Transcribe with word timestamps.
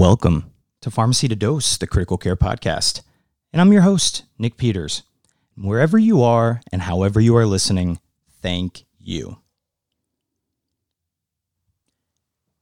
Welcome 0.00 0.50
to 0.80 0.90
Pharmacy 0.90 1.28
to 1.28 1.36
Dose, 1.36 1.76
the 1.76 1.86
Critical 1.86 2.16
Care 2.16 2.34
Podcast. 2.34 3.02
And 3.52 3.60
I'm 3.60 3.70
your 3.70 3.82
host, 3.82 4.22
Nick 4.38 4.56
Peters. 4.56 5.02
Wherever 5.58 5.98
you 5.98 6.22
are 6.22 6.62
and 6.72 6.80
however 6.80 7.20
you 7.20 7.36
are 7.36 7.44
listening, 7.44 8.00
thank 8.40 8.86
you. 8.98 9.40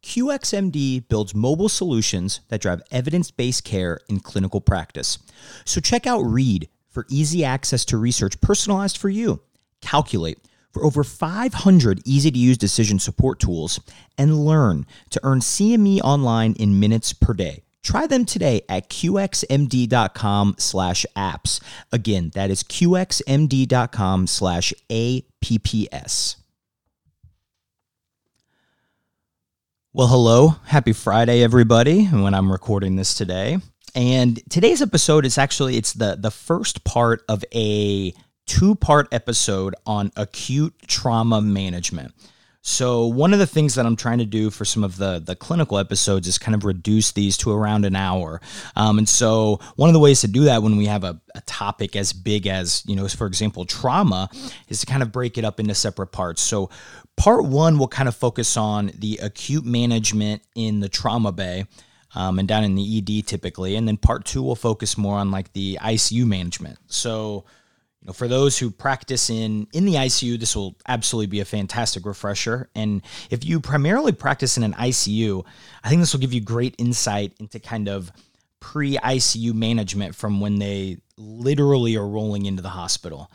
QXMD 0.03 1.07
builds 1.09 1.33
mobile 1.33 1.69
solutions 1.69 2.41
that 2.49 2.61
drive 2.61 2.83
evidence 2.91 3.31
based 3.31 3.63
care 3.63 4.01
in 4.09 4.19
clinical 4.19 4.61
practice. 4.61 5.19
So 5.65 5.81
check 5.81 6.09
out 6.09 6.23
Read 6.23 6.69
for 6.89 7.07
easy 7.09 7.45
access 7.45 7.85
to 7.85 7.99
research 7.99 8.41
personalized 8.41 8.99
for 8.99 9.11
you. 9.11 9.43
Calculate 9.81 10.41
for 10.79 10.85
over 10.85 11.03
500 11.03 12.03
easy 12.05 12.31
to 12.31 12.39
use 12.39 12.57
decision 12.57 12.99
support 12.99 13.41
tools 13.41 13.81
and 14.17 14.45
learn 14.45 14.87
to 15.11 15.21
earn 15.25 15.41
CME 15.41 16.01
online 16.03 16.53
in 16.55 16.79
minutes 16.79 17.13
per 17.13 17.35
day. 17.35 17.65
Try 17.83 18.07
them 18.07 18.25
today 18.25 18.63
at 18.69 18.89
qxmd.com 18.89 20.57
slash 20.59 21.07
apps. 21.17 21.61
Again, 21.91 22.31
that 22.35 22.51
is 22.51 22.63
qxmd.com 22.63 24.27
slash 24.27 24.73
apps. 24.91 26.37
Well, 29.93 30.09
hello. 30.09 30.49
Happy 30.67 30.93
Friday, 30.93 31.43
everybody, 31.43 32.05
when 32.05 32.35
I'm 32.35 32.53
recording 32.53 32.97
this 32.97 33.15
today. 33.15 33.59
And 33.95 34.41
today's 34.51 34.83
episode 34.83 35.25
is 35.25 35.39
actually 35.39 35.77
it's 35.77 35.95
the 35.95 36.17
the 36.21 36.31
first 36.31 36.85
part 36.85 37.25
of 37.29 37.43
a 37.55 38.13
two-part 38.49 39.09
episode 39.13 39.77
on 39.87 40.11
acute 40.17 40.75
trauma 40.89 41.41
management. 41.41 42.13
So 42.69 43.07
one 43.07 43.33
of 43.33 43.39
the 43.39 43.47
things 43.47 43.77
that 43.77 43.87
I'm 43.87 43.97
trying 43.97 44.19
to 44.19 44.27
do 44.27 44.51
for 44.51 44.65
some 44.67 44.85
of 44.85 44.99
the 44.99 45.23
the 45.25 45.35
clinical 45.35 45.79
episodes 45.79 46.29
is 46.29 46.39
kind 46.39 46.55
of 46.55 46.65
reduce 46.65 47.13
these 47.13 47.37
to 47.39 47.51
around 47.51 47.87
an 47.87 47.97
hour. 47.97 48.41
Um, 48.77 48.99
and 48.99 49.09
so 49.09 49.59
one 49.77 49.89
of 49.89 49.95
the 49.95 50.01
ways 50.01 50.21
to 50.21 50.29
do 50.29 50.45
that 50.45 50.63
when 50.63 50.77
we 50.77 50.85
have 50.85 51.03
a, 51.03 51.19
a 51.35 51.41
topic 51.43 51.97
as 51.97 52.13
big 52.13 52.47
as 52.47 52.83
you 52.87 52.95
know, 52.95 53.09
for 53.09 53.27
example, 53.27 53.65
trauma, 53.65 54.29
is 54.69 54.81
to 54.81 54.87
kind 54.87 55.03
of 55.03 55.13
break 55.13 55.39
it 55.39 55.45
up 55.45 55.61
into 55.61 55.75
separate 55.75 56.09
parts. 56.09 56.43
So 56.43 56.69
part 57.17 57.45
one 57.45 57.79
will 57.79 57.89
kind 57.89 58.09
of 58.09 58.15
focus 58.15 58.57
on 58.57 58.91
the 58.99 59.19
acute 59.23 59.65
management 59.65 60.43
in 60.55 60.81
the 60.81 60.89
trauma 60.89 61.33
bay. 61.33 61.65
Um, 62.15 62.39
and 62.39 62.49
down 62.49 62.65
in 62.65 62.75
the 62.75 62.99
ED 62.99 63.27
typically, 63.27 63.77
and 63.77 63.87
then 63.87 63.99
part 63.99 64.25
two 64.25 64.43
will 64.43 64.57
focus 64.57 64.97
more 64.97 65.19
on 65.19 65.31
like 65.31 65.53
the 65.53 65.79
ICU 65.81 66.27
management. 66.27 66.79
So, 66.87 67.45
know, 68.09 68.13
for 68.13 68.27
those 68.27 68.59
who 68.59 68.71
practice 68.71 69.31
in 69.31 69.69
in 69.73 69.85
the 69.85 69.95
ICU, 69.95 70.39
this 70.41 70.57
will 70.57 70.75
absolutely 70.87 71.27
be 71.27 71.41
a 71.41 71.45
fantastic 71.45 72.05
refresher. 72.05 72.69
And 72.75 73.03
if 73.31 73.45
you 73.45 73.61
primarily 73.61 74.13
practice 74.13 74.57
in 74.57 74.65
an 74.65 74.73
ICU, 74.75 75.45
I 75.85 75.89
think 75.89 76.01
this 76.01 76.13
will 76.13 76.21
give 76.21 76.33
you 76.33 76.41
great 76.41 76.75
insight 76.79 77.35
into 77.39 77.61
kind 77.61 77.89
of 77.89 78.11
pre 78.61 78.97
ICU 78.97 79.55
management 79.55 80.15
from 80.15 80.41
when 80.41 80.59
they 80.59 80.99
literally 81.17 81.97
are 81.97 82.07
rolling 82.07 82.47
into 82.47 82.63
the 82.63 82.71
hospital. 82.71 83.31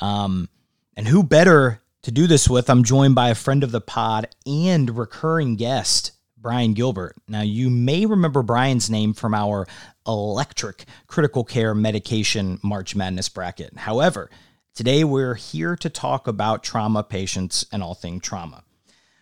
Um, 0.00 0.48
and 0.96 1.08
who 1.08 1.22
better 1.22 1.80
to 2.02 2.10
do 2.10 2.26
this 2.26 2.48
with? 2.48 2.68
I'm 2.70 2.84
joined 2.84 3.14
by 3.14 3.30
a 3.30 3.34
friend 3.34 3.64
of 3.64 3.72
the 3.72 3.80
pod 3.80 4.28
and 4.46 4.96
recurring 4.96 5.56
guest, 5.56 6.12
Brian 6.40 6.72
Gilbert. 6.72 7.16
Now, 7.26 7.42
you 7.42 7.68
may 7.68 8.06
remember 8.06 8.42
Brian's 8.42 8.88
name 8.88 9.12
from 9.12 9.34
our 9.34 9.66
electric 10.06 10.84
critical 11.06 11.44
care 11.44 11.74
medication 11.74 12.58
March 12.62 12.94
Madness 12.94 13.28
bracket. 13.28 13.76
However, 13.76 14.30
today 14.74 15.04
we're 15.04 15.34
here 15.34 15.76
to 15.76 15.90
talk 15.90 16.28
about 16.28 16.62
trauma 16.62 17.02
patients 17.02 17.66
and 17.72 17.82
all 17.82 17.94
things 17.94 18.22
trauma. 18.22 18.62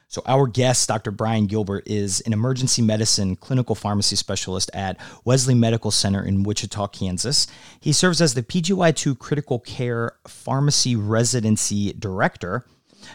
So, 0.09 0.22
our 0.27 0.47
guest, 0.47 0.87
Dr. 0.88 1.10
Brian 1.10 1.47
Gilbert, 1.47 1.82
is 1.87 2.21
an 2.21 2.32
emergency 2.32 2.81
medicine 2.81 3.34
clinical 3.34 3.75
pharmacy 3.75 4.15
specialist 4.15 4.71
at 4.72 4.98
Wesley 5.25 5.54
Medical 5.54 5.91
Center 5.91 6.25
in 6.25 6.44
Wichita, 6.44 6.87
Kansas. 6.88 7.48
He 7.81 7.93
serves 7.93 8.21
as 8.21 8.34
the 8.34 8.43
PGY2 8.44 9.19
Critical 9.19 9.59
Care 9.59 10.12
Pharmacy 10.28 10.94
Residency 10.94 11.93
Director, 11.93 12.65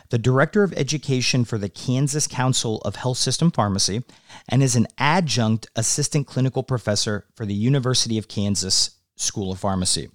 the 0.09 0.17
Director 0.17 0.63
of 0.63 0.73
Education 0.73 1.45
for 1.45 1.57
the 1.57 1.69
Kansas 1.69 2.27
Council 2.27 2.79
of 2.81 2.95
Health 2.95 3.17
System 3.17 3.51
Pharmacy, 3.51 4.03
and 4.49 4.61
is 4.61 4.75
an 4.75 4.87
adjunct 4.97 5.69
assistant 5.75 6.27
clinical 6.27 6.63
professor 6.63 7.25
for 7.35 7.45
the 7.45 7.53
University 7.53 8.17
of 8.17 8.27
Kansas 8.27 8.91
School 9.15 9.51
of 9.51 9.59
Pharmacy. 9.59 10.09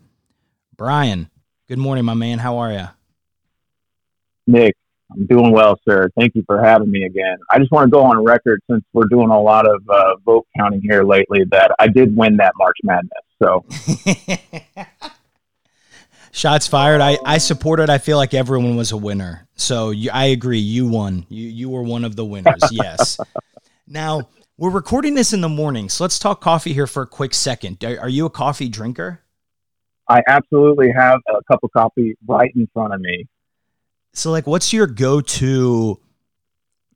Brian, 0.76 1.30
good 1.68 1.78
morning, 1.78 2.04
my 2.04 2.14
man. 2.14 2.38
How 2.38 2.58
are 2.58 2.72
you? 2.72 2.88
Nick, 4.46 4.76
I'm 5.12 5.26
doing 5.26 5.52
well, 5.52 5.78
sir. 5.88 6.10
Thank 6.18 6.34
you 6.34 6.42
for 6.46 6.62
having 6.62 6.90
me 6.90 7.04
again. 7.04 7.36
I 7.50 7.58
just 7.58 7.70
want 7.70 7.86
to 7.86 7.90
go 7.90 8.02
on 8.02 8.22
record 8.24 8.60
since 8.68 8.84
we're 8.92 9.06
doing 9.06 9.30
a 9.30 9.40
lot 9.40 9.66
of 9.66 9.82
uh, 9.88 10.16
vote 10.24 10.46
counting 10.58 10.80
here 10.82 11.04
lately 11.04 11.44
that 11.50 11.74
I 11.78 11.88
did 11.88 12.16
win 12.16 12.36
that 12.38 12.54
March 12.56 12.76
Madness. 12.82 13.10
So 13.42 13.64
Shots 16.36 16.66
fired. 16.66 17.00
I, 17.00 17.16
I 17.24 17.38
supported. 17.38 17.88
I 17.88 17.96
feel 17.96 18.18
like 18.18 18.34
everyone 18.34 18.76
was 18.76 18.92
a 18.92 18.96
winner. 18.98 19.48
So 19.54 19.88
you, 19.88 20.10
I 20.12 20.26
agree. 20.26 20.58
You 20.58 20.86
won. 20.86 21.24
You 21.30 21.48
you 21.48 21.70
were 21.70 21.82
one 21.82 22.04
of 22.04 22.14
the 22.14 22.26
winners. 22.26 22.62
Yes. 22.70 23.18
now 23.88 24.28
we're 24.58 24.68
recording 24.68 25.14
this 25.14 25.32
in 25.32 25.40
the 25.40 25.48
morning, 25.48 25.88
so 25.88 26.04
let's 26.04 26.18
talk 26.18 26.42
coffee 26.42 26.74
here 26.74 26.86
for 26.86 27.04
a 27.04 27.06
quick 27.06 27.32
second. 27.32 27.82
Are, 27.82 28.00
are 28.00 28.08
you 28.10 28.26
a 28.26 28.30
coffee 28.30 28.68
drinker? 28.68 29.22
I 30.10 30.22
absolutely 30.28 30.92
have 30.92 31.20
a 31.26 31.42
cup 31.50 31.60
of 31.62 31.70
coffee 31.72 32.18
right 32.28 32.52
in 32.54 32.68
front 32.74 32.92
of 32.92 33.00
me. 33.00 33.26
So 34.12 34.30
like, 34.30 34.46
what's 34.46 34.74
your 34.74 34.86
go-to 34.86 35.98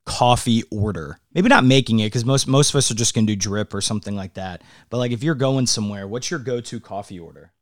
coffee 0.05 0.61
order? 0.69 1.19
Maybe 1.33 1.49
not 1.49 1.65
making 1.65 1.99
it 1.99 2.05
because 2.05 2.25
most 2.25 2.47
most 2.47 2.69
of 2.69 2.75
us 2.75 2.91
are 2.91 2.95
just 2.95 3.15
gonna 3.15 3.25
do 3.25 3.35
drip 3.35 3.73
or 3.73 3.81
something 3.81 4.15
like 4.15 4.35
that. 4.35 4.61
But 4.91 4.97
like, 4.99 5.11
if 5.11 5.23
you're 5.23 5.33
going 5.33 5.65
somewhere, 5.65 6.07
what's 6.07 6.29
your 6.29 6.39
go-to 6.39 6.79
coffee 6.79 7.19
order? 7.19 7.53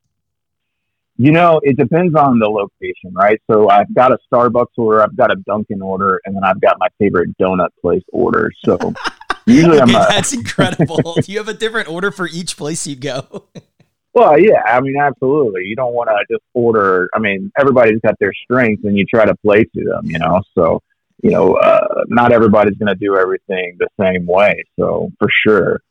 You 1.22 1.34
know, 1.34 1.60
it 1.64 1.76
depends 1.76 2.16
on 2.16 2.40
the 2.40 2.48
location, 2.48 3.14
right? 3.14 3.42
So 3.52 3.70
I've 3.70 3.94
got 3.94 4.14
a 4.14 4.18
Starbucks 4.32 4.78
order, 4.78 5.04
I've 5.04 5.18
got 5.18 5.34
a 5.34 5.36
Dunkin' 5.36 5.82
order, 5.82 6.22
and 6.24 6.34
then 6.34 6.46
I've 6.46 6.62
got 6.62 6.78
my 6.80 6.88
favorite 6.98 7.38
donut 7.38 7.68
place 7.82 8.04
order. 8.14 8.50
So 8.64 8.78
usually 9.46 9.82
Okay, 9.82 9.94
I'm 9.94 10.02
a, 10.02 10.08
that's 10.08 10.32
incredible. 10.42 11.16
Do 11.22 11.30
you 11.30 11.38
have 11.40 11.50
a 11.50 11.54
different 11.54 11.90
order 11.90 12.12
for 12.12 12.30
each 12.30 12.56
place 12.56 12.88
you 12.88 12.96
go? 12.96 13.50
well, 14.14 14.40
yeah, 14.40 14.62
I 14.66 14.80
mean, 14.80 14.96
absolutely. 14.98 15.66
You 15.66 15.76
don't 15.76 15.94
want 15.94 16.08
to 16.08 16.34
just 16.34 16.44
order. 16.54 17.10
I 17.14 17.20
mean, 17.20 17.52
everybody's 17.60 18.00
got 18.00 18.16
their 18.22 18.32
strengths, 18.46 18.86
and 18.86 18.98
you 18.98 19.04
try 19.04 19.26
to 19.26 19.36
play 19.44 19.66
to 19.66 19.84
them, 19.84 20.06
you 20.06 20.20
know. 20.20 20.42
So, 20.58 20.82
you 21.22 21.32
know, 21.32 21.56
uh, 21.56 22.06
not 22.08 22.32
everybody's 22.32 22.78
going 22.78 22.96
to 22.96 22.96
do 22.96 23.18
everything 23.18 23.78
the 23.78 23.90
same 24.00 24.26
way. 24.26 24.64
So, 24.80 25.12
for 25.20 25.28
sure, 25.46 25.82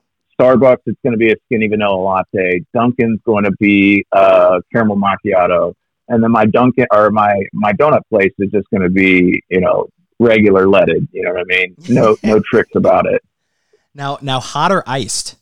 Starbucks, 0.41 0.78
it's 0.87 0.99
going 1.03 1.12
to 1.12 1.19
be 1.19 1.32
a 1.32 1.37
skinny 1.47 1.69
vanilla 1.69 1.97
latte. 1.97 2.65
Dunkin's 2.75 3.20
going 3.25 3.44
to 3.44 3.52
be 3.52 4.06
uh, 4.12 4.61
caramel 4.73 4.96
macchiato, 4.96 5.75
and 6.08 6.23
then 6.23 6.31
my 6.31 6.46
Dunkin' 6.46 6.87
or 6.93 7.11
my 7.11 7.35
my 7.52 7.73
donut 7.73 8.02
place 8.11 8.32
is 8.38 8.50
just 8.50 8.69
going 8.70 8.82
to 8.82 8.90
be, 8.90 9.43
you 9.49 9.61
know, 9.61 9.88
regular 10.19 10.69
leaded. 10.69 11.08
You 11.12 11.25
know 11.25 11.32
what 11.32 11.40
I 11.40 11.44
mean? 11.44 11.76
No, 11.88 12.17
no 12.23 12.40
tricks 12.50 12.70
about 12.75 13.06
it. 13.06 13.23
Now, 13.94 14.19
now, 14.23 14.40
hot 14.40 14.70
or 14.70 14.85
iced? 14.87 15.37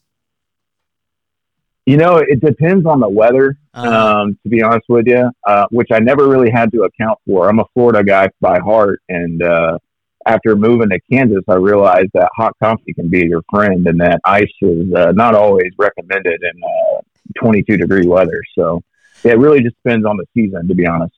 You 1.84 1.96
know, 1.96 2.16
it 2.16 2.40
depends 2.40 2.84
on 2.86 2.98
the 3.00 3.08
weather. 3.08 3.58
Uh-huh. 3.74 4.20
Um, 4.20 4.38
to 4.42 4.48
be 4.48 4.62
honest 4.62 4.86
with 4.88 5.06
you, 5.06 5.30
uh, 5.46 5.66
which 5.70 5.88
I 5.92 5.98
never 5.98 6.26
really 6.26 6.50
had 6.50 6.72
to 6.72 6.84
account 6.84 7.18
for. 7.26 7.48
I'm 7.48 7.58
a 7.58 7.64
Florida 7.74 8.02
guy 8.02 8.30
by 8.40 8.58
heart, 8.58 9.02
and 9.10 9.42
uh, 9.42 9.78
after 10.26 10.56
moving 10.56 10.88
to 10.90 10.98
Kansas, 11.10 11.44
I 11.48 11.54
realized 11.54 12.10
that 12.14 12.28
hot 12.36 12.52
coffee 12.62 12.92
can 12.92 13.08
be 13.08 13.26
your 13.26 13.42
friend, 13.48 13.86
and 13.86 14.00
that 14.00 14.20
ice 14.24 14.44
is 14.60 14.92
uh, 14.92 15.12
not 15.12 15.34
always 15.34 15.70
recommended 15.78 16.42
in 16.42 16.62
uh, 16.62 17.00
22 17.40 17.76
degree 17.76 18.06
weather. 18.06 18.42
So 18.58 18.82
yeah, 19.24 19.32
it 19.32 19.38
really 19.38 19.62
just 19.62 19.76
depends 19.82 20.04
on 20.04 20.16
the 20.16 20.26
season, 20.34 20.66
to 20.68 20.74
be 20.74 20.86
honest. 20.86 21.14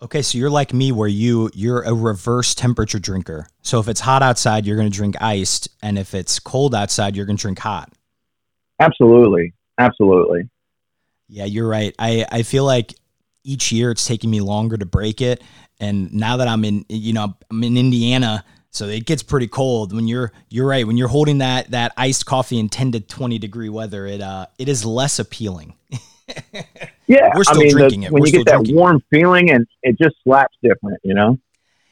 Okay, 0.00 0.22
so 0.22 0.38
you're 0.38 0.50
like 0.50 0.72
me, 0.72 0.92
where 0.92 1.08
you 1.08 1.50
you're 1.54 1.82
a 1.82 1.94
reverse 1.94 2.54
temperature 2.54 2.98
drinker. 2.98 3.48
So 3.62 3.80
if 3.80 3.88
it's 3.88 4.00
hot 4.00 4.22
outside, 4.22 4.66
you're 4.66 4.76
going 4.76 4.90
to 4.90 4.96
drink 4.96 5.16
iced, 5.20 5.68
and 5.82 5.98
if 5.98 6.14
it's 6.14 6.38
cold 6.38 6.74
outside, 6.74 7.16
you're 7.16 7.26
going 7.26 7.36
to 7.36 7.42
drink 7.42 7.58
hot. 7.58 7.92
Absolutely. 8.80 9.54
absolutely. 9.78 10.48
Yeah, 11.28 11.44
you're 11.44 11.68
right. 11.68 11.94
I, 11.98 12.24
I 12.30 12.42
feel 12.42 12.64
like 12.64 12.94
each 13.44 13.72
year 13.72 13.90
it's 13.90 14.06
taking 14.06 14.30
me 14.30 14.40
longer 14.40 14.76
to 14.76 14.86
break 14.86 15.20
it. 15.20 15.42
And 15.80 16.12
now 16.12 16.36
that 16.38 16.48
I'm 16.48 16.64
in, 16.64 16.84
you 16.88 17.12
know, 17.12 17.34
I'm 17.50 17.62
in 17.62 17.76
Indiana, 17.76 18.44
so 18.70 18.86
it 18.86 19.06
gets 19.06 19.22
pretty 19.22 19.48
cold 19.48 19.92
when 19.92 20.08
you're, 20.08 20.32
you're 20.50 20.66
right. 20.66 20.86
When 20.86 20.96
you're 20.96 21.08
holding 21.08 21.38
that, 21.38 21.70
that 21.70 21.92
iced 21.96 22.26
coffee 22.26 22.58
in 22.58 22.68
10 22.68 22.92
to 22.92 23.00
20 23.00 23.38
degree 23.38 23.68
weather, 23.68 24.06
it, 24.06 24.20
uh, 24.20 24.46
it 24.58 24.68
is 24.68 24.84
less 24.84 25.18
appealing. 25.18 25.74
yeah. 27.06 27.30
We're 27.34 27.44
still 27.44 27.60
I 27.60 27.64
mean, 27.64 27.70
drinking 27.70 28.00
the, 28.00 28.06
it. 28.06 28.12
When 28.12 28.22
We're 28.22 28.28
you 28.28 28.44
get 28.44 28.46
that 28.46 28.66
warm 28.68 29.02
feeling 29.10 29.50
and 29.50 29.66
it 29.82 29.98
just 29.98 30.16
slaps 30.24 30.56
different, 30.62 30.98
you 31.02 31.14
know? 31.14 31.38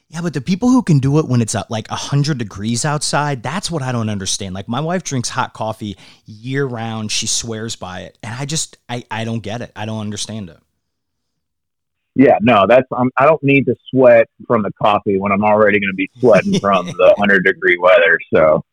Yeah, 0.09 0.21
but 0.21 0.35
the 0.35 0.41
people 0.41 0.69
who 0.71 0.83
can 0.83 1.01
do 1.01 1.19
it 1.19 1.27
when 1.27 1.41
it's 1.41 1.57
uh, 1.57 1.65
like 1.69 1.91
100 1.91 2.39
degrees 2.39 2.85
outside, 2.85 3.43
that's 3.43 3.71
what 3.71 3.83
I 3.83 3.91
don't 3.91 4.09
understand. 4.09 4.55
Like 4.55 4.69
my 4.69 4.81
wife 4.81 5.03
drinks 5.03 5.29
hot 5.29 5.53
coffee 5.53 5.97
year 6.27 6.65
round. 6.65 7.11
She 7.11 7.27
swears 7.27 7.75
by 7.75 8.03
it. 8.03 8.19
And 8.23 8.33
I 8.35 8.45
just, 8.45 8.79
I, 8.89 9.05
I 9.11 9.25
don't 9.25 9.41
get 9.41 9.63
it. 9.63 9.73
I 9.75 9.85
don't 9.85 10.01
understand 10.01 10.49
it. 10.49 10.59
Yeah, 12.19 12.39
no, 12.41 12.65
that's, 12.67 12.89
I 13.19 13.27
don't 13.27 13.43
need 13.43 13.67
to 13.67 13.75
sweat 13.91 14.27
from 14.47 14.63
the 14.63 14.73
coffee 14.83 15.19
when 15.19 15.33
I'm 15.33 15.45
already 15.45 15.79
going 15.79 15.93
to 15.93 15.95
be 15.95 16.11
sweating 16.19 16.59
from 16.61 16.87
the 16.87 17.13
100 17.19 17.45
degree 17.45 17.77
weather. 17.77 18.19
So. 18.33 18.65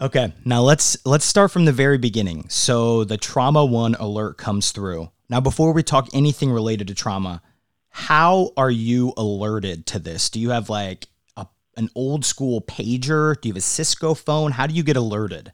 okay, 0.00 0.32
now 0.44 0.62
let's, 0.62 0.96
let's 1.06 1.24
start 1.24 1.52
from 1.52 1.66
the 1.66 1.72
very 1.72 1.96
beginning. 1.96 2.48
So 2.48 3.04
the 3.04 3.16
trauma 3.16 3.64
one 3.64 3.94
alert 3.94 4.38
comes 4.38 4.72
through. 4.72 5.10
Now, 5.30 5.40
before 5.40 5.72
we 5.72 5.84
talk 5.84 6.08
anything 6.12 6.50
related 6.50 6.88
to 6.88 6.96
trauma, 6.96 7.42
how 7.90 8.50
are 8.56 8.72
you 8.72 9.12
alerted 9.16 9.86
to 9.86 10.00
this? 10.00 10.30
Do 10.30 10.40
you 10.40 10.50
have 10.50 10.68
like 10.68 11.06
a, 11.36 11.46
an 11.76 11.90
old 11.94 12.24
school 12.24 12.60
pager? 12.60 13.40
Do 13.40 13.48
you 13.48 13.52
have 13.52 13.58
a 13.58 13.60
Cisco 13.60 14.14
phone? 14.14 14.50
How 14.50 14.66
do 14.66 14.74
you 14.74 14.82
get 14.82 14.96
alerted? 14.96 15.52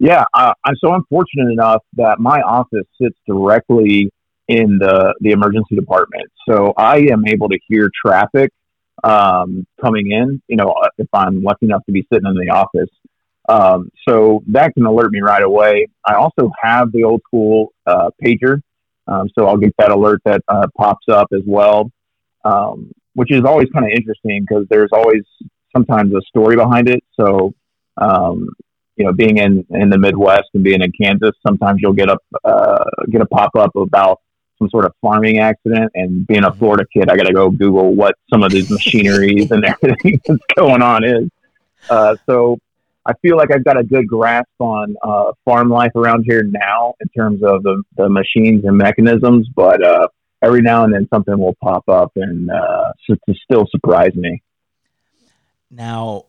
Yeah, 0.00 0.24
uh, 0.34 0.52
I'm 0.64 0.74
so 0.84 0.94
unfortunate 0.94 1.52
enough 1.52 1.84
that 1.92 2.18
my 2.18 2.40
office 2.40 2.88
sits 3.00 3.16
directly 3.24 4.10
in 4.48 4.78
the 4.78 5.14
the 5.20 5.30
emergency 5.30 5.76
department, 5.76 6.30
so 6.48 6.72
I 6.76 6.98
am 7.10 7.26
able 7.26 7.48
to 7.48 7.58
hear 7.68 7.90
traffic 8.04 8.52
um, 9.04 9.66
coming 9.80 10.10
in. 10.10 10.42
You 10.48 10.56
know, 10.56 10.74
if 10.98 11.08
I'm 11.12 11.42
lucky 11.42 11.66
enough 11.66 11.84
to 11.86 11.92
be 11.92 12.06
sitting 12.12 12.28
in 12.28 12.34
the 12.34 12.52
office, 12.52 12.90
um, 13.48 13.90
so 14.08 14.42
that 14.48 14.74
can 14.74 14.84
alert 14.86 15.12
me 15.12 15.20
right 15.20 15.42
away. 15.42 15.86
I 16.04 16.14
also 16.14 16.50
have 16.62 16.92
the 16.92 17.04
old 17.04 17.22
school 17.26 17.72
uh, 17.86 18.10
pager 18.22 18.60
um, 19.06 19.28
so 19.36 19.46
I'll 19.46 19.56
get 19.56 19.74
that 19.78 19.90
alert 19.90 20.20
that 20.24 20.42
uh, 20.48 20.66
pops 20.76 21.06
up 21.08 21.28
as 21.32 21.42
well, 21.46 21.90
um, 22.44 22.92
which 23.14 23.32
is 23.32 23.42
always 23.44 23.68
kind 23.72 23.84
of 23.84 23.92
interesting 23.92 24.44
because 24.46 24.66
there's 24.70 24.90
always 24.92 25.22
sometimes 25.74 26.14
a 26.14 26.20
story 26.22 26.56
behind 26.56 26.88
it. 26.88 27.02
So, 27.18 27.54
um, 27.96 28.48
you 28.96 29.04
know, 29.04 29.12
being 29.12 29.38
in, 29.38 29.66
in 29.70 29.90
the 29.90 29.98
Midwest 29.98 30.48
and 30.54 30.62
being 30.62 30.82
in 30.82 30.92
Kansas, 30.92 31.34
sometimes 31.46 31.80
you'll 31.82 31.94
get 31.94 32.08
a 32.08 32.18
uh, 32.44 32.84
get 33.10 33.22
a 33.22 33.26
pop 33.26 33.56
up 33.56 33.74
about 33.74 34.20
some 34.62 34.70
sort 34.70 34.84
of 34.84 34.92
farming 35.00 35.38
accident. 35.38 35.90
And 35.94 36.26
being 36.26 36.44
a 36.44 36.50
mm-hmm. 36.50 36.58
Florida 36.58 36.84
kid, 36.92 37.10
I 37.10 37.16
got 37.16 37.26
to 37.26 37.32
go 37.32 37.50
Google 37.50 37.94
what 37.94 38.14
some 38.30 38.42
of 38.42 38.52
these 38.52 38.70
machineries 38.70 39.50
and 39.50 39.64
everything 39.64 40.20
that's 40.26 40.44
going 40.56 40.82
on 40.82 41.04
is. 41.04 41.28
Uh, 41.90 42.16
so 42.26 42.58
I 43.04 43.12
feel 43.22 43.36
like 43.36 43.50
I've 43.50 43.64
got 43.64 43.78
a 43.78 43.82
good 43.82 44.06
grasp 44.06 44.48
on 44.60 44.96
uh, 45.02 45.32
farm 45.44 45.68
life 45.68 45.92
around 45.96 46.24
here 46.24 46.44
now 46.44 46.94
in 47.00 47.08
terms 47.08 47.42
of 47.42 47.62
the, 47.64 47.82
the 47.96 48.08
machines 48.08 48.64
and 48.64 48.76
mechanisms, 48.76 49.48
but 49.54 49.82
uh, 49.84 50.06
every 50.42 50.62
now 50.62 50.84
and 50.84 50.94
then 50.94 51.08
something 51.12 51.36
will 51.36 51.56
pop 51.62 51.88
up 51.88 52.12
and 52.14 52.50
uh, 52.50 52.92
to, 53.08 53.16
to 53.28 53.34
still 53.42 53.66
surprise 53.70 54.14
me. 54.14 54.42
Now, 55.70 56.26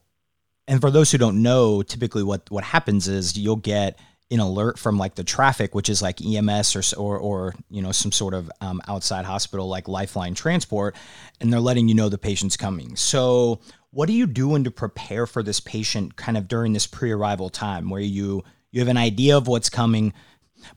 and 0.67 0.81
for 0.81 0.89
those 0.89 1.11
who 1.11 1.17
don't 1.17 1.43
know, 1.43 1.83
typically 1.83 2.23
what 2.23 2.49
what 2.49 2.63
happens 2.63 3.07
is 3.09 3.37
you'll 3.37 3.57
get 3.57 3.99
an 4.31 4.39
alert 4.39 4.79
from 4.79 4.97
like 4.97 5.15
the 5.15 5.23
traffic, 5.23 5.75
which 5.75 5.89
is 5.89 6.01
like 6.01 6.21
EMS 6.21 6.75
or 6.75 6.99
or, 6.99 7.17
or 7.17 7.55
you 7.69 7.81
know 7.81 7.91
some 7.91 8.11
sort 8.11 8.33
of 8.33 8.51
um, 8.61 8.81
outside 8.87 9.25
hospital 9.25 9.67
like 9.67 9.87
Lifeline 9.87 10.33
Transport, 10.33 10.95
and 11.39 11.51
they're 11.51 11.59
letting 11.59 11.87
you 11.87 11.95
know 11.95 12.09
the 12.09 12.17
patient's 12.17 12.57
coming. 12.57 12.95
So 12.95 13.59
what 13.91 14.09
are 14.09 14.13
you 14.13 14.25
doing 14.25 14.63
to 14.63 14.71
prepare 14.71 15.27
for 15.27 15.43
this 15.43 15.59
patient 15.59 16.15
kind 16.15 16.35
of 16.37 16.47
during 16.47 16.73
this 16.73 16.87
pre-arrival 16.87 17.49
time 17.49 17.89
where 17.89 18.01
you 18.01 18.43
you 18.71 18.79
have 18.79 18.89
an 18.89 18.97
idea 18.97 19.37
of 19.37 19.47
what's 19.47 19.69
coming, 19.69 20.13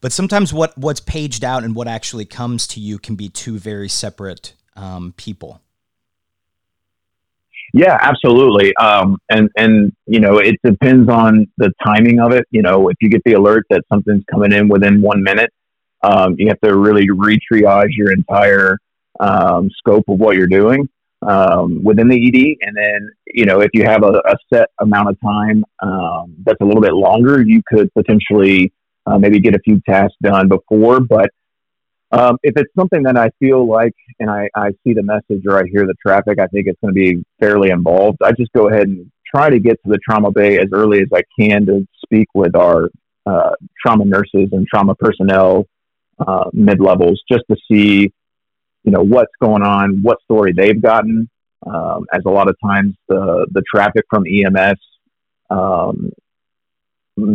but 0.01 0.13
sometimes 0.13 0.53
what 0.53 0.77
what's 0.77 1.01
paged 1.01 1.45
out 1.45 1.65
and 1.65 1.75
what 1.75 1.89
actually 1.89 2.27
comes 2.27 2.67
to 2.69 2.81
you 2.81 2.99
can 2.99 3.15
be 3.15 3.29
two 3.29 3.59
very 3.59 3.89
separate 3.89 4.55
um, 4.77 5.15
people. 5.17 5.63
Yeah, 7.77 7.99
absolutely. 8.01 8.75
Um, 8.77 9.19
and 9.29 9.51
and 9.59 9.93
you 10.07 10.19
know, 10.19 10.39
it 10.39 10.57
depends 10.65 11.11
on 11.11 11.47
the 11.59 11.71
timing 11.85 12.21
of 12.21 12.33
it. 12.33 12.47
You 12.51 12.63
know, 12.63 12.89
if 12.89 12.97
you 13.03 13.11
get 13.11 13.21
the 13.27 13.35
alert 13.35 13.67
that 13.69 13.83
something's 13.93 14.25
coming 14.33 14.51
in 14.53 14.67
within 14.69 15.03
one 15.03 15.23
minute, 15.23 15.51
um, 16.03 16.37
you 16.39 16.49
have 16.49 16.61
to 16.61 16.75
really 16.75 17.07
re-triage 17.11 17.91
your 17.91 18.13
entire 18.13 18.79
um, 19.21 19.69
scope 19.77 20.05
of 20.09 20.19
what 20.19 20.37
you're 20.37 20.47
doing 20.47 20.89
um, 21.27 21.85
within 21.85 22.09
the 22.09 22.17
ED. 22.17 22.67
And 22.67 22.75
then, 22.75 23.11
you 23.27 23.45
know, 23.45 23.61
if 23.61 23.71
you 23.75 23.85
have 23.85 24.03
a, 24.05 24.23
a 24.27 24.37
set 24.51 24.71
amount 24.81 25.11
of 25.11 25.19
time 25.21 25.63
um, 25.83 26.35
that's 26.47 26.61
a 26.63 26.65
little 26.65 26.83
bit 26.83 26.95
longer, 26.95 27.43
you 27.43 27.61
could 27.71 27.93
potentially 27.93 28.73
uh, 29.07 29.19
maybe 29.19 29.39
get 29.39 29.55
a 29.55 29.61
few 29.61 29.83
tasks 29.87 30.17
done 30.23 30.49
before. 30.49 31.01
But 31.01 31.29
um, 32.17 32.39
if 32.43 32.55
it's 32.57 32.73
something 32.75 33.03
that 33.03 33.17
I 33.17 33.31
feel 33.39 33.67
like 33.67 33.95
and 34.21 34.31
I, 34.31 34.49
I 34.55 34.71
see 34.85 34.95
the 34.95 35.03
message 35.03 35.45
or 35.47 35.59
I 35.59 35.69
hear 35.71 35.87
the 35.87 35.95
traffic, 36.01 36.39
I 36.39 36.47
think 36.47 36.67
it's 36.67 36.81
going 36.81 36.95
to 36.95 36.99
be 36.99 37.25
fairly 37.41 37.71
involved. 37.71 38.19
I 38.23 38.33
just 38.33 38.53
go 38.53 38.69
ahead 38.69 38.89
and 38.89 39.11
try 39.27 39.51
to 39.51 39.59
get 39.59 39.83
to 39.85 39.91
the 39.91 39.99
trauma 39.99 40.31
bay 40.31 40.59
as 40.59 40.69
early 40.73 41.01
as 41.01 41.09
I 41.13 41.23
can 41.39 41.67
to 41.67 41.87
speak 42.05 42.29
with 42.35 42.57
our 42.57 42.89
uh, 43.27 43.51
trauma 43.85 44.05
nurses 44.05 44.49
and 44.53 44.67
trauma 44.67 44.95
personnel 44.95 45.67
uh, 46.19 46.49
mid 46.53 46.81
levels 46.81 47.23
just 47.31 47.43
to 47.51 47.57
see 47.71 48.13
you 48.87 48.93
know 48.93 49.03
what's 49.03 49.33
going 49.43 49.63
on, 49.63 50.01
what 50.03 50.23
story 50.23 50.53
they've 50.57 50.81
gotten. 50.81 51.29
Um, 51.67 52.07
as 52.13 52.23
a 52.25 52.31
lot 52.31 52.49
of 52.49 52.57
times 52.65 52.95
the 53.09 53.47
the 53.51 53.63
traffic 53.71 54.05
from 54.09 54.25
EMS, 54.27 54.79
um, 55.51 56.11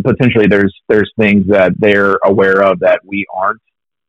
potentially 0.04 0.48
there's 0.48 0.74
there's 0.88 1.12
things 1.20 1.46
that 1.48 1.74
they're 1.78 2.18
aware 2.24 2.64
of 2.64 2.80
that 2.80 3.02
we 3.06 3.26
aren't, 3.36 3.62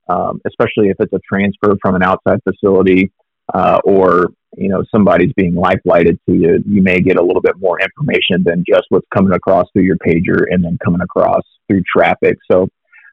um, 0.09 0.41
especially 0.47 0.89
if 0.89 0.97
it's 1.01 1.13
a 1.13 1.21
transfer 1.29 1.77
from 1.81 1.95
an 1.95 2.03
outside 2.03 2.41
facility 2.45 3.13
uh, 3.55 3.81
or 3.85 4.29
you 4.57 4.69
know 4.69 4.83
somebody's 4.91 5.33
being 5.37 5.55
life 5.55 5.81
lighted 5.85 6.19
to 6.29 6.35
you. 6.35 6.63
You 6.67 6.83
may 6.83 7.01
get 7.01 7.17
a 7.19 7.23
little 7.23 7.43
bit 7.43 7.57
more 7.59 7.79
information 7.81 8.43
than 8.45 8.65
just 8.69 8.85
what's 8.91 9.07
coming 9.15 9.33
across 9.33 9.67
through 9.73 9.85
your 9.85 9.97
pager 9.97 10.45
and 10.51 10.65
then 10.65 10.79
coming 10.85 11.01
across 11.01 11.43
through 11.69 11.83
traffic. 11.91 12.39
So 12.51 12.69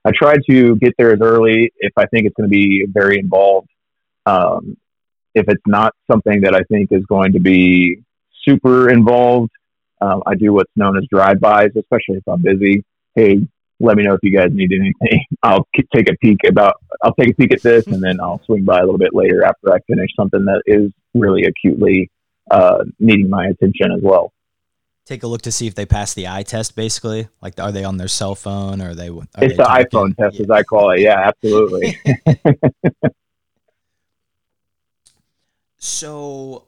I 0.05 0.11
try 0.15 0.35
to 0.49 0.75
get 0.77 0.93
there 0.97 1.13
as 1.13 1.19
early 1.21 1.71
if 1.77 1.93
I 1.97 2.05
think 2.07 2.25
it's 2.25 2.35
going 2.35 2.49
to 2.49 2.53
be 2.53 2.85
very 2.89 3.17
involved 3.17 3.69
um, 4.25 4.77
if 5.35 5.45
it's 5.47 5.63
not 5.65 5.93
something 6.09 6.41
that 6.41 6.55
I 6.55 6.61
think 6.63 6.89
is 6.91 7.05
going 7.05 7.33
to 7.33 7.39
be 7.39 8.01
super 8.43 8.89
involved, 8.89 9.51
um, 10.01 10.23
I 10.25 10.35
do 10.35 10.53
what's 10.53 10.71
known 10.75 10.97
as 10.97 11.03
drive-bys, 11.11 11.71
especially 11.77 12.17
if 12.17 12.27
I'm 12.27 12.41
busy. 12.41 12.83
Hey, 13.15 13.47
let 13.79 13.97
me 13.97 14.03
know 14.03 14.13
if 14.13 14.19
you 14.23 14.35
guys 14.35 14.49
need 14.51 14.71
anything. 14.71 15.25
I'll 15.43 15.67
take 15.93 16.09
a 16.09 16.15
peek 16.21 16.39
about. 16.47 16.75
I'll 17.03 17.13
take 17.15 17.29
a 17.29 17.33
peek 17.33 17.53
at 17.53 17.61
this, 17.61 17.87
and 17.87 18.03
then 18.03 18.19
I'll 18.19 18.41
swing 18.45 18.65
by 18.65 18.79
a 18.79 18.81
little 18.81 18.97
bit 18.97 19.13
later 19.13 19.43
after 19.43 19.73
I 19.73 19.79
finish 19.87 20.09
something 20.15 20.45
that 20.45 20.61
is 20.65 20.91
really 21.13 21.43
acutely 21.43 22.09
uh, 22.51 22.83
needing 22.99 23.29
my 23.29 23.47
attention 23.47 23.91
as 23.91 24.01
well. 24.01 24.33
Take 25.05 25.23
a 25.23 25.27
look 25.27 25.41
to 25.43 25.51
see 25.51 25.65
if 25.65 25.73
they 25.73 25.85
pass 25.85 26.13
the 26.13 26.27
eye 26.27 26.43
test. 26.43 26.75
Basically, 26.75 27.27
like 27.41 27.59
are 27.59 27.71
they 27.71 27.83
on 27.83 27.97
their 27.97 28.07
cell 28.07 28.35
phone 28.35 28.81
or 28.81 28.89
are 28.89 28.95
they? 28.95 29.09
Are 29.09 29.23
it's 29.37 29.57
they 29.57 29.63
the 29.63 29.63
iPhone 29.63 30.15
test, 30.15 30.37
yeah. 30.37 30.43
as 30.43 30.49
I 30.51 30.63
call 30.63 30.91
it. 30.91 30.99
Yeah, 30.99 31.19
absolutely. 31.27 31.97
So 35.79 36.65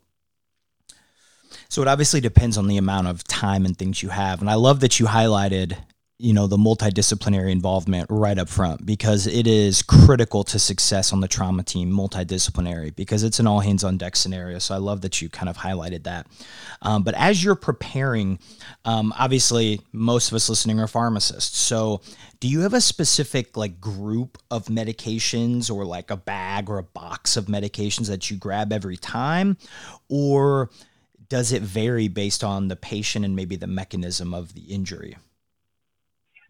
so 1.70 1.82
it 1.82 1.88
obviously 1.88 2.20
depends 2.20 2.58
on 2.58 2.68
the 2.68 2.77
amount 2.77 3.08
of 3.08 3.24
time 3.24 3.65
and 3.65 3.77
things 3.77 4.01
you 4.01 4.10
have. 4.10 4.41
And 4.41 4.50
I 4.50 4.56
love 4.56 4.80
that 4.82 5.00
you 5.00 5.06
highlighted, 5.06 5.77
you 6.22 6.34
know, 6.34 6.46
the 6.46 6.58
multidisciplinary 6.58 7.51
involvement 7.51 8.06
right 8.12 8.38
up 8.38 8.48
front 8.48 8.86
because 8.86 9.25
it 9.25 9.48
is 9.48 9.82
critical 9.82 10.44
to 10.44 10.60
success 10.60 11.12
on 11.12 11.20
the 11.20 11.28
trauma 11.28 11.63
team, 11.63 11.92
multidisciplinary, 11.92 12.96
because 12.96 13.24
it's 13.24 13.40
an 13.40 13.48
all 13.48 13.60
hands 13.60 13.84
on 13.84 13.98
deck 13.98 14.16
scenario. 14.16 14.60
So 14.60 14.75
I 14.75 14.78
love 14.78 15.01
that 15.01 15.20
you 15.20 15.30
kind 15.30 15.50
of 15.50 15.58
highlighted 15.58 16.04
that. 16.04 16.28
Um, 16.84 17.01
but 17.01 17.16
as 17.16 17.44
you're 17.44 17.56
preparing, 17.56 18.38
um, 18.86 19.12
obviously, 19.18 19.82
most 19.94 20.30
of 20.30 20.36
us 20.36 20.48
listening 20.48 20.80
are 20.80 20.88
pharmacists. 20.88 21.58
So 21.58 22.01
do 22.40 22.48
you 22.48 22.62
have 22.62 22.75
a 22.75 22.82
specific 22.82 23.58
like 23.58 23.82
group 23.82 24.38
of 24.51 24.66
medications 24.66 25.72
or 25.72 25.86
like 25.86 26.12
a 26.12 26.18
bag 26.18 26.70
or 26.70 26.78
a 26.78 26.84
box 26.84 27.36
of 27.36 27.46
medications 27.46 28.08
that 28.10 28.30
you 28.30 28.38
grab 28.38 28.72
every 28.72 28.98
time 28.98 29.58
or 30.08 30.70
does 31.30 31.51
it 31.51 31.62
vary 31.63 32.08
based 32.08 32.44
on 32.44 32.68
the 32.68 32.75
patient 32.75 33.25
and 33.25 33.36
maybe 33.36 33.56
the 33.56 33.68
mechanism 33.68 34.34
of 34.34 34.54
the 34.54 34.62
injury 34.63 35.16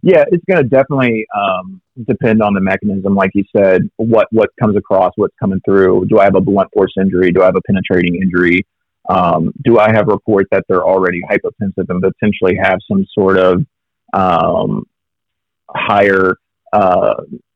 yeah 0.02 0.24
it's 0.32 0.44
going 0.46 0.62
to 0.62 0.68
definitely 0.68 1.26
um, 1.36 1.82
depend 2.08 2.42
on 2.42 2.54
the 2.54 2.62
mechanism 2.62 3.16
like 3.16 3.32
you 3.34 3.44
said 3.56 3.82
what 3.98 4.28
what 4.32 4.50
comes 4.60 4.76
across 4.76 5.12
what's 5.16 5.36
coming 5.40 5.60
through 5.66 6.06
do 6.08 6.20
i 6.20 6.24
have 6.24 6.36
a 6.36 6.42
blunt 6.42 6.70
force 6.74 6.94
injury 7.00 7.32
do 7.32 7.42
i 7.42 7.46
have 7.46 7.56
a 7.56 7.62
penetrating 7.62 8.16
injury 8.22 8.66
um, 9.10 9.52
do 9.64 9.80
i 9.80 9.92
have 9.92 10.08
a 10.08 10.12
report 10.12 10.48
that 10.52 10.64
they're 10.68 10.86
already 10.86 11.22
hypotensive 11.30 11.90
and 11.90 12.02
potentially 12.02 12.58
have 12.62 12.80
some 12.88 13.06
sort 13.14 13.38
of 13.38 13.66
um, 14.14 14.86
higher 15.76 16.36
uh, 16.74 17.16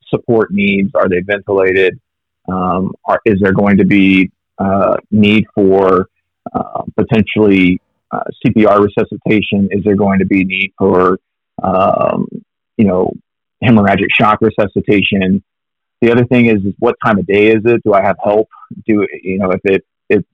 support 0.09 0.51
needs? 0.51 0.91
Are 0.95 1.09
they 1.09 1.21
ventilated? 1.21 1.99
Um, 2.47 2.93
are, 3.05 3.19
is 3.25 3.39
there 3.41 3.53
going 3.53 3.77
to 3.77 3.85
be 3.85 4.31
uh, 4.57 4.97
need 5.11 5.45
for 5.53 6.07
uh, 6.53 6.83
potentially 6.95 7.81
uh, 8.11 8.23
CPR 8.45 8.85
resuscitation? 8.85 9.69
Is 9.71 9.83
there 9.83 9.95
going 9.95 10.19
to 10.19 10.25
be 10.25 10.43
need 10.43 10.71
for 10.77 11.19
um, 11.63 12.27
you 12.77 12.85
know 12.85 13.11
hemorrhagic 13.63 14.07
shock 14.11 14.39
resuscitation? 14.41 15.43
The 16.01 16.11
other 16.11 16.25
thing 16.25 16.47
is, 16.47 16.63
is 16.65 16.73
what 16.79 16.95
time 17.03 17.17
of 17.17 17.25
day 17.25 17.47
is 17.47 17.61
it? 17.65 17.81
Do 17.83 17.93
I 17.93 18.01
have 18.01 18.17
help? 18.23 18.47
Do 18.85 19.05
you 19.23 19.37
know 19.37 19.51
if 19.51 19.61
it 19.63 19.83
it's 20.09 20.27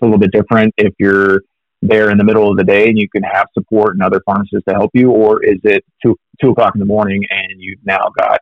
a 0.00 0.04
little 0.04 0.18
bit 0.18 0.32
different 0.32 0.74
if 0.76 0.94
you're 0.98 1.42
there 1.82 2.10
in 2.10 2.18
the 2.18 2.24
middle 2.24 2.50
of 2.50 2.56
the 2.56 2.64
day 2.64 2.88
and 2.88 2.98
you 2.98 3.08
can 3.08 3.22
have 3.22 3.46
support 3.52 3.94
and 3.94 4.02
other 4.02 4.20
pharmacists 4.24 4.64
to 4.68 4.74
help 4.74 4.90
you, 4.94 5.10
or 5.10 5.44
is 5.44 5.58
it 5.64 5.84
two 6.02 6.16
two 6.40 6.50
o'clock 6.50 6.74
in 6.74 6.80
the 6.80 6.86
morning 6.86 7.24
and 7.30 7.60
you've 7.60 7.84
now 7.84 8.10
got 8.18 8.40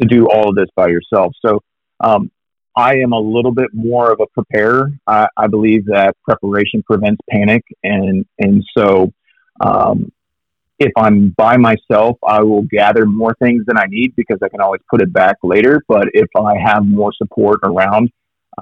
to 0.00 0.06
do 0.06 0.28
all 0.28 0.50
of 0.50 0.54
this 0.54 0.68
by 0.76 0.88
yourself? 0.88 1.32
So 1.44 1.60
um, 2.00 2.30
I 2.76 2.96
am 2.98 3.12
a 3.12 3.18
little 3.18 3.52
bit 3.52 3.70
more 3.72 4.12
of 4.12 4.20
a 4.20 4.26
preparer. 4.28 4.92
I, 5.06 5.28
I 5.36 5.46
believe 5.48 5.86
that 5.86 6.14
preparation 6.22 6.82
prevents 6.82 7.20
panic, 7.28 7.64
and 7.82 8.24
and 8.38 8.64
so 8.76 9.12
um, 9.60 10.12
if 10.78 10.92
I'm 10.96 11.34
by 11.36 11.56
myself, 11.56 12.18
I 12.26 12.42
will 12.42 12.62
gather 12.62 13.04
more 13.04 13.34
things 13.42 13.64
than 13.66 13.76
I 13.76 13.86
need 13.88 14.14
because 14.16 14.38
I 14.42 14.48
can 14.48 14.60
always 14.60 14.80
put 14.88 15.02
it 15.02 15.12
back 15.12 15.36
later. 15.42 15.82
But 15.88 16.08
if 16.14 16.28
I 16.36 16.56
have 16.56 16.86
more 16.86 17.12
support 17.12 17.60
around, 17.64 18.10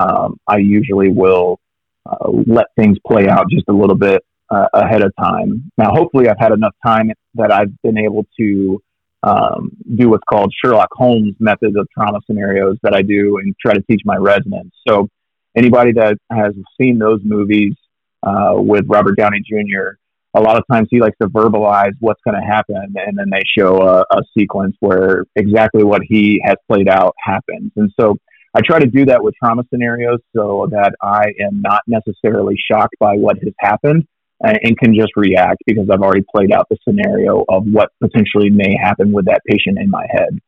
um, 0.01 0.39
I 0.47 0.59
usually 0.59 1.11
will 1.11 1.61
uh, 2.07 2.31
let 2.47 2.67
things 2.77 2.99
play 3.07 3.29
out 3.29 3.51
just 3.51 3.65
a 3.69 3.73
little 3.73 3.97
bit 3.97 4.25
uh, 4.51 4.69
ahead 4.73 5.03
of 5.03 5.13
time. 5.21 5.71
Now, 5.77 5.91
hopefully, 5.91 6.29
I've 6.29 6.39
had 6.39 6.53
enough 6.53 6.75
time 6.85 7.11
that 7.35 7.53
I've 7.53 7.73
been 7.83 7.99
able 7.99 8.27
to 8.39 8.83
um, 9.23 9.73
do 9.97 10.11
what's 10.11 10.25
called 10.29 10.55
Sherlock 10.65 10.89
Holmes 10.93 11.35
methods 11.39 11.77
of 11.77 11.87
trauma 11.93 12.21
scenarios 12.27 12.79
that 12.83 12.95
I 12.95 13.03
do 13.03 13.39
and 13.39 13.55
try 13.61 13.75
to 13.75 13.83
teach 13.91 14.03
my 14.05 14.17
residents. 14.17 14.77
So, 14.89 15.09
anybody 15.57 15.93
that 15.93 16.17
has 16.31 16.55
seen 16.81 16.99
those 16.99 17.21
movies 17.25 17.75
uh, 18.23 18.55
with 18.55 18.85
Robert 18.89 19.17
Downey 19.17 19.41
Jr., 19.41 19.99
a 20.37 20.41
lot 20.41 20.57
of 20.57 20.65
times 20.71 20.89
he 20.91 21.01
likes 21.01 21.17
to 21.21 21.29
verbalize 21.29 21.93
what's 22.01 22.21
going 22.25 22.41
to 22.41 22.47
happen, 22.47 22.95
and 22.97 23.17
then 23.19 23.31
they 23.31 23.43
show 23.59 23.81
a, 23.83 24.01
a 24.01 24.23
sequence 24.37 24.77
where 24.81 25.25
exactly 25.35 25.83
what 25.83 26.03
he 26.07 26.41
has 26.45 26.57
played 26.69 26.89
out 26.89 27.15
happens. 27.25 27.73
And 27.77 27.91
so, 27.99 28.17
I 28.55 28.61
try 28.65 28.79
to 28.79 28.87
do 28.87 29.05
that 29.05 29.23
with 29.23 29.35
trauma 29.35 29.65
scenarios 29.69 30.21
so 30.35 30.67
that 30.71 30.95
I 31.03 31.27
am 31.45 31.61
not 31.61 31.83
necessarily 31.87 32.57
shocked 32.71 32.95
by 32.99 33.15
what 33.15 33.37
has 33.45 33.53
happened 33.61 34.07
and 34.41 34.79
can 34.79 34.95
just 34.95 35.13
react 35.15 35.59
because 35.67 35.89
I've 35.91 36.01
already 36.01 36.25
played 36.35 36.53
out 36.53 36.67
the 36.71 36.79
scenario 36.87 37.45
of 37.49 37.65
what 37.65 37.91
potentially 38.03 38.51
may 38.51 38.77
happen 38.81 39.13
with 39.13 39.27
that 39.27 39.43
patient 39.47 39.79
in 39.79 39.91
my 39.91 40.07
head. 40.11 40.41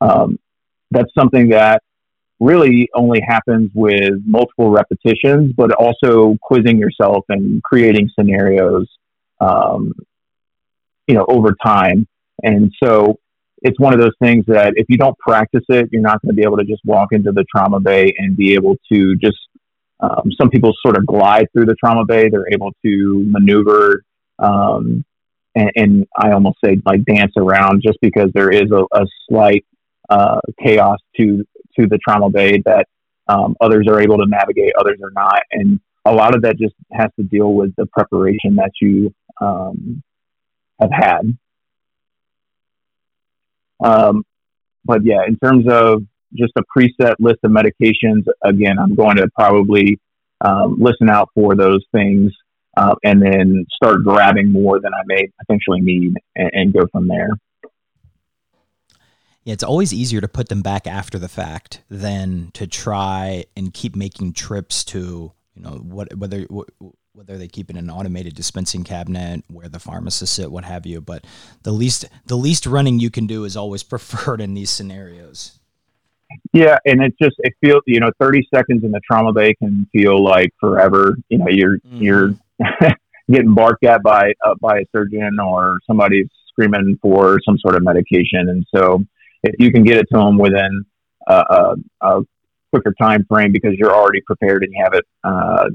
Um, 0.00 0.38
that's 0.90 1.10
something 1.16 1.50
that 1.50 1.82
really 2.40 2.88
only 2.94 3.20
happens 3.26 3.70
with 3.74 4.14
multiple 4.26 4.70
repetitions, 4.70 5.52
but 5.56 5.72
also 5.72 6.36
quizzing 6.42 6.78
yourself 6.78 7.24
and 7.28 7.62
creating 7.62 8.10
scenarios, 8.18 8.88
um, 9.42 9.92
you 11.06 11.14
know, 11.14 11.26
over 11.28 11.54
time. 11.64 12.06
And 12.42 12.72
so 12.82 13.18
it's 13.62 13.78
one 13.78 13.92
of 13.92 14.00
those 14.00 14.14
things 14.22 14.44
that 14.46 14.74
if 14.76 14.86
you 14.88 14.96
don't 14.96 15.18
practice 15.18 15.64
it, 15.68 15.88
you're 15.92 16.02
not 16.02 16.20
going 16.22 16.30
to 16.30 16.34
be 16.34 16.42
able 16.42 16.58
to 16.58 16.64
just 16.64 16.82
walk 16.84 17.08
into 17.12 17.32
the 17.32 17.44
trauma 17.54 17.80
bay 17.80 18.12
and 18.18 18.36
be 18.36 18.54
able 18.54 18.76
to 18.92 19.16
just. 19.16 19.36
Um, 20.00 20.32
some 20.36 20.50
people 20.50 20.72
sort 20.84 20.98
of 20.98 21.06
glide 21.06 21.46
through 21.52 21.66
the 21.66 21.76
trauma 21.76 22.04
bay. 22.04 22.28
They're 22.28 22.52
able 22.52 22.72
to 22.84 23.24
maneuver, 23.24 24.02
um, 24.40 25.04
and, 25.54 25.70
and, 25.76 26.06
I 26.18 26.32
almost 26.32 26.58
say 26.64 26.78
like 26.84 27.04
dance 27.04 27.34
around, 27.36 27.82
just 27.84 27.98
because 28.02 28.28
there 28.34 28.50
is 28.50 28.68
a, 28.72 28.82
a 28.92 29.06
slight 29.28 29.64
uh, 30.10 30.40
chaos 30.60 30.98
to 31.20 31.44
to 31.78 31.86
the 31.86 31.98
trauma 31.98 32.30
bay 32.30 32.60
that 32.64 32.88
um, 33.28 33.54
others 33.60 33.86
are 33.88 34.00
able 34.00 34.16
to 34.16 34.26
navigate, 34.26 34.72
others 34.76 34.98
are 35.04 35.12
not, 35.14 35.40
and 35.52 35.78
a 36.04 36.12
lot 36.12 36.34
of 36.34 36.42
that 36.42 36.58
just 36.58 36.74
has 36.92 37.10
to 37.16 37.22
deal 37.22 37.54
with 37.54 37.74
the 37.76 37.86
preparation 37.86 38.56
that 38.56 38.72
you 38.80 39.14
um, 39.40 40.02
have 40.80 40.90
had. 40.90 41.38
Um, 43.82 44.24
but 44.84 45.04
yeah, 45.04 45.24
in 45.26 45.36
terms 45.38 45.66
of 45.68 46.02
just 46.34 46.52
a 46.56 46.62
preset 46.76 47.14
list 47.18 47.40
of 47.44 47.50
medications, 47.50 48.24
again, 48.42 48.78
I'm 48.78 48.94
going 48.94 49.16
to 49.16 49.28
probably 49.34 50.00
um, 50.40 50.76
listen 50.78 51.08
out 51.08 51.30
for 51.34 51.54
those 51.54 51.84
things 51.92 52.32
uh, 52.76 52.94
and 53.04 53.22
then 53.22 53.66
start 53.74 54.02
grabbing 54.02 54.50
more 54.50 54.80
than 54.80 54.92
I 54.94 55.02
may 55.06 55.30
potentially 55.38 55.80
need 55.80 56.14
and, 56.34 56.50
and, 56.52 56.72
go 56.72 56.86
from 56.90 57.06
there. 57.06 57.28
Yeah, 59.44 59.52
it's 59.52 59.62
always 59.62 59.92
easier 59.92 60.20
to 60.20 60.28
put 60.28 60.48
them 60.48 60.62
back 60.62 60.86
after 60.86 61.18
the 61.18 61.28
fact 61.28 61.82
than 61.90 62.50
to 62.54 62.66
try 62.66 63.44
and 63.56 63.74
keep 63.74 63.94
making 63.94 64.32
trips 64.32 64.84
to 64.84 65.32
you 65.54 65.62
know 65.62 65.70
what 65.70 66.14
whether 66.16 66.46
whether 67.14 67.36
they 67.36 67.48
keep 67.48 67.68
it 67.68 67.76
in 67.76 67.84
an 67.84 67.90
automated 67.90 68.34
dispensing 68.34 68.84
cabinet 68.84 69.44
where 69.48 69.68
the 69.68 69.78
pharmacists 69.78 70.36
sit, 70.36 70.50
what 70.50 70.64
have 70.64 70.86
you. 70.86 71.00
But 71.00 71.24
the 71.62 71.72
least 71.72 72.06
the 72.26 72.36
least 72.36 72.66
running 72.66 73.00
you 73.00 73.10
can 73.10 73.26
do 73.26 73.44
is 73.44 73.56
always 73.56 73.82
preferred 73.82 74.40
in 74.40 74.54
these 74.54 74.70
scenarios. 74.70 75.58
Yeah, 76.54 76.78
and 76.86 77.02
it 77.02 77.14
just 77.20 77.36
it 77.40 77.52
feels 77.60 77.82
you 77.86 78.00
know 78.00 78.10
thirty 78.18 78.46
seconds 78.54 78.84
in 78.84 78.90
the 78.90 79.00
trauma 79.06 79.32
bay 79.32 79.54
can 79.54 79.86
feel 79.92 80.22
like 80.22 80.50
forever. 80.58 81.16
You 81.28 81.38
know, 81.38 81.48
you're 81.48 81.78
mm. 81.78 82.00
you're 82.00 82.34
getting 83.30 83.54
barked 83.54 83.84
at 83.84 84.02
by 84.02 84.32
uh, 84.44 84.54
by 84.60 84.78
a 84.78 84.84
surgeon 84.92 85.38
or 85.38 85.78
somebody's 85.86 86.28
screaming 86.48 86.98
for 87.02 87.38
some 87.44 87.58
sort 87.58 87.74
of 87.74 87.82
medication, 87.82 88.48
and 88.48 88.66
so 88.74 89.04
if 89.42 89.54
you 89.58 89.70
can 89.70 89.84
get 89.84 89.98
it 89.98 90.06
to 90.12 90.18
them 90.18 90.38
within 90.38 90.84
a, 91.26 91.76
a 92.00 92.20
quicker 92.72 92.94
time 93.00 93.24
frame 93.28 93.52
because 93.52 93.72
you're 93.74 93.94
already 93.94 94.20
prepared 94.22 94.64
and 94.64 94.72
you 94.72 94.82
have 94.82 94.94
it 94.94 95.04
uh, 95.24 95.68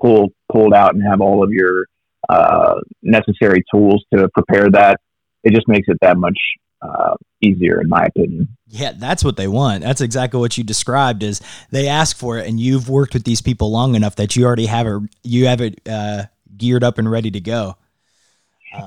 pulled 0.00 0.32
pulled 0.50 0.74
out 0.74 0.94
and 0.94 1.02
have 1.02 1.20
all 1.20 1.42
of 1.42 1.50
your 1.50 1.86
uh, 2.28 2.74
necessary 3.02 3.64
tools 3.72 4.04
to 4.14 4.28
prepare 4.34 4.70
that, 4.70 5.00
it 5.44 5.54
just 5.54 5.68
makes 5.68 5.88
it 5.88 5.98
that 6.00 6.16
much 6.16 6.38
uh, 6.82 7.14
easier, 7.40 7.80
in 7.80 7.88
my 7.88 8.04
opinion. 8.04 8.48
Yeah, 8.68 8.92
that's 8.96 9.24
what 9.24 9.36
they 9.36 9.48
want. 9.48 9.82
That's 9.82 10.00
exactly 10.00 10.40
what 10.40 10.56
you 10.56 10.64
described. 10.64 11.22
Is 11.22 11.40
they 11.70 11.88
ask 11.88 12.16
for 12.16 12.38
it, 12.38 12.46
and 12.46 12.58
you've 12.58 12.88
worked 12.88 13.14
with 13.14 13.24
these 13.24 13.40
people 13.40 13.70
long 13.70 13.94
enough 13.94 14.16
that 14.16 14.36
you 14.36 14.44
already 14.44 14.66
have 14.66 14.86
it. 14.86 15.02
You 15.22 15.46
have 15.46 15.60
it 15.60 15.80
uh, 15.88 16.24
geared 16.56 16.84
up 16.84 16.98
and 16.98 17.10
ready 17.10 17.30
to 17.30 17.40
go. 17.40 17.76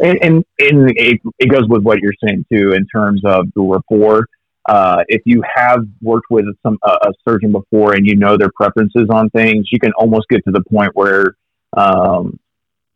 and, 0.02 0.18
and, 0.22 0.46
and 0.60 0.92
it, 0.98 1.22
it 1.40 1.50
goes 1.50 1.68
with 1.68 1.84
what 1.84 2.00
you're 2.00 2.14
saying 2.26 2.46
too, 2.52 2.74
in 2.74 2.88
terms 2.88 3.22
of 3.26 3.48
the 3.56 3.62
rapport. 3.62 4.26
Uh, 4.68 5.04
if 5.08 5.22
you 5.26 5.44
have 5.56 5.86
worked 6.02 6.26
with 6.30 6.46
some 6.64 6.78
a 6.84 7.14
surgeon 7.28 7.52
before 7.52 7.94
and 7.94 8.06
you 8.08 8.16
know 8.16 8.36
their 8.36 8.52
preferences 8.56 9.08
on 9.12 9.30
things, 9.30 9.68
you 9.72 9.80
can 9.80 9.92
almost 9.94 10.28
get 10.30 10.44
to 10.46 10.52
the 10.52 10.64
point 10.72 10.92
where 10.96 11.36
um, 11.78 12.40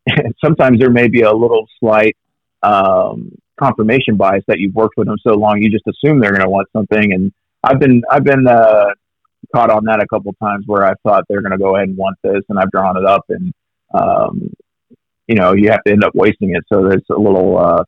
sometimes 0.44 0.80
there 0.80 0.90
may 0.90 1.08
be 1.08 1.22
a 1.22 1.32
little 1.32 1.68
slight 1.80 2.18
um, 2.64 3.32
confirmation 3.60 4.16
bias 4.16 4.44
that 4.48 4.60
you've 4.60 4.74
worked 4.74 4.96
with 4.98 5.08
them 5.08 5.18
so 5.26 5.36
long, 5.36 5.62
you 5.62 5.70
just 5.70 5.86
assume 5.88 6.20
they're 6.20 6.32
going 6.32 6.44
to 6.44 6.50
want 6.50 6.68
something. 6.74 7.14
And 7.14 7.32
I've 7.64 7.80
been 7.80 8.02
I've 8.10 8.24
been 8.24 8.48
uh, 8.48 8.86
caught 9.54 9.70
on 9.70 9.86
that 9.86 10.02
a 10.02 10.08
couple 10.08 10.34
times 10.42 10.64
where 10.66 10.86
I 10.86 10.94
thought 11.04 11.26
they're 11.30 11.42
going 11.42 11.52
to 11.52 11.58
go 11.58 11.76
ahead 11.76 11.90
and 11.90 11.98
want 11.98 12.18
this, 12.24 12.42
and 12.50 12.58
I've 12.58 12.72
drawn 12.72 12.98
it 12.98 13.06
up, 13.06 13.26
and 13.30 13.54
um, 13.94 14.54
you 15.28 15.36
know 15.36 15.54
you 15.54 15.70
have 15.70 15.84
to 15.84 15.92
end 15.92 16.04
up 16.04 16.16
wasting 16.16 16.56
it. 16.56 16.64
So 16.72 16.88
there's 16.88 17.04
a 17.12 17.20
little 17.20 17.58
uh, 17.58 17.84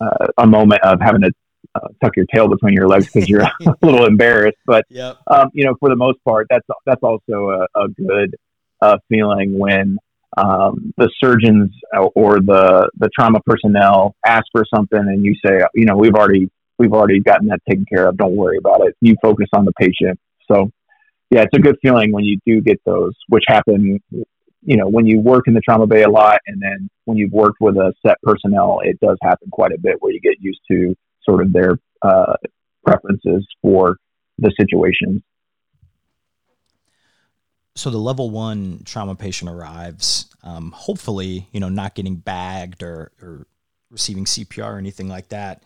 uh, 0.00 0.26
a 0.38 0.46
moment 0.46 0.82
of 0.82 1.00
having 1.00 1.22
to 1.22 1.32
uh, 1.76 1.88
tuck 2.02 2.16
your 2.16 2.26
tail 2.34 2.48
between 2.48 2.74
your 2.74 2.88
legs 2.88 3.06
because 3.06 3.28
you're 3.28 3.42
a 3.66 3.74
little 3.82 4.06
embarrassed. 4.06 4.58
But 4.66 4.84
yep. 4.88 5.18
um, 5.26 5.50
you 5.52 5.64
know, 5.64 5.74
for 5.78 5.88
the 5.88 5.96
most 5.96 6.22
part, 6.24 6.46
that's 6.50 6.66
that's 6.84 7.02
also 7.02 7.50
a, 7.50 7.80
a 7.80 7.88
good 7.88 8.36
uh, 8.80 8.98
feeling 9.08 9.58
when 9.58 9.98
um, 10.36 10.92
the 10.96 11.10
surgeons 11.22 11.70
or 12.14 12.40
the 12.40 12.90
the 12.98 13.08
trauma 13.18 13.40
personnel 13.46 14.14
ask 14.24 14.44
for 14.52 14.64
something 14.74 14.98
and 14.98 15.24
you 15.24 15.34
say, 15.44 15.60
you 15.74 15.86
know, 15.86 15.96
we've 15.96 16.14
already 16.14 16.50
we've 16.78 16.92
already 16.92 17.20
gotten 17.20 17.48
that 17.48 17.60
taken 17.68 17.86
care 17.86 18.08
of. 18.08 18.16
Don't 18.16 18.36
worry 18.36 18.58
about 18.58 18.86
it. 18.86 18.94
You 19.00 19.16
focus 19.22 19.48
on 19.52 19.64
the 19.64 19.72
patient. 19.78 20.18
So, 20.50 20.70
yeah, 21.30 21.42
it's 21.42 21.56
a 21.56 21.60
good 21.60 21.76
feeling 21.82 22.12
when 22.12 22.24
you 22.24 22.38
do 22.46 22.60
get 22.60 22.80
those, 22.84 23.12
which 23.28 23.44
happen. 23.48 24.00
You 24.62 24.76
know, 24.76 24.88
when 24.88 25.06
you 25.06 25.20
work 25.20 25.44
in 25.46 25.54
the 25.54 25.60
trauma 25.60 25.86
bay 25.86 26.02
a 26.02 26.10
lot, 26.10 26.40
and 26.46 26.60
then 26.60 26.88
when 27.04 27.16
you've 27.16 27.32
worked 27.32 27.58
with 27.60 27.76
a 27.76 27.92
set 28.04 28.16
personnel, 28.22 28.80
it 28.82 28.98
does 29.00 29.16
happen 29.22 29.48
quite 29.50 29.72
a 29.72 29.78
bit 29.78 29.96
where 30.00 30.12
you 30.12 30.20
get 30.20 30.34
used 30.40 30.60
to 30.70 30.94
sort 31.28 31.42
of 31.42 31.52
their 31.52 31.78
uh, 32.02 32.34
preferences 32.84 33.46
for 33.62 33.96
the 34.38 34.52
situations. 34.58 35.22
So 37.74 37.90
the 37.90 37.98
level 37.98 38.30
one 38.30 38.82
trauma 38.84 39.14
patient 39.14 39.50
arrives, 39.50 40.30
um, 40.42 40.72
hopefully, 40.72 41.48
you 41.52 41.60
know, 41.60 41.68
not 41.68 41.94
getting 41.94 42.16
bagged 42.16 42.82
or, 42.82 43.12
or 43.20 43.46
receiving 43.90 44.24
CPR 44.24 44.74
or 44.74 44.78
anything 44.78 45.08
like 45.08 45.28
that. 45.28 45.62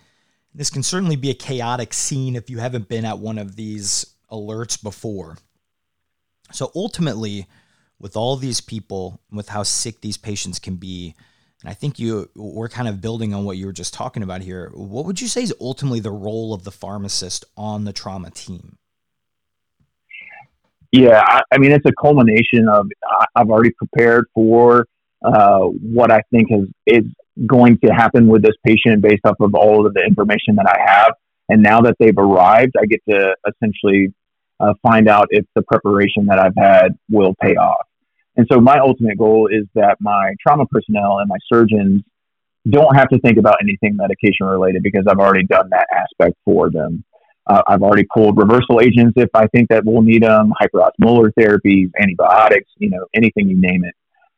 This 0.52 0.70
can 0.70 0.82
certainly 0.82 1.14
be 1.14 1.30
a 1.30 1.34
chaotic 1.34 1.94
scene 1.94 2.34
if 2.34 2.50
you 2.50 2.58
haven't 2.58 2.88
been 2.88 3.04
at 3.04 3.20
one 3.20 3.38
of 3.38 3.54
these 3.54 4.06
alerts 4.30 4.82
before. 4.82 5.38
So 6.52 6.72
ultimately, 6.74 7.46
with 8.00 8.16
all 8.16 8.36
these 8.36 8.60
people, 8.60 9.20
with 9.30 9.50
how 9.50 9.62
sick 9.62 10.00
these 10.00 10.16
patients 10.16 10.58
can 10.58 10.76
be, 10.76 11.14
and 11.62 11.70
I 11.70 11.74
think 11.74 11.98
you 11.98 12.30
we're 12.34 12.68
kind 12.68 12.88
of 12.88 13.00
building 13.00 13.34
on 13.34 13.44
what 13.44 13.56
you 13.56 13.66
were 13.66 13.72
just 13.72 13.92
talking 13.94 14.22
about 14.22 14.40
here. 14.40 14.70
What 14.74 15.04
would 15.04 15.20
you 15.20 15.28
say 15.28 15.42
is 15.42 15.54
ultimately 15.60 16.00
the 16.00 16.10
role 16.10 16.54
of 16.54 16.64
the 16.64 16.70
pharmacist 16.70 17.44
on 17.56 17.84
the 17.84 17.92
trauma 17.92 18.30
team? 18.30 18.76
Yeah, 20.92 21.22
I, 21.24 21.42
I 21.52 21.58
mean 21.58 21.72
it's 21.72 21.86
a 21.86 21.92
culmination 22.00 22.68
of 22.68 22.86
I've 23.36 23.50
already 23.50 23.70
prepared 23.70 24.26
for 24.34 24.86
uh, 25.24 25.60
what 25.60 26.10
I 26.10 26.22
think 26.30 26.48
is 26.50 26.68
is 26.86 27.04
going 27.46 27.78
to 27.84 27.88
happen 27.90 28.26
with 28.26 28.42
this 28.42 28.56
patient 28.64 29.02
based 29.02 29.24
off 29.24 29.36
of 29.40 29.54
all 29.54 29.86
of 29.86 29.94
the 29.94 30.02
information 30.02 30.56
that 30.56 30.66
I 30.66 30.78
have. 30.84 31.14
And 31.48 31.62
now 31.62 31.80
that 31.82 31.96
they've 31.98 32.16
arrived, 32.16 32.74
I 32.80 32.86
get 32.86 33.00
to 33.08 33.34
essentially 33.48 34.14
uh, 34.60 34.74
find 34.82 35.08
out 35.08 35.26
if 35.30 35.44
the 35.54 35.62
preparation 35.62 36.26
that 36.26 36.38
I've 36.38 36.56
had 36.56 36.96
will 37.08 37.34
pay 37.40 37.56
off. 37.56 37.86
And 38.36 38.46
so 38.50 38.60
my 38.60 38.78
ultimate 38.78 39.18
goal 39.18 39.48
is 39.50 39.66
that 39.74 39.96
my 40.00 40.34
trauma 40.40 40.66
personnel 40.66 41.18
and 41.18 41.28
my 41.28 41.38
surgeons 41.52 42.02
don't 42.68 42.94
have 42.94 43.08
to 43.08 43.18
think 43.20 43.38
about 43.38 43.56
anything 43.62 43.96
medication 43.96 44.46
related 44.46 44.82
because 44.82 45.04
I've 45.08 45.18
already 45.18 45.46
done 45.46 45.68
that 45.70 45.86
aspect 45.92 46.36
for 46.44 46.70
them. 46.70 47.04
Uh, 47.46 47.62
I've 47.66 47.82
already 47.82 48.06
pulled 48.12 48.36
reversal 48.36 48.80
agents 48.80 49.14
if 49.16 49.30
I 49.34 49.46
think 49.48 49.70
that 49.70 49.84
we'll 49.84 50.02
need 50.02 50.22
them, 50.22 50.52
hyperosmolar 50.60 51.32
therapies, 51.38 51.90
antibiotics, 51.98 52.68
you 52.76 52.90
know, 52.90 53.06
anything 53.14 53.48
you 53.48 53.60
name 53.60 53.84
it. 53.84 53.94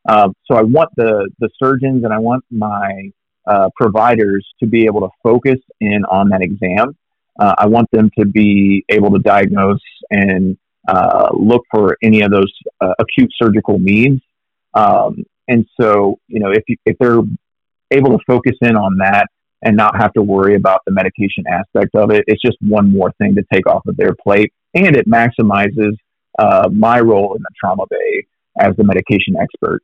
Um, 0.08 0.34
so 0.50 0.56
I 0.56 0.62
want 0.62 0.90
the 0.96 1.28
the 1.38 1.48
surgeons 1.62 2.04
and 2.04 2.12
I 2.12 2.18
want 2.18 2.44
my 2.50 3.10
uh, 3.46 3.68
providers 3.76 4.46
to 4.60 4.66
be 4.66 4.86
able 4.86 5.00
to 5.00 5.08
focus 5.22 5.58
in 5.80 6.04
on 6.10 6.28
that 6.30 6.42
exam. 6.42 6.96
Uh, 7.38 7.54
I 7.58 7.66
want 7.66 7.88
them 7.92 8.10
to 8.18 8.24
be 8.24 8.84
able 8.88 9.10
to 9.12 9.18
diagnose 9.18 9.80
and 10.10 10.56
uh, 10.88 11.30
look 11.32 11.62
for 11.70 11.96
any 12.02 12.22
of 12.22 12.30
those 12.30 12.52
uh, 12.80 12.94
acute 12.98 13.30
surgical 13.40 13.78
needs. 13.78 14.20
Um, 14.74 15.24
and 15.48 15.66
so, 15.80 16.18
you 16.28 16.40
know, 16.40 16.50
if, 16.50 16.64
you, 16.68 16.76
if 16.86 16.96
they're 16.98 17.20
able 17.90 18.18
to 18.18 18.24
focus 18.26 18.56
in 18.62 18.76
on 18.76 18.96
that 18.98 19.26
and 19.62 19.76
not 19.76 19.96
have 19.96 20.12
to 20.14 20.22
worry 20.22 20.54
about 20.54 20.80
the 20.86 20.92
medication 20.92 21.44
aspect 21.48 21.94
of 21.94 22.10
it, 22.10 22.24
it's 22.26 22.42
just 22.42 22.56
one 22.60 22.90
more 22.90 23.12
thing 23.18 23.34
to 23.34 23.42
take 23.52 23.66
off 23.66 23.82
of 23.86 23.96
their 23.96 24.14
plate. 24.22 24.52
And 24.74 24.96
it 24.96 25.06
maximizes 25.06 25.96
uh, 26.38 26.68
my 26.72 27.00
role 27.00 27.34
in 27.34 27.42
the 27.42 27.50
trauma 27.60 27.84
bay 27.88 28.26
as 28.58 28.74
the 28.76 28.84
medication 28.84 29.36
expert. 29.40 29.82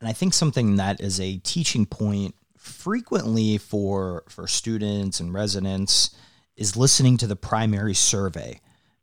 And 0.00 0.08
I 0.08 0.12
think 0.12 0.34
something 0.34 0.76
that 0.76 1.00
is 1.00 1.20
a 1.20 1.38
teaching 1.38 1.86
point 1.86 2.34
frequently 2.66 3.58
for 3.58 4.24
for 4.28 4.46
students 4.46 5.20
and 5.20 5.32
residents 5.32 6.14
is 6.56 6.76
listening 6.76 7.16
to 7.18 7.26
the 7.26 7.36
primary 7.36 7.94
survey. 7.94 8.60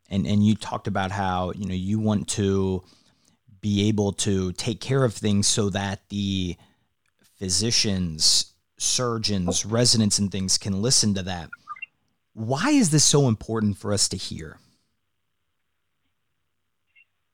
And 0.09 0.27
and 0.27 0.45
you 0.45 0.55
talked 0.55 0.87
about 0.87 1.11
how, 1.11 1.51
you 1.55 1.65
know, 1.65 1.73
you 1.73 1.99
want 1.99 2.27
to 2.29 2.83
be 3.61 3.87
able 3.87 4.11
to 4.11 4.51
take 4.53 4.81
care 4.81 5.03
of 5.03 5.13
things 5.13 5.47
so 5.47 5.69
that 5.69 6.01
the 6.09 6.57
physicians, 7.39 8.53
surgeons, 8.77 9.65
oh. 9.65 9.69
residents 9.69 10.19
and 10.19 10.31
things 10.31 10.57
can 10.57 10.81
listen 10.81 11.13
to 11.13 11.23
that. 11.23 11.49
Why 12.33 12.71
is 12.71 12.89
this 12.89 13.05
so 13.05 13.27
important 13.27 13.77
for 13.77 13.93
us 13.93 14.09
to 14.09 14.17
hear? 14.17 14.57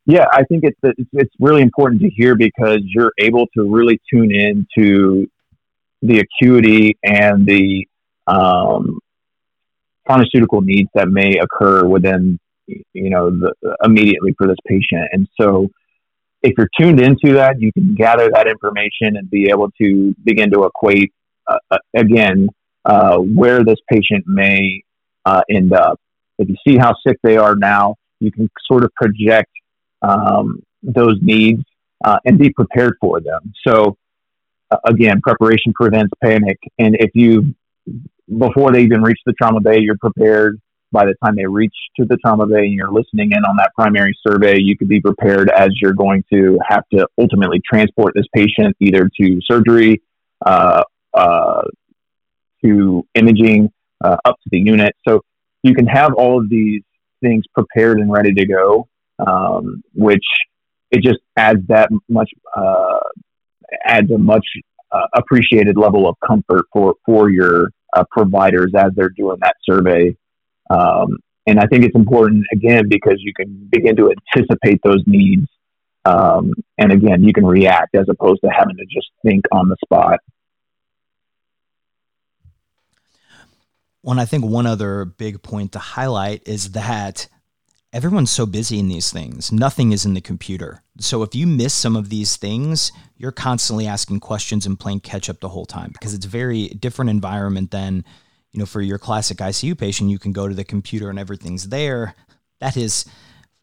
Yeah, 0.05 0.25
I 0.31 0.43
think 0.43 0.63
it's 0.63 0.79
it's 1.13 1.35
really 1.39 1.61
important 1.61 2.01
to 2.01 2.09
hear 2.09 2.35
because 2.35 2.79
you're 2.83 3.13
able 3.19 3.47
to 3.55 3.63
really 3.63 3.99
tune 4.11 4.31
in 4.31 4.67
to 4.75 5.29
the 6.01 6.19
acuity 6.19 6.97
and 7.03 7.45
the 7.45 7.85
um, 8.27 8.99
pharmaceutical 10.07 10.61
needs 10.61 10.89
that 10.93 11.09
may 11.09 11.37
occur 11.37 11.85
within 11.85 12.39
you 12.67 13.09
know 13.09 13.29
the, 13.29 13.53
immediately 13.83 14.33
for 14.37 14.47
this 14.47 14.57
patient. 14.67 15.09
And 15.11 15.27
so 15.39 15.69
if 16.41 16.53
you're 16.57 16.69
tuned 16.79 17.01
into 17.01 17.33
that 17.33 17.59
you 17.59 17.71
can 17.73 17.95
gather 17.95 18.29
that 18.31 18.47
information 18.47 19.17
and 19.17 19.29
be 19.29 19.49
able 19.49 19.69
to 19.81 20.15
begin 20.23 20.51
to 20.51 20.63
equate 20.63 21.11
uh, 21.47 21.57
uh 21.71 21.77
again 21.95 22.47
uh, 22.85 23.17
where 23.17 23.63
this 23.63 23.79
patient 23.91 24.23
may 24.25 24.83
uh, 25.25 25.41
end 25.49 25.73
up. 25.73 25.99
If 26.37 26.47
you 26.47 26.55
see 26.65 26.77
how 26.77 26.95
sick 27.05 27.17
they 27.23 27.37
are 27.37 27.55
now 27.55 27.95
you 28.19 28.31
can 28.31 28.49
sort 28.65 28.83
of 28.83 28.93
project 28.93 29.51
um, 30.01 30.61
those 30.83 31.17
needs 31.21 31.63
uh, 32.03 32.17
and 32.25 32.37
be 32.37 32.51
prepared 32.51 32.95
for 33.01 33.19
them. 33.19 33.53
So 33.67 33.97
uh, 34.71 34.77
again, 34.85 35.21
preparation 35.21 35.73
prevents 35.73 36.11
panic. 36.23 36.59
And 36.77 36.95
if 36.99 37.11
you, 37.13 37.55
before 38.37 38.71
they 38.71 38.83
even 38.83 39.01
reach 39.01 39.19
the 39.25 39.33
trauma 39.33 39.59
bay, 39.59 39.79
you're 39.79 39.97
prepared. 39.97 40.59
By 40.91 41.05
the 41.05 41.13
time 41.23 41.35
they 41.35 41.45
reach 41.45 41.75
to 41.97 42.05
the 42.05 42.17
trauma 42.17 42.47
bay 42.47 42.65
and 42.65 42.73
you're 42.73 42.91
listening 42.91 43.31
in 43.31 43.45
on 43.45 43.57
that 43.57 43.71
primary 43.75 44.17
survey, 44.27 44.57
you 44.59 44.75
could 44.75 44.87
be 44.87 44.99
prepared 44.99 45.49
as 45.51 45.69
you're 45.79 45.93
going 45.93 46.23
to 46.33 46.59
have 46.67 46.83
to 46.93 47.07
ultimately 47.19 47.61
transport 47.63 48.13
this 48.15 48.25
patient 48.33 48.75
either 48.79 49.09
to 49.19 49.39
surgery, 49.41 50.01
uh, 50.43 50.83
uh, 51.13 51.61
to 52.63 53.05
imaging, 53.13 53.71
uh, 54.03 54.17
up 54.25 54.35
to 54.41 54.49
the 54.51 54.57
unit. 54.57 54.95
So 55.07 55.21
you 55.61 55.75
can 55.75 55.85
have 55.85 56.13
all 56.15 56.39
of 56.39 56.49
these 56.49 56.81
things 57.21 57.43
prepared 57.53 57.99
and 57.99 58.11
ready 58.11 58.33
to 58.33 58.45
go, 58.45 58.87
um, 59.19 59.83
which 59.93 60.25
it 60.89 61.03
just 61.03 61.19
adds 61.35 61.65
that 61.67 61.89
much 62.07 62.31
uh, 62.55 62.99
adds 63.83 64.11
a 64.11 64.17
much 64.17 64.45
uh, 64.91 65.07
appreciated 65.13 65.77
level 65.77 66.07
of 66.07 66.15
comfort 66.25 66.65
for 66.73 66.95
for 67.05 67.29
your 67.29 67.71
uh, 67.95 68.03
providers 68.11 68.71
as 68.75 68.91
they're 68.95 69.09
doing 69.09 69.37
that 69.41 69.55
survey. 69.63 70.15
Um, 70.69 71.17
and 71.47 71.59
I 71.59 71.65
think 71.65 71.83
it's 71.83 71.95
important 71.95 72.45
again 72.51 72.87
because 72.87 73.15
you 73.19 73.33
can 73.33 73.67
begin 73.71 73.95
to 73.95 74.11
anticipate 74.11 74.81
those 74.83 75.03
needs, 75.05 75.47
um, 76.05 76.53
and 76.77 76.91
again 76.91 77.23
you 77.23 77.33
can 77.33 77.45
react 77.45 77.95
as 77.95 78.07
opposed 78.09 78.41
to 78.43 78.49
having 78.49 78.77
to 78.77 78.85
just 78.85 79.09
think 79.23 79.45
on 79.51 79.69
the 79.69 79.77
spot. 79.83 80.19
One, 84.01 84.17
I 84.17 84.25
think 84.25 84.45
one 84.45 84.65
other 84.65 85.05
big 85.05 85.43
point 85.43 85.73
to 85.73 85.79
highlight 85.79 86.47
is 86.47 86.71
that 86.71 87.27
everyone's 87.91 88.31
so 88.31 88.45
busy 88.45 88.79
in 88.79 88.87
these 88.87 89.11
things. 89.11 89.51
Nothing 89.51 89.91
is 89.91 90.05
in 90.05 90.13
the 90.13 90.21
computer. 90.21 90.83
So 90.99 91.23
if 91.23 91.33
you 91.33 91.47
miss 91.47 91.73
some 91.73 91.95
of 91.95 92.09
these 92.09 92.35
things, 92.35 92.91
you're 93.17 93.31
constantly 93.31 93.87
asking 93.87 94.19
questions 94.19 94.65
and 94.65 94.79
playing 94.79 95.01
catch 95.01 95.29
up 95.29 95.39
the 95.39 95.49
whole 95.49 95.65
time 95.65 95.91
because 95.91 96.13
it's 96.13 96.25
a 96.25 96.29
very 96.29 96.67
different 96.69 97.09
environment 97.09 97.71
than, 97.71 98.05
you 98.51 98.59
know, 98.59 98.65
for 98.65 98.81
your 98.81 98.99
classic 98.99 99.37
ICU 99.37 99.77
patient, 99.77 100.09
you 100.09 100.19
can 100.19 100.31
go 100.31 100.47
to 100.47 100.55
the 100.55 100.63
computer 100.63 101.09
and 101.09 101.19
everything's 101.19 101.69
there. 101.69 102.15
That 102.59 102.77
is 102.77 103.05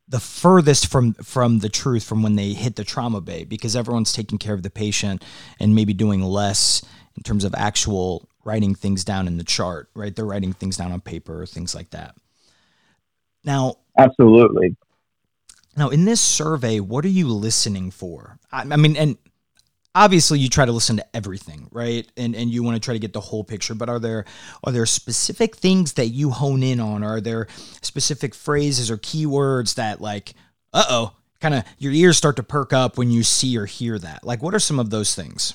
the 0.08 0.20
furthest 0.20 0.86
from 0.86 1.14
from 1.14 1.58
the 1.58 1.68
truth 1.68 2.04
from 2.04 2.22
when 2.22 2.36
they 2.36 2.52
hit 2.52 2.76
the 2.76 2.84
trauma 2.84 3.20
bay 3.20 3.44
because 3.44 3.74
everyone's 3.74 4.12
taking 4.12 4.38
care 4.38 4.54
of 4.54 4.62
the 4.62 4.70
patient 4.70 5.24
and 5.58 5.74
maybe 5.74 5.92
doing 5.92 6.22
less 6.22 6.84
in 7.16 7.22
terms 7.22 7.44
of 7.44 7.54
actual 7.54 8.28
writing 8.44 8.74
things 8.74 9.04
down 9.04 9.26
in 9.26 9.36
the 9.36 9.44
chart, 9.44 9.88
right? 9.94 10.14
They're 10.14 10.24
writing 10.24 10.52
things 10.52 10.76
down 10.76 10.92
on 10.92 11.00
paper, 11.00 11.44
things 11.46 11.74
like 11.74 11.90
that. 11.90 12.14
Now, 13.44 13.76
absolutely. 13.98 14.76
Now, 15.76 15.90
in 15.90 16.04
this 16.04 16.20
survey, 16.20 16.80
what 16.80 17.04
are 17.04 17.08
you 17.08 17.28
listening 17.28 17.90
for? 17.90 18.38
I, 18.50 18.62
I 18.62 18.76
mean, 18.76 18.96
and 18.96 19.18
obviously 19.94 20.38
you 20.38 20.48
try 20.48 20.64
to 20.64 20.72
listen 20.72 20.96
to 20.96 21.16
everything, 21.16 21.68
right? 21.72 22.06
And 22.16 22.34
and 22.34 22.50
you 22.50 22.62
want 22.62 22.76
to 22.76 22.80
try 22.80 22.94
to 22.94 23.00
get 23.00 23.12
the 23.12 23.20
whole 23.20 23.44
picture, 23.44 23.74
but 23.74 23.88
are 23.88 23.98
there 23.98 24.24
are 24.64 24.72
there 24.72 24.86
specific 24.86 25.56
things 25.56 25.94
that 25.94 26.08
you 26.08 26.30
hone 26.30 26.62
in 26.62 26.80
on? 26.80 27.02
Are 27.02 27.20
there 27.20 27.48
specific 27.82 28.34
phrases 28.34 28.90
or 28.90 28.96
keywords 28.98 29.74
that 29.74 30.00
like, 30.00 30.34
uh-oh, 30.72 31.12
kind 31.40 31.54
of 31.54 31.64
your 31.78 31.92
ears 31.92 32.16
start 32.16 32.36
to 32.36 32.42
perk 32.42 32.72
up 32.72 32.96
when 32.96 33.10
you 33.10 33.22
see 33.22 33.58
or 33.58 33.66
hear 33.66 33.98
that? 33.98 34.24
Like 34.24 34.42
what 34.42 34.54
are 34.54 34.60
some 34.60 34.78
of 34.78 34.90
those 34.90 35.14
things? 35.14 35.54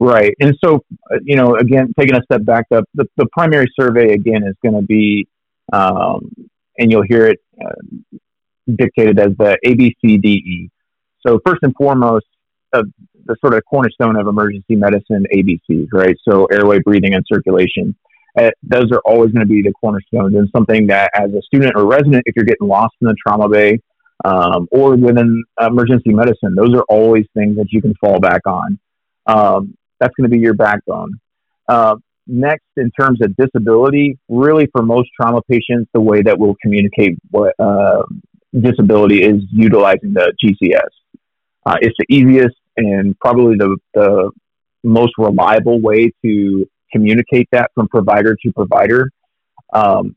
Right. 0.00 0.34
And 0.40 0.56
so, 0.64 0.84
uh, 1.12 1.18
you 1.22 1.36
know, 1.36 1.54
again, 1.54 1.92
taking 1.96 2.16
a 2.16 2.22
step 2.24 2.44
back, 2.44 2.66
the, 2.70 2.82
the, 2.94 3.06
the 3.16 3.26
primary 3.26 3.70
survey, 3.78 4.14
again, 4.14 4.42
is 4.42 4.56
going 4.60 4.74
to 4.74 4.82
be 4.82 5.28
um, 5.72 6.28
and 6.78 6.90
you'll 6.90 7.04
hear 7.08 7.26
it 7.26 7.38
uh, 7.64 7.98
dictated 8.76 9.18
as 9.18 9.30
the 9.38 9.58
ABCDE. 9.64 10.70
So 11.26 11.40
first 11.44 11.60
and 11.62 11.74
foremost, 11.76 12.26
uh, 12.72 12.82
the 13.24 13.36
sort 13.40 13.54
of 13.54 13.62
cornerstone 13.64 14.16
of 14.16 14.26
emergency 14.26 14.76
medicine 14.76 15.26
ABCs, 15.34 15.88
right? 15.92 16.16
So 16.28 16.46
airway, 16.46 16.80
breathing, 16.80 17.14
and 17.14 17.24
circulation. 17.32 17.94
Uh, 18.38 18.50
those 18.62 18.90
are 18.92 19.00
always 19.04 19.30
going 19.32 19.46
to 19.46 19.48
be 19.48 19.62
the 19.62 19.72
cornerstones, 19.72 20.34
and 20.34 20.48
something 20.56 20.86
that, 20.86 21.10
as 21.14 21.32
a 21.32 21.42
student 21.42 21.74
or 21.76 21.86
resident, 21.86 22.22
if 22.26 22.34
you're 22.34 22.46
getting 22.46 22.66
lost 22.66 22.94
in 23.00 23.06
the 23.06 23.14
trauma 23.24 23.48
bay 23.48 23.78
um, 24.24 24.68
or 24.72 24.96
within 24.96 25.44
emergency 25.60 26.10
medicine, 26.10 26.54
those 26.54 26.74
are 26.74 26.84
always 26.88 27.26
things 27.34 27.56
that 27.56 27.66
you 27.70 27.82
can 27.82 27.94
fall 28.00 28.18
back 28.20 28.40
on. 28.46 28.78
Um, 29.26 29.76
that's 30.00 30.14
going 30.16 30.28
to 30.28 30.34
be 30.34 30.40
your 30.40 30.54
backbone. 30.54 31.20
Uh, 31.68 31.96
next, 32.32 32.66
in 32.76 32.90
terms 32.98 33.20
of 33.22 33.36
disability, 33.36 34.18
really 34.28 34.66
for 34.72 34.82
most 34.82 35.10
trauma 35.18 35.42
patients, 35.48 35.90
the 35.92 36.00
way 36.00 36.22
that 36.22 36.38
we'll 36.38 36.56
communicate 36.62 37.18
what 37.30 37.54
uh, 37.58 38.02
disability 38.58 39.22
is 39.22 39.42
utilizing 39.52 40.12
the 40.14 40.32
GCS. 40.42 40.88
Uh, 41.64 41.76
it's 41.80 41.96
the 41.98 42.06
easiest 42.08 42.56
and 42.76 43.18
probably 43.20 43.56
the, 43.56 43.76
the 43.94 44.30
most 44.82 45.12
reliable 45.18 45.80
way 45.80 46.10
to 46.24 46.66
communicate 46.90 47.48
that 47.52 47.70
from 47.74 47.88
provider 47.88 48.36
to 48.42 48.52
provider. 48.52 49.10
Um, 49.72 50.16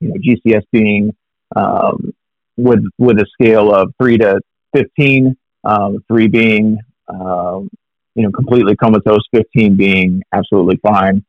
you 0.00 0.08
know, 0.08 0.14
GCS 0.16 0.62
being 0.72 1.14
um, 1.56 2.12
with 2.56 2.84
with 2.98 3.18
a 3.18 3.26
scale 3.32 3.74
of 3.74 3.92
three 4.00 4.18
to 4.18 4.40
fifteen, 4.74 5.36
um, 5.64 6.04
three 6.08 6.28
being 6.28 6.78
um, 7.08 7.68
you 8.14 8.22
know 8.22 8.30
completely 8.30 8.76
comatose, 8.76 9.22
fifteen 9.32 9.76
being 9.76 10.22
absolutely 10.32 10.76
fine. 10.76 11.24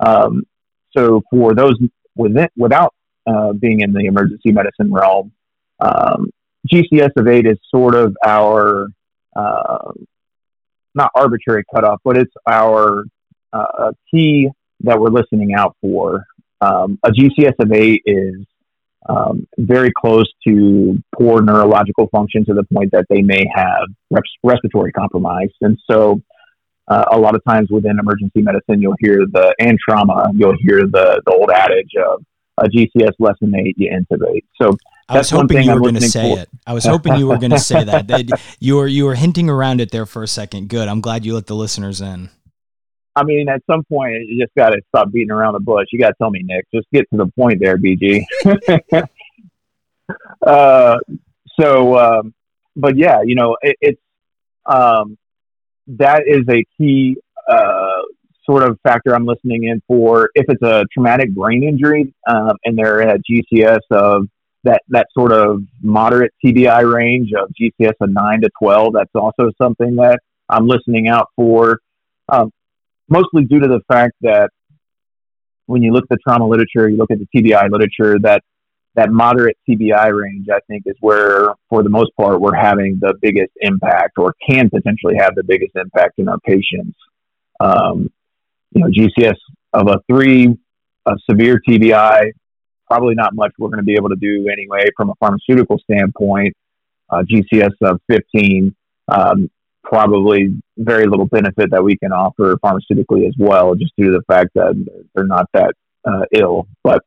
Um, 0.00 0.44
so 0.96 1.22
for 1.30 1.54
those 1.54 1.74
within, 2.16 2.48
without 2.56 2.94
uh, 3.26 3.52
being 3.52 3.80
in 3.80 3.92
the 3.92 4.06
emergency 4.06 4.52
medicine 4.52 4.92
realm, 4.92 5.32
um, 5.80 6.30
GCS 6.72 7.10
of 7.16 7.28
eight 7.28 7.46
is 7.46 7.58
sort 7.70 7.94
of 7.94 8.16
our 8.24 8.88
uh, 9.36 9.92
not 10.94 11.10
arbitrary 11.14 11.64
cutoff, 11.72 12.00
but 12.04 12.16
it's 12.16 12.32
our 12.48 13.04
uh, 13.52 13.92
key 14.10 14.48
that 14.80 15.00
we're 15.00 15.10
listening 15.10 15.54
out 15.54 15.76
for. 15.80 16.24
Um, 16.60 16.98
a 17.02 17.10
GCS 17.10 17.54
of 17.60 17.72
eight 17.72 18.02
is 18.04 18.44
um, 19.08 19.46
very 19.58 19.90
close 19.96 20.30
to 20.46 21.02
poor 21.18 21.42
neurological 21.42 22.08
function 22.08 22.44
to 22.46 22.54
the 22.54 22.64
point 22.72 22.90
that 22.92 23.06
they 23.08 23.22
may 23.22 23.46
have 23.54 23.86
res- 24.10 24.22
respiratory 24.42 24.92
compromise. 24.92 25.48
And 25.60 25.78
so, 25.90 26.20
uh, 26.90 27.04
a 27.12 27.18
lot 27.18 27.34
of 27.34 27.42
times 27.44 27.70
within 27.70 27.98
emergency 27.98 28.42
medicine, 28.42 28.82
you'll 28.82 28.96
hear 28.98 29.24
the 29.30 29.54
and 29.60 29.78
trauma, 29.78 30.26
you'll 30.34 30.56
hear 30.60 30.80
the 30.86 31.22
the 31.24 31.32
old 31.32 31.50
adage 31.50 31.92
of 31.96 32.22
a 32.58 32.68
GCS 32.68 33.12
less 33.18 33.36
than 33.40 33.54
eight, 33.54 33.74
you 33.78 33.90
intubate. 33.90 34.44
So 34.60 34.76
I 35.08 35.18
was 35.18 35.30
hoping 35.30 35.62
you 35.62 35.72
were 35.72 35.80
going 35.80 35.94
to 35.94 36.00
say 36.02 36.34
for. 36.34 36.42
it. 36.42 36.48
I 36.66 36.72
was 36.72 36.84
hoping 36.84 37.16
you 37.16 37.28
were 37.28 37.38
going 37.38 37.52
to 37.52 37.58
say 37.58 37.84
that. 37.84 38.40
you 38.58 38.76
were 38.76 38.86
you 38.86 39.04
were 39.06 39.14
hinting 39.14 39.48
around 39.48 39.80
it 39.80 39.90
there 39.90 40.04
for 40.04 40.22
a 40.22 40.28
second. 40.28 40.68
Good. 40.68 40.88
I'm 40.88 41.00
glad 41.00 41.24
you 41.24 41.34
let 41.34 41.46
the 41.46 41.56
listeners 41.56 42.00
in. 42.00 42.28
I 43.16 43.24
mean, 43.24 43.48
at 43.48 43.62
some 43.68 43.82
point, 43.84 44.12
you 44.26 44.40
just 44.42 44.54
got 44.56 44.70
to 44.70 44.80
stop 44.88 45.10
beating 45.12 45.32
around 45.32 45.54
the 45.54 45.60
bush. 45.60 45.86
You 45.92 45.98
got 45.98 46.08
to 46.08 46.14
tell 46.18 46.30
me, 46.30 46.42
Nick. 46.44 46.66
Just 46.72 46.86
get 46.92 47.06
to 47.10 47.16
the 47.16 47.26
point 47.26 47.60
there, 47.60 47.76
BG. 47.76 48.22
uh, 50.46 50.98
so, 51.60 51.98
um, 51.98 52.34
but 52.76 52.96
yeah, 52.96 53.22
you 53.24 53.34
know, 53.34 53.56
it, 53.62 53.76
it's 53.80 54.00
um, 54.64 55.18
that 55.86 56.24
is 56.26 56.42
a 56.48 56.64
key 56.76 57.16
uh, 57.48 58.02
sort 58.44 58.62
of 58.62 58.78
factor 58.82 59.14
I'm 59.14 59.26
listening 59.26 59.64
in 59.64 59.82
for. 59.86 60.30
If 60.34 60.46
it's 60.48 60.62
a 60.62 60.84
traumatic 60.92 61.34
brain 61.34 61.62
injury 61.62 62.14
um, 62.26 62.52
and 62.64 62.76
they're 62.76 63.02
at 63.02 63.20
GCS 63.30 63.80
of 63.90 64.28
that 64.64 64.82
that 64.88 65.06
sort 65.16 65.32
of 65.32 65.62
moderate 65.82 66.32
TBI 66.44 66.92
range 66.92 67.30
of 67.32 67.48
GCS 67.60 67.94
of 68.00 68.10
nine 68.10 68.42
to 68.42 68.50
twelve, 68.60 68.94
that's 68.94 69.10
also 69.14 69.50
something 69.60 69.96
that 69.96 70.20
I'm 70.48 70.66
listening 70.66 71.08
out 71.08 71.28
for. 71.36 71.78
Um, 72.28 72.50
mostly 73.08 73.44
due 73.44 73.60
to 73.60 73.68
the 73.68 73.80
fact 73.88 74.14
that 74.22 74.50
when 75.66 75.82
you 75.82 75.92
look 75.92 76.04
at 76.04 76.08
the 76.10 76.18
trauma 76.26 76.46
literature, 76.46 76.88
you 76.88 76.96
look 76.96 77.10
at 77.10 77.18
the 77.18 77.26
TBI 77.34 77.70
literature, 77.70 78.18
that 78.20 78.42
that 79.00 79.10
moderate 79.10 79.56
TBI 79.66 80.12
range, 80.12 80.48
I 80.52 80.60
think, 80.68 80.82
is 80.84 80.96
where, 81.00 81.54
for 81.70 81.82
the 81.82 81.88
most 81.88 82.14
part, 82.16 82.38
we're 82.38 82.54
having 82.54 82.98
the 83.00 83.14
biggest 83.22 83.52
impact, 83.62 84.18
or 84.18 84.34
can 84.46 84.68
potentially 84.68 85.14
have 85.18 85.34
the 85.34 85.42
biggest 85.42 85.74
impact 85.74 86.18
in 86.18 86.28
our 86.28 86.38
patients. 86.40 86.96
Um, 87.60 88.10
you 88.72 88.82
know, 88.82 88.88
GCS 88.88 89.36
of 89.72 89.88
a 89.88 90.00
three, 90.06 90.54
a 91.06 91.12
severe 91.28 91.62
TBI, 91.66 92.32
probably 92.90 93.14
not 93.14 93.34
much 93.34 93.52
we're 93.58 93.68
going 93.68 93.78
to 93.78 93.84
be 93.84 93.94
able 93.94 94.10
to 94.10 94.16
do 94.16 94.48
anyway 94.52 94.84
from 94.96 95.08
a 95.08 95.14
pharmaceutical 95.18 95.78
standpoint. 95.78 96.54
Uh, 97.08 97.22
GCS 97.22 97.72
of 97.82 98.00
15, 98.10 98.74
um, 99.08 99.50
probably 99.82 100.60
very 100.76 101.06
little 101.06 101.26
benefit 101.26 101.70
that 101.70 101.82
we 101.82 101.96
can 101.96 102.12
offer 102.12 102.56
pharmaceutically 102.62 103.26
as 103.26 103.34
well, 103.38 103.74
just 103.74 103.92
due 103.96 104.12
to 104.12 104.12
the 104.12 104.22
fact 104.32 104.50
that 104.54 104.74
they're 105.14 105.26
not 105.26 105.46
that 105.54 105.72
uh, 106.04 106.22
ill. 106.32 106.68
But 106.84 107.02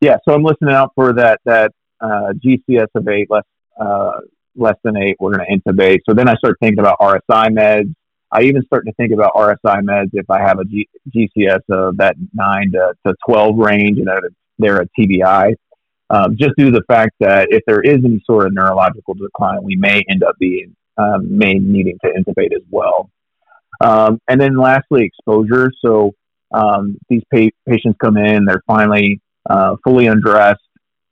yeah, 0.00 0.16
so 0.24 0.34
I'm 0.34 0.42
listening 0.42 0.74
out 0.74 0.92
for 0.94 1.12
that 1.14 1.40
that 1.44 1.72
uh, 2.00 2.32
GCS 2.44 2.88
of 2.94 3.08
eight, 3.08 3.28
less 3.30 3.44
uh, 3.80 4.20
less 4.56 4.76
than 4.84 4.96
eight. 4.96 5.16
We're 5.18 5.36
going 5.36 5.46
to 5.46 5.72
intubate. 5.72 6.00
So 6.08 6.14
then 6.14 6.28
I 6.28 6.34
start 6.34 6.56
thinking 6.60 6.80
about 6.80 6.98
RSI 7.00 7.50
meds. 7.50 7.94
I 8.30 8.42
even 8.42 8.62
start 8.64 8.84
to 8.86 8.92
think 8.92 9.12
about 9.12 9.32
RSI 9.34 9.82
meds 9.82 10.10
if 10.12 10.28
I 10.30 10.40
have 10.40 10.58
a 10.58 10.64
G- 10.64 10.88
GCS 11.14 11.60
of 11.70 11.96
that 11.96 12.16
nine 12.34 12.72
to, 12.72 12.92
to 13.06 13.14
12 13.26 13.56
range 13.56 13.98
and 13.98 14.06
that 14.06 14.22
they're 14.58 14.82
a 14.82 14.88
TBI. 14.98 15.54
Um, 16.10 16.36
just 16.36 16.52
due 16.56 16.66
to 16.66 16.70
the 16.70 16.84
fact 16.88 17.12
that 17.20 17.48
if 17.50 17.62
there 17.66 17.80
is 17.80 17.98
any 18.04 18.22
sort 18.26 18.46
of 18.46 18.52
neurological 18.52 19.14
decline, 19.14 19.62
we 19.62 19.76
may 19.76 20.02
end 20.08 20.22
up 20.22 20.36
being 20.38 20.74
um, 20.96 21.38
may 21.38 21.54
needing 21.54 21.98
to 22.04 22.10
intubate 22.10 22.54
as 22.54 22.62
well. 22.70 23.10
Um, 23.80 24.20
and 24.28 24.40
then 24.40 24.56
lastly, 24.56 25.04
exposure. 25.04 25.70
So 25.84 26.12
um, 26.52 26.98
these 27.08 27.22
pa- 27.32 27.50
patients 27.66 27.96
come 28.00 28.16
in, 28.16 28.44
they're 28.44 28.62
finally 28.66 29.20
uh, 29.48 29.76
fully 29.84 30.06
undressed. 30.06 30.60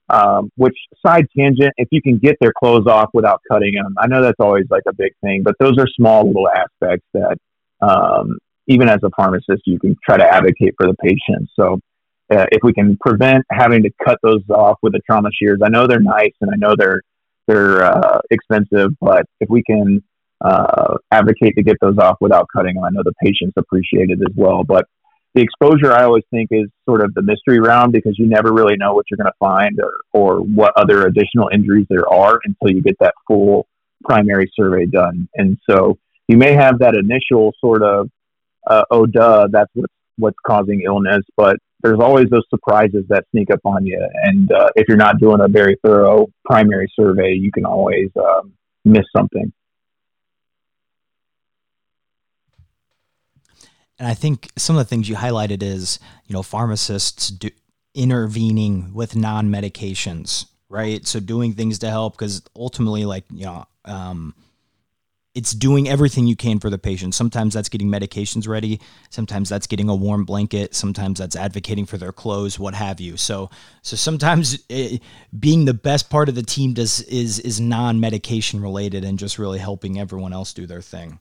Um, 0.09 0.49
which 0.55 0.77
side 1.05 1.25
tangent, 1.37 1.73
if 1.75 1.89
you 1.91 2.01
can 2.01 2.17
get 2.17 2.37
their 2.39 2.53
clothes 2.57 2.87
off 2.87 3.09
without 3.13 3.41
cutting 3.51 3.73
them, 3.73 3.93
I 3.97 4.07
know 4.07 4.21
that's 4.21 4.39
always 4.39 4.63
like 4.69 4.83
a 4.87 4.93
big 4.93 5.11
thing, 5.21 5.43
but 5.43 5.55
those 5.59 5.77
are 5.77 5.87
small 5.97 6.25
little 6.25 6.47
aspects 6.47 7.05
that 7.13 7.37
um, 7.81 8.37
even 8.67 8.87
as 8.87 8.99
a 9.03 9.09
pharmacist, 9.17 9.63
you 9.65 9.79
can 9.79 9.95
try 10.05 10.17
to 10.17 10.23
advocate 10.23 10.75
for 10.77 10.87
the 10.87 10.95
patient. 11.01 11.49
So 11.55 11.79
uh, 12.29 12.45
if 12.51 12.59
we 12.63 12.73
can 12.73 12.97
prevent 12.97 13.43
having 13.51 13.83
to 13.83 13.89
cut 14.03 14.19
those 14.23 14.41
off 14.49 14.77
with 14.81 14.93
the 14.93 15.01
trauma 15.05 15.29
shears, 15.37 15.59
I 15.63 15.69
know 15.69 15.87
they're 15.87 15.99
nice 15.99 16.33
and 16.41 16.51
I 16.51 16.55
know 16.57 16.75
they're 16.77 17.01
they're 17.47 17.85
uh, 17.85 18.19
expensive, 18.29 18.91
but 18.99 19.25
if 19.39 19.49
we 19.49 19.63
can 19.63 20.03
uh, 20.41 20.95
advocate 21.11 21.55
to 21.55 21.63
get 21.63 21.77
those 21.79 21.97
off 21.97 22.17
without 22.19 22.45
cutting 22.53 22.75
them, 22.75 22.83
I 22.83 22.89
know 22.89 23.03
the 23.03 23.13
patients 23.23 23.53
appreciate 23.55 24.09
it 24.09 24.19
as 24.19 24.35
well. 24.35 24.65
But 24.65 24.85
the 25.33 25.41
exposure, 25.41 25.93
I 25.93 26.03
always 26.03 26.23
think, 26.31 26.49
is 26.51 26.67
sort 26.85 27.01
of 27.01 27.13
the 27.13 27.21
mystery 27.21 27.59
round 27.59 27.91
because 27.91 28.17
you 28.17 28.27
never 28.27 28.53
really 28.53 28.75
know 28.77 28.93
what 28.93 29.05
you're 29.09 29.17
going 29.17 29.31
to 29.31 29.37
find 29.39 29.79
or, 29.79 29.93
or 30.13 30.39
what 30.39 30.73
other 30.75 31.05
additional 31.05 31.49
injuries 31.53 31.85
there 31.89 32.11
are 32.11 32.39
until 32.43 32.75
you 32.75 32.81
get 32.81 32.95
that 32.99 33.13
full 33.27 33.67
primary 34.03 34.51
survey 34.55 34.85
done. 34.85 35.27
And 35.35 35.57
so 35.69 35.97
you 36.27 36.37
may 36.37 36.53
have 36.53 36.79
that 36.79 36.95
initial 36.95 37.53
sort 37.59 37.83
of, 37.83 38.09
uh, 38.65 38.83
oh, 38.89 39.05
duh, 39.05 39.47
that's 39.51 39.71
what's, 39.73 39.93
what's 40.17 40.37
causing 40.45 40.81
illness, 40.85 41.23
but 41.35 41.57
there's 41.83 41.99
always 41.99 42.29
those 42.29 42.45
surprises 42.49 43.05
that 43.09 43.25
sneak 43.31 43.51
up 43.51 43.59
on 43.63 43.85
you. 43.85 44.03
And 44.23 44.51
uh, 44.51 44.69
if 44.75 44.87
you're 44.87 44.97
not 44.97 45.19
doing 45.19 45.41
a 45.41 45.47
very 45.47 45.77
thorough 45.85 46.27
primary 46.45 46.91
survey, 46.99 47.33
you 47.33 47.51
can 47.51 47.65
always 47.65 48.09
um, 48.17 48.53
miss 48.83 49.05
something. 49.15 49.53
And 53.99 54.07
I 54.07 54.13
think 54.13 54.49
some 54.57 54.75
of 54.75 54.79
the 54.79 54.89
things 54.89 55.09
you 55.09 55.15
highlighted 55.15 55.63
is, 55.63 55.99
you 56.25 56.33
know, 56.33 56.43
pharmacists 56.43 57.29
do, 57.29 57.49
intervening 57.95 58.93
with 58.93 59.15
non 59.15 59.49
medications, 59.49 60.45
right? 60.69 61.05
So 61.07 61.19
doing 61.19 61.53
things 61.53 61.79
to 61.79 61.89
help 61.89 62.13
because 62.13 62.43
ultimately, 62.55 63.05
like, 63.05 63.25
you 63.31 63.45
know, 63.45 63.65
um, 63.85 64.35
it's 65.37 65.51
doing 65.51 65.87
everything 65.87 66.25
you 66.25 66.35
can 66.35 66.59
for 66.59 66.71
the 66.71 66.79
patient. 66.79 67.13
Sometimes 67.13 67.53
that's 67.53 67.69
getting 67.69 67.89
medications 67.89 68.47
ready. 68.47 68.81
Sometimes 69.11 69.49
that's 69.49 69.67
getting 69.67 69.87
a 69.87 69.95
warm 69.95 70.25
blanket. 70.25 70.73
Sometimes 70.73 71.19
that's 71.19 71.35
advocating 71.35 71.85
for 71.85 71.97
their 71.97 72.11
clothes, 72.11 72.57
what 72.57 72.73
have 72.73 72.99
you. 72.99 73.17
So, 73.17 73.51
so 73.83 73.95
sometimes 73.95 74.55
it, 74.67 74.93
eh, 74.93 74.97
being 75.39 75.65
the 75.65 75.75
best 75.75 76.09
part 76.09 76.27
of 76.27 76.33
the 76.33 76.41
team 76.41 76.73
does 76.73 77.01
is 77.01 77.37
is 77.39 77.61
non 77.61 77.99
medication 77.99 78.61
related 78.61 79.03
and 79.03 79.19
just 79.19 79.37
really 79.37 79.59
helping 79.59 79.99
everyone 79.99 80.33
else 80.33 80.53
do 80.53 80.65
their 80.65 80.81
thing. 80.81 81.19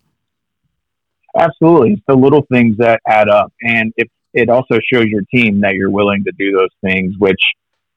Absolutely, 1.38 1.92
it's 1.92 2.02
the 2.06 2.16
little 2.16 2.46
things 2.50 2.76
that 2.78 3.00
add 3.06 3.28
up, 3.28 3.52
and 3.62 3.92
it 3.96 4.10
it 4.32 4.48
also 4.48 4.78
shows 4.92 5.06
your 5.06 5.22
team 5.34 5.60
that 5.60 5.74
you're 5.74 5.90
willing 5.90 6.24
to 6.24 6.32
do 6.38 6.52
those 6.52 6.70
things, 6.82 7.14
which 7.18 7.40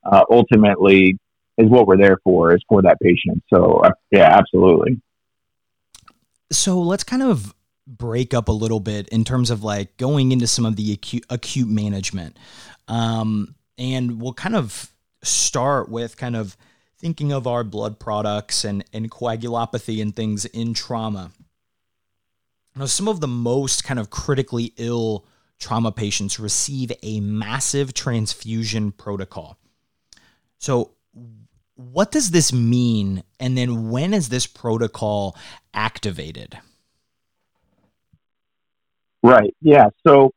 uh, 0.04 0.24
ultimately 0.32 1.18
is 1.58 1.70
what 1.70 1.86
we're 1.86 1.98
there 1.98 2.18
for, 2.24 2.56
is 2.56 2.64
for 2.70 2.82
that 2.82 2.98
patient. 3.02 3.44
So, 3.50 3.82
uh, 3.84 3.92
yeah, 4.12 4.38
absolutely 4.38 5.02
so 6.52 6.80
let's 6.82 7.04
kind 7.04 7.24
of 7.24 7.54
break 7.88 8.34
up 8.34 8.48
a 8.48 8.52
little 8.52 8.80
bit 8.80 9.08
in 9.10 9.24
terms 9.24 9.50
of 9.50 9.64
like 9.64 9.98
going 9.98 10.32
into 10.32 10.48
some 10.48 10.66
of 10.66 10.76
the 10.76 10.94
acute, 10.94 11.26
acute 11.30 11.68
management. 11.68 12.38
Um, 12.88 13.56
and 13.78 14.22
we'll 14.22 14.34
kind 14.34 14.56
of 14.56 14.92
start 15.24 15.90
with 15.90 16.18
kind 16.18 16.36
of 16.36 16.56
thinking 16.98 17.32
of 17.32 17.48
our 17.48 17.64
blood 17.64 18.00
products 18.00 18.64
and, 18.64 18.84
and 18.94 19.10
coagulopathy 19.10 20.02
and 20.02 20.16
things 20.16 20.46
in 20.46 20.74
trauma. 20.74 21.32
Now, 22.80 22.86
some 22.86 23.10
of 23.10 23.20
the 23.20 23.28
most 23.28 23.84
kind 23.84 24.00
of 24.00 24.10
critically 24.10 24.74
ill 24.78 25.26
trauma 25.60 25.92
patients 25.92 26.40
receive 26.40 26.94
a 27.04 27.20
massive 27.20 27.94
transfusion 27.94 28.94
protocol. 28.94 29.58
So, 30.60 30.92
what 31.76 32.10
does 32.10 32.32
this 32.32 32.54
mean? 32.54 33.24
And 33.38 33.58
then 33.58 33.90
when 33.90 34.14
is 34.14 34.30
this 34.30 34.48
protocol 34.48 35.36
activated? 35.74 36.58
Right. 39.22 39.54
Yeah. 39.60 39.90
So, 40.08 40.32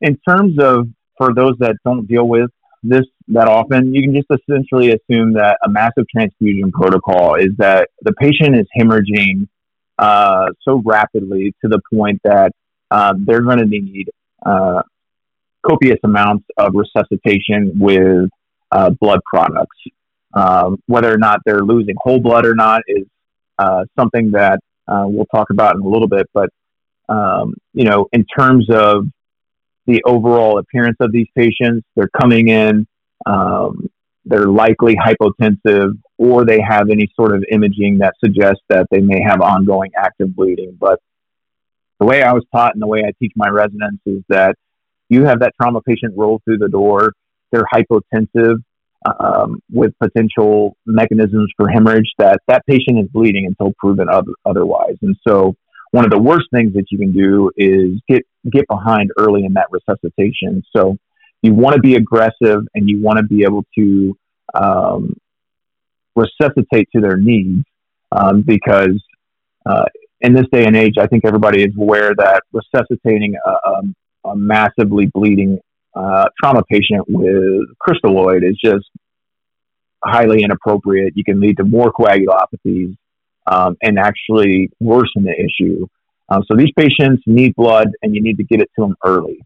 in 0.00 0.18
terms 0.26 0.58
of 0.58 0.88
for 1.18 1.34
those 1.34 1.56
that 1.58 1.76
don't 1.84 2.06
deal 2.06 2.26
with 2.26 2.50
this 2.82 3.04
that 3.28 3.48
often, 3.48 3.94
you 3.94 4.02
can 4.02 4.14
just 4.14 4.28
essentially 4.30 4.92
assume 4.92 5.34
that 5.34 5.58
a 5.62 5.68
massive 5.68 6.08
transfusion 6.08 6.72
protocol 6.72 7.34
is 7.34 7.50
that 7.58 7.90
the 8.00 8.14
patient 8.14 8.56
is 8.56 8.66
hemorrhaging 8.78 9.46
uh, 10.00 10.46
so 10.62 10.82
rapidly 10.84 11.54
to 11.60 11.68
the 11.68 11.78
point 11.92 12.20
that 12.24 12.52
uh, 12.90 13.12
they're 13.18 13.42
going 13.42 13.58
to 13.58 13.66
need 13.66 14.08
uh, 14.44 14.82
copious 15.64 15.98
amounts 16.02 16.46
of 16.56 16.72
resuscitation 16.74 17.72
with 17.78 18.30
uh, 18.72 18.90
blood 18.98 19.20
products. 19.30 19.76
Um, 20.32 20.78
whether 20.86 21.12
or 21.12 21.18
not 21.18 21.40
they're 21.44 21.62
losing 21.62 21.96
whole 21.98 22.18
blood 22.18 22.46
or 22.46 22.54
not 22.54 22.82
is 22.86 23.06
uh, 23.58 23.84
something 23.98 24.30
that 24.30 24.60
uh, 24.88 25.04
we'll 25.06 25.26
talk 25.26 25.50
about 25.50 25.74
in 25.76 25.82
a 25.82 25.88
little 25.88 26.08
bit. 26.08 26.28
But 26.32 26.48
um, 27.10 27.54
you 27.74 27.84
know, 27.84 28.08
in 28.12 28.24
terms 28.24 28.68
of 28.70 29.06
the 29.86 30.02
overall 30.04 30.58
appearance 30.58 30.96
of 31.00 31.12
these 31.12 31.26
patients, 31.36 31.84
they're 31.94 32.10
coming 32.20 32.48
in, 32.48 32.86
um, 33.26 33.90
they're 34.24 34.48
likely 34.48 34.96
hypotensive, 34.96 35.92
or 36.18 36.44
they 36.44 36.60
have 36.60 36.90
any 36.90 37.08
sort 37.14 37.34
of 37.34 37.44
imaging 37.50 37.98
that 37.98 38.14
suggests 38.22 38.62
that 38.68 38.86
they 38.90 39.00
may 39.00 39.20
have 39.22 39.40
ongoing 39.40 39.90
active 39.96 40.34
bleeding. 40.34 40.76
But 40.78 41.00
the 41.98 42.06
way 42.06 42.22
I 42.22 42.32
was 42.32 42.44
taught 42.54 42.74
and 42.74 42.82
the 42.82 42.86
way 42.86 43.00
I 43.00 43.12
teach 43.18 43.32
my 43.36 43.48
residents 43.48 44.02
is 44.06 44.22
that 44.28 44.56
you 45.08 45.24
have 45.24 45.40
that 45.40 45.52
trauma 45.60 45.80
patient 45.80 46.14
roll 46.16 46.40
through 46.44 46.58
the 46.58 46.68
door, 46.68 47.12
they're 47.50 47.66
hypotensive 47.72 48.56
um, 49.18 49.60
with 49.70 49.92
potential 49.98 50.76
mechanisms 50.86 51.50
for 51.56 51.68
hemorrhage, 51.68 52.12
that 52.18 52.40
that 52.46 52.64
patient 52.66 52.98
is 52.98 53.08
bleeding 53.08 53.46
until 53.46 53.72
proven 53.78 54.08
otherwise. 54.44 54.96
And 55.02 55.16
so 55.26 55.54
one 55.92 56.04
of 56.04 56.10
the 56.10 56.20
worst 56.20 56.46
things 56.52 56.74
that 56.74 56.84
you 56.90 56.98
can 56.98 57.12
do 57.12 57.50
is 57.56 58.00
get 58.08 58.22
get 58.50 58.66
behind 58.68 59.10
early 59.18 59.44
in 59.44 59.54
that 59.54 59.66
resuscitation. 59.70 60.62
So 60.74 60.96
you 61.42 61.54
want 61.54 61.74
to 61.74 61.80
be 61.80 61.94
aggressive 61.96 62.62
and 62.74 62.88
you 62.88 63.00
want 63.00 63.18
to 63.18 63.24
be 63.24 63.44
able 63.44 63.64
to 63.78 64.16
um, 64.54 65.14
resuscitate 66.14 66.88
to 66.94 67.00
their 67.00 67.16
needs 67.16 67.64
um, 68.12 68.42
because 68.42 69.02
uh, 69.66 69.84
in 70.20 70.34
this 70.34 70.46
day 70.52 70.66
and 70.66 70.76
age, 70.76 70.94
I 70.98 71.06
think 71.06 71.24
everybody 71.24 71.62
is 71.62 71.72
aware 71.78 72.14
that 72.16 72.42
resuscitating 72.52 73.36
a, 73.44 73.50
a, 73.50 74.30
a 74.30 74.36
massively 74.36 75.06
bleeding 75.06 75.58
uh, 75.94 76.26
trauma 76.40 76.62
patient 76.70 77.04
with 77.08 77.68
crystalloid 77.80 78.48
is 78.48 78.58
just 78.62 78.88
highly 80.04 80.42
inappropriate. 80.42 81.14
You 81.16 81.24
can 81.24 81.40
lead 81.40 81.56
to 81.58 81.64
more 81.64 81.92
coagulopathies 81.92 82.96
um, 83.46 83.76
and 83.82 83.98
actually 83.98 84.70
worsen 84.80 85.24
the 85.24 85.34
issue. 85.34 85.86
Um, 86.28 86.44
so 86.50 86.56
these 86.56 86.70
patients 86.76 87.22
need 87.26 87.54
blood, 87.56 87.88
and 88.02 88.14
you 88.14 88.22
need 88.22 88.36
to 88.36 88.44
get 88.44 88.60
it 88.60 88.70
to 88.76 88.82
them 88.82 88.94
early. 89.04 89.40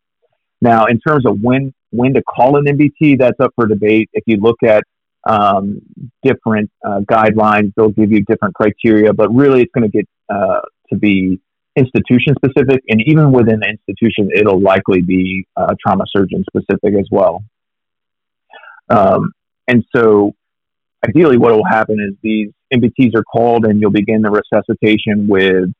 Now, 0.60 0.86
in 0.86 1.00
terms 1.00 1.24
of 1.26 1.40
when 1.40 1.72
when 1.94 2.14
to 2.14 2.22
call 2.22 2.56
an 2.56 2.64
MBT, 2.64 3.18
that's 3.18 3.38
up 3.40 3.52
for 3.54 3.66
debate. 3.66 4.10
If 4.12 4.24
you 4.26 4.38
look 4.38 4.62
at 4.62 4.84
um, 5.26 5.80
different 6.22 6.70
uh, 6.86 7.00
guidelines, 7.00 7.72
they'll 7.76 7.90
give 7.90 8.12
you 8.12 8.22
different 8.24 8.54
criteria, 8.54 9.12
but 9.12 9.34
really, 9.34 9.62
it's 9.62 9.72
going 9.72 9.90
to 9.90 9.96
get 9.96 10.08
uh, 10.28 10.60
to 10.90 10.96
be 10.96 11.40
institution 11.76 12.34
specific, 12.36 12.82
and 12.88 13.00
even 13.06 13.32
within 13.32 13.60
the 13.60 13.68
institution, 13.68 14.30
it'll 14.34 14.60
likely 14.60 15.02
be 15.02 15.46
uh, 15.56 15.74
trauma 15.84 16.04
surgeon 16.14 16.44
specific 16.48 16.94
as 16.98 17.08
well. 17.10 17.42
Um, 18.90 19.32
and 19.66 19.84
so, 19.94 20.34
ideally, 21.06 21.38
what 21.38 21.52
will 21.52 21.64
happen 21.64 21.98
is 22.00 22.16
these 22.22 22.50
MBTs 22.72 23.14
are 23.16 23.24
called, 23.24 23.64
and 23.64 23.80
you'll 23.80 23.90
begin 23.90 24.22
the 24.22 24.30
resuscitation 24.30 25.26
with 25.26 25.70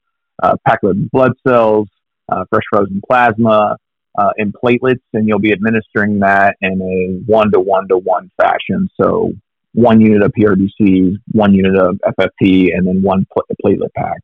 uh, 0.42 0.56
packed 0.66 0.84
blood 1.12 1.32
cells, 1.46 1.88
uh, 2.28 2.44
fresh 2.50 2.64
frozen 2.70 3.00
plasma, 3.06 3.76
uh, 4.16 4.30
and 4.36 4.54
platelets, 4.54 5.00
and 5.12 5.26
you'll 5.26 5.38
be 5.38 5.52
administering 5.52 6.20
that 6.20 6.56
in 6.60 6.80
a 6.80 7.30
one 7.30 7.50
to 7.52 7.60
one 7.60 7.88
to 7.88 7.98
one 7.98 8.30
fashion. 8.40 8.88
So 9.00 9.32
one 9.72 10.00
unit 10.00 10.22
of 10.22 10.32
PRBCs, 10.32 11.16
one 11.32 11.52
unit 11.52 11.76
of 11.76 11.98
FFP, 12.18 12.76
and 12.76 12.86
then 12.86 13.02
one 13.02 13.26
pl- 13.32 13.44
platelet 13.64 13.92
pack. 13.96 14.20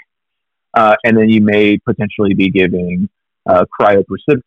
Uh, 0.74 0.94
and 1.05 1.16
then 1.16 1.29
you 1.29 1.40
may 1.40 1.79
potentially 1.79 2.35
be 2.35 2.50
giving 2.50 3.09
uh, 3.48 3.64
cryoprecip- 3.81 4.42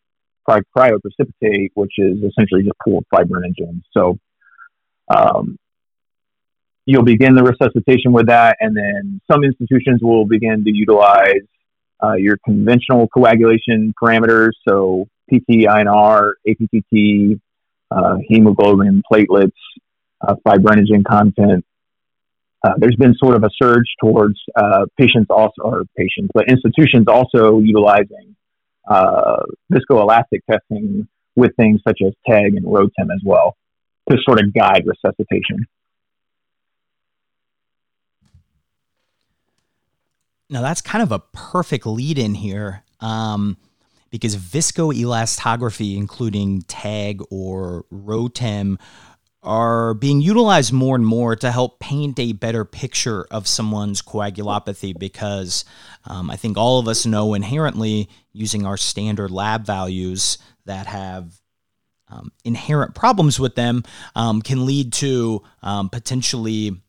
cryoprecipitate, 0.48 1.70
which 1.74 1.92
is 1.98 2.16
essentially 2.22 2.62
just 2.62 2.76
pooled 2.82 3.04
fibrinogen. 3.12 3.82
So 3.92 4.18
um, 5.14 5.58
you'll 6.86 7.04
begin 7.04 7.34
the 7.34 7.42
resuscitation 7.42 8.12
with 8.12 8.26
that, 8.28 8.56
and 8.60 8.74
then 8.74 9.20
some 9.30 9.44
institutions 9.44 10.00
will 10.02 10.24
begin 10.24 10.64
to 10.64 10.70
utilize 10.72 11.42
uh, 12.02 12.14
your 12.14 12.38
conventional 12.44 13.08
coagulation 13.08 13.94
parameters, 14.00 14.50
so 14.66 15.06
PT, 15.32 15.66
INR, 15.66 16.32
APTT, 16.48 17.40
uh, 17.90 18.16
hemoglobin, 18.28 19.02
platelets, 19.10 19.52
uh, 20.26 20.34
fibrinogen 20.46 21.04
content. 21.08 21.64
Uh, 22.62 22.72
there's 22.78 22.96
been 22.96 23.14
sort 23.22 23.36
of 23.36 23.44
a 23.44 23.50
surge 23.62 23.86
towards 24.02 24.40
uh, 24.56 24.86
patients 24.98 25.26
also, 25.30 25.52
or 25.62 25.82
patients, 25.96 26.30
but 26.32 26.48
institutions 26.48 27.06
also 27.08 27.60
utilizing 27.60 28.34
uh, 28.88 29.42
viscoelastic 29.72 30.40
testing 30.50 31.06
with 31.36 31.54
things 31.56 31.80
such 31.86 32.00
as 32.06 32.12
TEG 32.28 32.54
and 32.54 32.64
ROTEM 32.64 33.10
as 33.12 33.20
well 33.24 33.56
to 34.10 34.16
sort 34.24 34.42
of 34.42 34.52
guide 34.54 34.84
resuscitation. 34.86 35.66
Now 40.54 40.62
that's 40.62 40.80
kind 40.80 41.02
of 41.02 41.10
a 41.10 41.18
perfect 41.18 41.84
lead 41.84 42.16
in 42.16 42.32
here 42.32 42.84
um, 43.00 43.56
because 44.10 44.36
viscoelastography, 44.36 45.96
including 45.96 46.62
TEG 46.68 47.20
or 47.28 47.84
ROTEM, 47.90 48.78
are 49.42 49.94
being 49.94 50.20
utilized 50.20 50.72
more 50.72 50.94
and 50.94 51.04
more 51.04 51.34
to 51.34 51.50
help 51.50 51.80
paint 51.80 52.20
a 52.20 52.34
better 52.34 52.64
picture 52.64 53.26
of 53.32 53.48
someone's 53.48 54.00
coagulopathy 54.00 54.96
because 54.96 55.64
um, 56.04 56.30
I 56.30 56.36
think 56.36 56.56
all 56.56 56.78
of 56.78 56.86
us 56.86 57.04
know 57.04 57.34
inherently 57.34 58.08
using 58.32 58.64
our 58.64 58.76
standard 58.76 59.32
lab 59.32 59.66
values 59.66 60.38
that 60.66 60.86
have 60.86 61.34
um, 62.06 62.30
inherent 62.44 62.94
problems 62.94 63.40
with 63.40 63.56
them 63.56 63.82
um, 64.14 64.40
can 64.40 64.66
lead 64.66 64.92
to 64.92 65.42
um, 65.64 65.88
potentially 65.88 66.80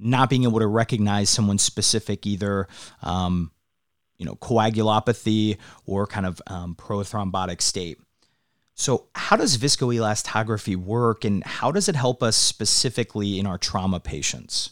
not 0.00 0.30
being 0.30 0.44
able 0.44 0.58
to 0.60 0.66
recognize 0.66 1.30
someone's 1.30 1.62
specific 1.62 2.26
either 2.26 2.66
um, 3.02 3.50
you 4.18 4.26
know 4.26 4.34
coagulopathy 4.36 5.58
or 5.86 6.06
kind 6.06 6.26
of 6.26 6.40
um, 6.46 6.74
prothrombotic 6.74 7.60
state. 7.60 7.98
So, 8.74 9.08
how 9.14 9.36
does 9.36 9.58
viscoelastography 9.58 10.76
work, 10.76 11.24
and 11.24 11.44
how 11.44 11.70
does 11.70 11.88
it 11.88 11.96
help 11.96 12.22
us 12.22 12.36
specifically 12.36 13.38
in 13.38 13.46
our 13.46 13.58
trauma 13.58 14.00
patients? 14.00 14.70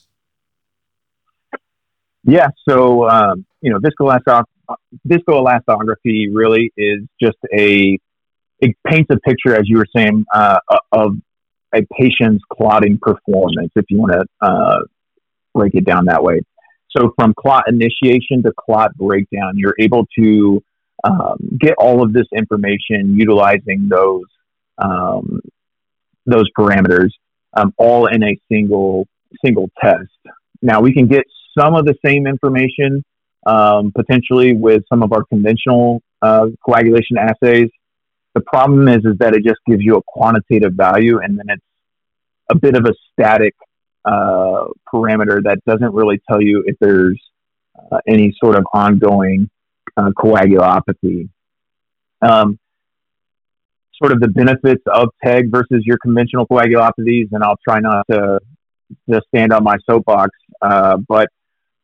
Yeah, 2.25 2.49
so 2.69 3.09
um, 3.09 3.45
you 3.61 3.71
know, 3.71 3.79
viscoelastography 5.07 6.29
really 6.33 6.73
is 6.77 7.01
just 7.21 7.38
a 7.55 7.99
it 8.61 8.77
paints 8.87 9.11
a 9.11 9.19
picture, 9.21 9.55
as 9.55 9.69
you 9.69 9.79
were 9.79 9.87
saying, 9.95 10.25
uh, 10.35 10.59
of 10.93 11.17
a 11.75 11.83
patient's 11.99 12.45
clotting 12.53 12.99
performance. 13.01 13.71
If 13.77 13.85
you 13.88 13.99
want 13.99 14.12
to 14.12 14.25
uh, 14.41 14.79
break 15.55 15.75
it 15.75 15.85
down 15.85 16.07
that 16.07 16.23
way. 16.23 16.41
So 16.97 17.13
from 17.17 17.35
clot 17.35 17.65
initiation 17.69 18.43
to 18.45 18.53
clot 18.59 18.95
breakdown, 18.97 19.53
you're 19.57 19.77
able 19.79 20.07
to 20.19 20.63
um, 21.05 21.37
get 21.59 21.75
all 21.79 22.03
of 22.03 22.13
this 22.13 22.27
information 22.35 23.15
utilizing 23.17 23.89
those 23.89 24.25
um, 24.79 25.41
those 26.27 26.49
parameters 26.57 27.11
um, 27.55 27.73
all 27.79 28.07
in 28.07 28.23
a 28.23 28.39
single 28.51 29.07
single 29.45 29.71
test. 29.83 30.09
Now 30.63 30.81
we 30.81 30.93
can 30.93 31.07
get 31.07 31.25
some 31.59 31.75
of 31.75 31.85
the 31.85 31.95
same 32.05 32.27
information 32.27 33.05
um, 33.47 33.93
potentially 33.93 34.55
with 34.55 34.83
some 34.89 35.03
of 35.03 35.13
our 35.13 35.25
conventional 35.25 36.03
uh, 36.23 36.47
coagulation 36.65 37.17
assays. 37.19 37.71
The 38.35 38.41
problem 38.43 38.89
is 38.89 39.05
is 39.05 39.19
that 39.19 39.35
it 39.35 39.45
just 39.45 39.61
gives 39.67 39.83
you 39.83 39.97
a 39.97 40.03
quantitative 40.07 40.73
value, 40.75 41.21
and 41.21 41.39
then 41.39 41.47
it's 41.49 41.63
a 42.51 42.55
bit 42.55 42.77
of 42.77 42.85
a 42.85 42.95
static 43.13 43.55
uh, 44.09 44.68
parameter 44.92 45.42
that 45.42 45.59
doesn't 45.66 45.92
really 45.92 46.21
tell 46.29 46.40
you 46.40 46.62
if 46.66 46.77
there's 46.81 47.21
uh, 47.92 47.99
any 48.09 48.35
sort 48.42 48.57
of 48.57 48.64
ongoing 48.73 49.51
uh, 49.97 50.11
coagulopathy. 50.16 51.29
Um, 52.23 52.59
sort 54.01 54.12
of 54.12 54.21
the 54.21 54.29
benefits 54.29 54.83
of 54.87 55.09
TEG 55.25 55.51
versus 55.51 55.83
your 55.85 55.99
conventional 55.99 56.47
coagulopathies, 56.47 57.29
and 57.33 57.42
I'll 57.42 57.59
try 57.62 57.81
not 57.81 58.07
to 58.09 58.40
stand 59.29 59.53
on 59.53 59.62
my 59.62 59.77
soapbox, 59.88 60.31
uh, 60.62 60.97
but 61.09 61.29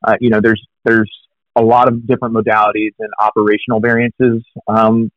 uh, 0.07 0.17
you 0.21 0.31
know, 0.31 0.41
there's 0.41 0.63
there's 0.85 1.11
a 1.57 1.63
lot 1.63 1.89
of 1.89 2.07
different 2.07 2.35
modalities 2.35 2.93
and 2.99 3.09
operational 3.21 3.81
variances 3.81 4.43
um, 4.67 5.11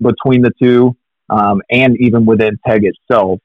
between 0.00 0.42
the 0.42 0.52
two, 0.62 0.96
um, 1.30 1.62
and 1.70 1.96
even 2.00 2.26
within 2.26 2.58
TEG 2.66 2.84
itself. 2.84 3.40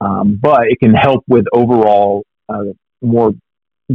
Um, 0.00 0.38
but 0.40 0.68
it 0.68 0.78
can 0.80 0.94
help 0.94 1.24
with 1.26 1.46
overall 1.52 2.24
uh, 2.48 2.64
more 3.00 3.32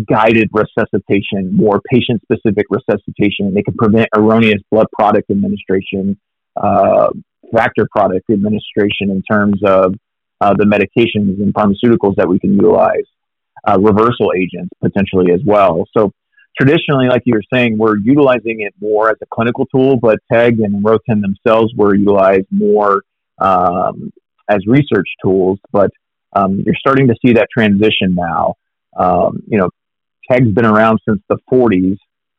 guided 0.10 0.50
resuscitation, 0.52 1.56
more 1.56 1.80
patient 1.92 2.22
specific 2.24 2.66
resuscitation. 2.70 3.54
They 3.54 3.62
can 3.62 3.76
prevent 3.76 4.10
erroneous 4.16 4.62
blood 4.72 4.88
product 4.98 5.30
administration, 5.30 6.20
uh, 6.56 7.10
factor 7.56 7.88
product 7.92 8.30
administration 8.30 9.12
in 9.12 9.22
terms 9.30 9.62
of 9.66 9.94
uh, 10.42 10.54
the 10.58 10.66
medications 10.66 11.42
and 11.42 11.54
pharmaceuticals 11.54 12.16
that 12.18 12.28
we 12.28 12.40
can 12.40 12.54
utilize, 12.54 13.06
uh, 13.68 13.78
reversal 13.80 14.34
agents 14.36 14.70
potentially 14.82 15.32
as 15.32 15.42
well. 15.46 15.86
So 15.96 16.12
traditionally, 16.60 17.08
like 17.08 17.22
you 17.26 17.36
were 17.36 17.44
saying, 17.54 17.78
we're 17.78 17.98
utilizing 17.98 18.62
it 18.62 18.74
more 18.80 19.10
as 19.10 19.18
a 19.22 19.26
clinical 19.32 19.66
tool, 19.68 19.98
but 19.98 20.20
TEG 20.32 20.60
and 20.60 20.84
ROTEM 20.84 21.22
themselves 21.22 21.72
were 21.78 21.96
utilized 21.96 22.48
more 22.50 23.04
um, 23.40 24.12
as 24.50 24.66
research 24.68 25.08
tools. 25.24 25.60
But 25.72 25.92
um, 26.36 26.62
you're 26.66 26.76
starting 26.76 27.08
to 27.08 27.16
see 27.26 27.34
that 27.34 27.48
transition 27.56 28.16
now. 28.16 28.56
Um, 28.98 29.44
you 29.48 29.58
know, 29.58 29.70
TEG's 30.30 30.54
been 30.54 30.66
around 30.66 31.00
since 31.08 31.22
the 31.30 31.38
40s, 31.52 31.98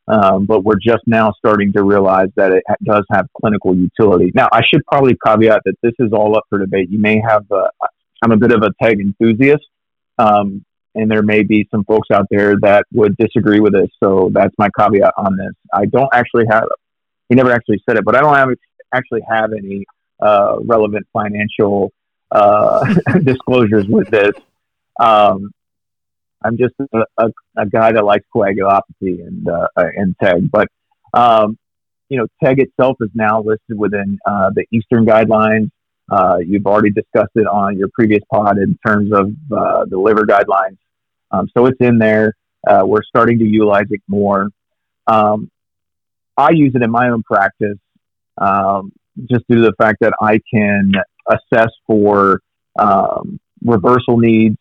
um, 0.08 0.46
but 0.46 0.64
we're 0.64 0.78
just 0.80 1.02
now 1.06 1.32
starting 1.38 1.72
to 1.72 1.82
realize 1.82 2.28
that 2.36 2.52
it 2.52 2.62
does 2.82 3.04
have 3.10 3.26
clinical 3.40 3.74
utility. 3.74 4.32
Now, 4.34 4.48
I 4.52 4.62
should 4.62 4.84
probably 4.86 5.16
caveat 5.24 5.60
that 5.64 5.74
this 5.82 5.94
is 5.98 6.12
all 6.12 6.36
up 6.36 6.44
for 6.48 6.58
debate. 6.58 6.90
You 6.90 6.98
may 6.98 7.20
have, 7.26 7.44
uh, 7.50 7.68
I'm 8.22 8.32
a 8.32 8.36
bit 8.36 8.52
of 8.52 8.62
a 8.62 8.70
TEG 8.82 9.00
enthusiast, 9.00 9.64
um, 10.18 10.64
and 10.94 11.10
there 11.10 11.22
may 11.22 11.42
be 11.42 11.66
some 11.70 11.84
folks 11.84 12.08
out 12.12 12.26
there 12.30 12.54
that 12.62 12.84
would 12.92 13.16
disagree 13.16 13.60
with 13.60 13.72
this. 13.72 13.88
So 14.02 14.30
that's 14.32 14.54
my 14.58 14.68
caveat 14.78 15.12
on 15.16 15.36
this. 15.36 15.52
I 15.72 15.86
don't 15.86 16.10
actually 16.12 16.44
have, 16.50 16.64
he 17.28 17.34
never 17.34 17.50
actually 17.50 17.82
said 17.88 17.96
it, 17.96 18.04
but 18.04 18.14
I 18.14 18.20
don't 18.20 18.36
have, 18.36 18.50
actually 18.94 19.22
have 19.28 19.52
any 19.52 19.84
uh, 20.20 20.56
relevant 20.62 21.06
financial 21.12 21.92
uh, 22.34 22.94
disclosures 23.24 23.86
with 23.86 24.10
this. 24.10 24.34
Um, 24.98 25.52
I'm 26.44 26.58
just 26.58 26.74
a, 26.92 27.04
a, 27.16 27.30
a, 27.56 27.66
guy 27.66 27.92
that 27.92 28.04
likes 28.04 28.26
coagulopathy 28.34 29.26
and 29.26 29.48
uh, 29.48 29.68
and 29.76 30.14
TEG, 30.22 30.50
but 30.50 30.68
um, 31.14 31.56
you 32.10 32.18
know, 32.18 32.26
TEG 32.42 32.60
itself 32.60 32.98
is 33.00 33.08
now 33.14 33.40
listed 33.40 33.78
within 33.78 34.18
uh, 34.26 34.50
the 34.54 34.66
Eastern 34.70 35.06
guidelines. 35.06 35.70
Uh, 36.10 36.36
you've 36.44 36.66
already 36.66 36.90
discussed 36.90 37.32
it 37.34 37.46
on 37.46 37.78
your 37.78 37.88
previous 37.94 38.22
pod 38.30 38.58
in 38.58 38.78
terms 38.86 39.10
of 39.12 39.30
uh, 39.56 39.86
the 39.86 39.96
liver 39.96 40.26
guidelines, 40.26 40.76
um, 41.30 41.48
so 41.56 41.64
it's 41.66 41.80
in 41.80 41.98
there. 41.98 42.34
Uh, 42.66 42.82
we're 42.84 43.02
starting 43.02 43.38
to 43.38 43.44
utilize 43.44 43.86
it 43.90 44.02
more. 44.06 44.48
Um, 45.06 45.50
I 46.36 46.50
use 46.50 46.72
it 46.74 46.82
in 46.82 46.90
my 46.90 47.08
own 47.08 47.22
practice 47.22 47.78
um, 48.38 48.92
just 49.30 49.44
due 49.48 49.56
to 49.56 49.62
the 49.62 49.74
fact 49.78 49.98
that 50.00 50.12
I 50.20 50.40
can 50.52 50.92
assess 51.28 51.70
for 51.86 52.40
um, 52.78 53.38
reversal 53.64 54.18
needs 54.18 54.56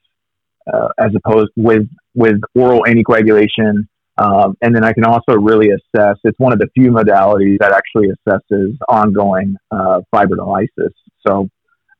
uh, 0.71 0.89
as 0.99 1.11
opposed 1.15 1.51
with 1.55 1.87
with 2.15 2.39
oral 2.55 2.83
anticoagulation. 2.83 3.87
Um, 4.17 4.55
and 4.61 4.75
then 4.75 4.83
I 4.83 4.93
can 4.93 5.05
also 5.05 5.33
really 5.33 5.69
assess. 5.69 6.17
It's 6.23 6.37
one 6.37 6.53
of 6.53 6.59
the 6.59 6.67
few 6.75 6.91
modalities 6.91 7.57
that 7.59 7.73
actually 7.73 8.09
assesses 8.09 8.77
ongoing 8.87 9.55
uh, 9.71 10.01
fibrinolysis. 10.13 10.93
So 11.25 11.49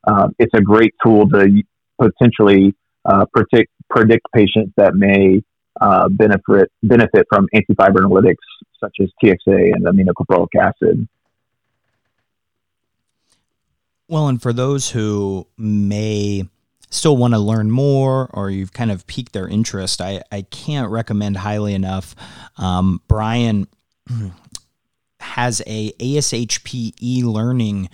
um, 0.08 0.36
it's 0.38 0.54
a 0.56 0.62
great 0.62 0.94
tool 1.04 1.28
to 1.30 1.64
potentially 2.00 2.76
uh, 3.06 3.26
predict 3.34 3.72
predict 3.90 4.28
patients 4.34 4.74
that 4.78 4.96
may 4.96 5.42
uh, 5.82 6.08
benefit 6.10 6.72
benefit 6.84 7.26
from 7.30 7.48
antifibrinolytics 7.56 8.36
such 8.80 8.96
as 9.02 9.10
TXA 9.24 9.74
and 9.74 9.86
aminocaproic 9.86 10.50
acid. 10.60 11.08
Well, 14.14 14.28
and 14.28 14.40
for 14.40 14.54
those 14.54 14.92
who 14.92 15.48
may 15.58 16.48
still 16.92 17.18
want 17.18 17.34
to 17.34 17.40
learn 17.40 17.72
more 17.72 18.30
or 18.32 18.52
you've 18.52 18.72
kind 18.72 18.92
of 18.92 19.08
piqued 19.08 19.34
their 19.34 19.48
interest, 19.48 20.02
I, 20.02 20.22
I 20.32 20.44
can't 20.44 20.92
recommend 20.92 21.38
highly 21.38 21.74
enough. 21.74 22.14
Um, 22.58 23.02
Brian 23.08 23.68
has 25.20 25.64
a 25.66 25.94
ASHP 25.94 26.94
e 27.02 27.24
learning 27.24 27.90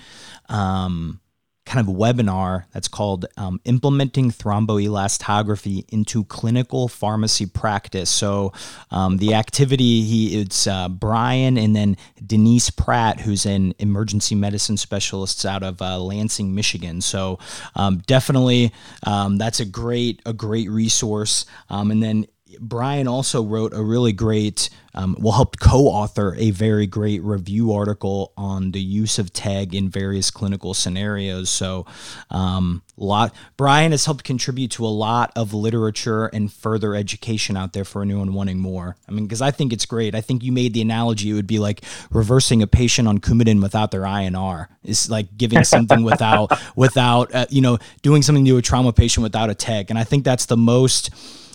um, 0.49 1.21
kind 1.69 1.87
of 1.87 1.95
webinar 1.95 2.65
that's 2.71 2.87
called 2.87 3.27
um, 3.37 3.61
Implementing 3.63 4.31
Thromboelastography 4.31 5.85
into 5.89 6.23
Clinical 6.23 6.87
Pharmacy 6.87 7.45
Practice. 7.45 8.09
So 8.09 8.53
um, 8.89 9.17
the 9.17 9.35
activity, 9.35 10.01
he 10.01 10.41
it's 10.41 10.65
uh, 10.65 10.89
Brian 10.89 11.59
and 11.59 11.75
then 11.75 11.95
Denise 12.25 12.71
Pratt, 12.71 13.19
who's 13.19 13.45
an 13.45 13.75
emergency 13.77 14.33
medicine 14.33 14.77
specialist 14.77 15.45
out 15.45 15.61
of 15.61 15.79
uh, 15.79 15.99
Lansing, 15.99 16.55
Michigan. 16.55 17.01
So 17.01 17.37
um, 17.75 17.99
definitely 18.07 18.73
um, 19.03 19.37
that's 19.37 19.59
a 19.59 19.65
great 19.65 20.23
a 20.25 20.33
great 20.33 20.71
resource. 20.71 21.45
Um, 21.69 21.91
and 21.91 22.01
then 22.01 22.25
Brian 22.59 23.07
also 23.07 23.43
wrote 23.43 23.73
a 23.73 23.83
really 23.83 24.11
great, 24.11 24.69
um, 24.95 25.15
well, 25.19 25.33
helped 25.33 25.59
co 25.59 25.87
author 25.87 26.35
a 26.37 26.51
very 26.51 26.87
great 26.87 27.21
review 27.23 27.73
article 27.73 28.33
on 28.35 28.71
the 28.71 28.79
use 28.79 29.19
of 29.19 29.31
TEG 29.31 29.75
in 29.75 29.89
various 29.89 30.31
clinical 30.31 30.73
scenarios. 30.73 31.49
So, 31.49 31.85
um, 32.29 32.81
lot 32.97 33.33
Brian 33.55 33.91
has 33.91 34.05
helped 34.05 34.23
contribute 34.23 34.71
to 34.71 34.85
a 34.85 34.87
lot 34.87 35.31
of 35.35 35.53
literature 35.53 36.25
and 36.27 36.51
further 36.51 36.95
education 36.95 37.55
out 37.55 37.73
there 37.73 37.85
for 37.85 38.01
anyone 38.01 38.33
wanting 38.33 38.59
more. 38.59 38.95
I 39.07 39.11
mean, 39.11 39.25
because 39.25 39.41
I 39.41 39.51
think 39.51 39.71
it's 39.71 39.85
great. 39.85 40.15
I 40.15 40.21
think 40.21 40.43
you 40.43 40.51
made 40.51 40.73
the 40.73 40.81
analogy 40.81 41.29
it 41.29 41.33
would 41.33 41.47
be 41.47 41.59
like 41.59 41.83
reversing 42.09 42.61
a 42.61 42.67
patient 42.67 43.07
on 43.07 43.19
Coumadin 43.19 43.61
without 43.61 43.91
their 43.91 44.01
INR. 44.01 44.67
It's 44.83 45.09
like 45.09 45.37
giving 45.37 45.63
something 45.63 46.03
without, 46.03 46.51
without, 46.75 47.33
uh, 47.33 47.45
you 47.49 47.61
know, 47.61 47.77
doing 48.01 48.21
something 48.21 48.45
to 48.45 48.57
a 48.57 48.61
trauma 48.61 48.91
patient 48.91 49.23
without 49.23 49.49
a 49.49 49.55
TEG. 49.55 49.89
And 49.89 49.99
I 49.99 50.03
think 50.03 50.23
that's 50.23 50.47
the 50.47 50.57
most 50.57 51.09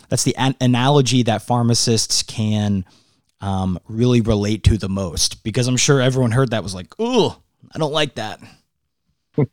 that's 0.08 0.24
the 0.24 0.36
an- 0.36 0.56
analogy 0.60 1.22
that 1.24 1.42
pharmacists 1.42 2.22
can 2.22 2.84
um, 3.40 3.78
really 3.88 4.20
relate 4.20 4.64
to 4.64 4.78
the 4.78 4.88
most 4.88 5.42
because 5.44 5.68
I'm 5.68 5.76
sure 5.76 6.00
everyone 6.00 6.32
heard 6.32 6.50
that 6.50 6.62
was 6.62 6.74
like, 6.74 6.98
"Ooh, 7.00 7.28
I 7.74 7.78
don't 7.78 7.92
like 7.92 8.14
that." 8.14 8.40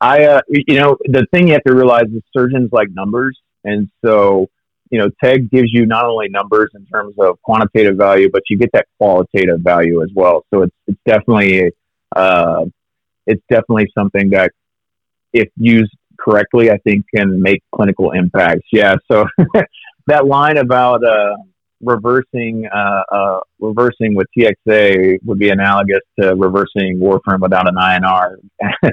I, 0.00 0.24
uh, 0.24 0.40
you 0.48 0.78
know, 0.78 0.96
the 1.04 1.26
thing 1.32 1.48
you 1.48 1.54
have 1.54 1.64
to 1.64 1.74
realize 1.74 2.06
is 2.14 2.22
surgeons 2.36 2.70
like 2.72 2.88
numbers, 2.90 3.38
and 3.64 3.88
so 4.04 4.48
you 4.90 4.98
know, 4.98 5.10
TEG 5.22 5.50
gives 5.50 5.68
you 5.72 5.86
not 5.86 6.06
only 6.06 6.28
numbers 6.28 6.70
in 6.74 6.86
terms 6.86 7.14
of 7.18 7.40
quantitative 7.42 7.96
value, 7.96 8.30
but 8.32 8.42
you 8.48 8.56
get 8.56 8.70
that 8.72 8.86
qualitative 8.98 9.60
value 9.60 10.02
as 10.02 10.10
well. 10.14 10.44
So 10.52 10.62
it's 10.62 10.74
it's 10.86 11.00
definitely 11.06 11.72
uh, 12.16 12.64
it's 13.26 13.42
definitely 13.50 13.90
something 13.96 14.30
that 14.30 14.52
if 15.32 15.48
used 15.56 15.94
correctly, 16.18 16.70
I 16.70 16.78
think 16.78 17.06
can 17.14 17.40
make 17.40 17.62
clinical 17.74 18.12
impacts. 18.12 18.66
Yeah. 18.72 18.96
So 19.10 19.26
that 20.06 20.26
line 20.26 20.56
about 20.56 21.04
uh, 21.04 21.36
reversing 21.80 22.66
uh, 22.66 23.02
uh, 23.10 23.40
reversing 23.60 24.14
with 24.14 24.26
TXA 24.36 25.18
would 25.24 25.38
be 25.38 25.50
analogous 25.50 26.00
to 26.20 26.34
reversing 26.34 26.98
warfarin 26.98 27.40
without 27.40 27.68
an 27.68 27.76
INR. 27.76 28.36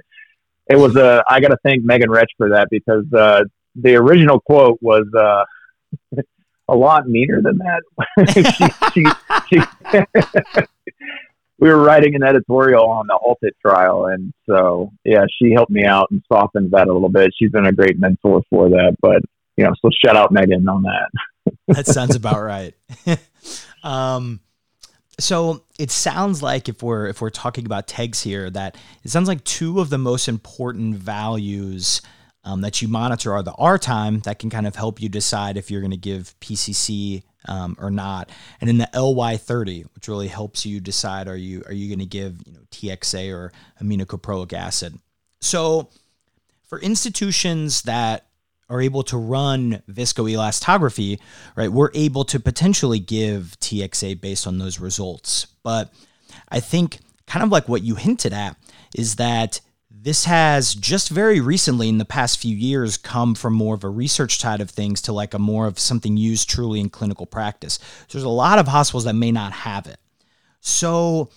it 0.67 0.75
was 0.75 0.95
a. 0.95 1.19
Uh, 1.19 1.23
I 1.29 1.39
got 1.39 1.49
to 1.49 1.57
thank 1.63 1.83
Megan 1.83 2.09
Rech 2.09 2.29
for 2.37 2.49
that 2.49 2.67
because 2.69 3.05
uh, 3.13 3.43
the 3.75 3.95
original 3.95 4.39
quote 4.39 4.77
was 4.81 5.05
uh, 5.17 5.43
a 6.67 6.75
lot 6.75 7.07
meaner 7.07 7.41
than 7.41 7.59
that. 7.59 7.81
she, 8.93 9.03
she, 9.49 9.59
she 9.59 10.65
we 11.59 11.69
were 11.69 11.81
writing 11.81 12.15
an 12.15 12.23
editorial 12.23 12.85
on 12.85 13.07
the 13.07 13.17
Altit 13.25 13.51
trial, 13.61 14.07
and 14.07 14.33
so 14.47 14.91
yeah, 15.03 15.25
she 15.39 15.51
helped 15.51 15.71
me 15.71 15.85
out 15.85 16.09
and 16.11 16.21
softened 16.31 16.71
that 16.71 16.87
a 16.87 16.93
little 16.93 17.09
bit. 17.09 17.31
She's 17.37 17.51
been 17.51 17.65
a 17.65 17.71
great 17.71 17.99
mentor 17.99 18.41
for 18.49 18.69
that, 18.69 18.95
but 19.01 19.21
you 19.57 19.63
know, 19.63 19.73
so 19.81 19.89
shout 20.03 20.15
out 20.15 20.31
Megan 20.31 20.67
on 20.67 20.83
that. 20.83 21.53
that 21.67 21.87
sounds 21.87 22.15
about 22.15 22.41
right. 22.41 22.73
um, 23.83 24.41
so 25.19 25.63
it 25.79 25.91
sounds 25.91 26.43
like 26.43 26.67
if 26.67 26.83
we're 26.83 27.07
if 27.07 27.21
we're 27.21 27.29
talking 27.29 27.65
about 27.65 27.87
TEGs 27.87 28.21
here, 28.23 28.49
that 28.49 28.75
it 29.03 29.11
sounds 29.11 29.27
like 29.27 29.43
two 29.43 29.79
of 29.79 29.89
the 29.89 29.97
most 29.97 30.27
important 30.27 30.95
values 30.95 32.01
um, 32.43 32.61
that 32.61 32.81
you 32.81 32.87
monitor 32.87 33.33
are 33.33 33.43
the 33.43 33.53
R 33.53 33.77
time 33.77 34.19
that 34.21 34.39
can 34.39 34.49
kind 34.49 34.67
of 34.67 34.75
help 34.75 35.01
you 35.01 35.09
decide 35.09 35.57
if 35.57 35.71
you're 35.71 35.81
going 35.81 35.91
to 35.91 35.97
give 35.97 36.35
PCC 36.41 37.23
um, 37.47 37.75
or 37.79 37.89
not, 37.89 38.29
and 38.61 38.67
then 38.67 38.77
the 38.77 38.89
LY30, 38.93 39.85
which 39.95 40.07
really 40.07 40.27
helps 40.27 40.65
you 40.65 40.79
decide 40.79 41.27
are 41.27 41.37
you 41.37 41.63
are 41.65 41.73
you 41.73 41.87
going 41.87 41.99
to 41.99 42.05
give 42.05 42.41
you 42.45 42.53
know 42.53 42.61
TXA 42.71 43.33
or 43.33 43.51
aminocaproic 43.81 44.53
acid. 44.53 44.97
So 45.41 45.89
for 46.67 46.79
institutions 46.79 47.83
that 47.83 48.27
are 48.69 48.81
able 48.81 49.03
to 49.03 49.17
run 49.17 49.81
viscoelastography, 49.89 51.19
right, 51.55 51.71
we're 51.71 51.91
able 51.93 52.25
to 52.25 52.39
potentially 52.39 52.99
give 52.99 53.55
TXA 53.59 54.19
based 54.19 54.47
on 54.47 54.57
those 54.57 54.79
results. 54.79 55.47
But 55.63 55.93
I 56.49 56.59
think 56.59 56.99
kind 57.27 57.43
of 57.43 57.51
like 57.51 57.69
what 57.69 57.83
you 57.83 57.95
hinted 57.95 58.33
at 58.33 58.57
is 58.95 59.17
that 59.17 59.61
this 60.05 60.25
has 60.25 60.75
just 60.75 61.09
very 61.09 61.39
recently, 61.39 61.89
in 61.89 61.97
the 61.97 62.05
past 62.05 62.37
few 62.37 62.55
years, 62.55 62.95
come 62.95 63.33
from 63.33 63.55
more 63.55 63.73
of 63.73 63.83
a 63.83 63.89
research 63.89 64.37
side 64.37 64.61
of 64.61 64.69
things 64.69 65.01
to 65.01 65.11
like 65.11 65.33
a 65.33 65.39
more 65.39 65.65
of 65.65 65.79
something 65.79 66.15
used 66.15 66.47
truly 66.47 66.79
in 66.79 66.91
clinical 66.91 67.25
practice. 67.25 67.79
So 68.07 68.19
there's 68.19 68.23
a 68.23 68.29
lot 68.29 68.59
of 68.59 68.67
hospitals 68.67 69.05
that 69.05 69.15
may 69.15 69.31
not 69.31 69.51
have 69.51 69.87
it. 69.87 69.97
So 70.61 71.31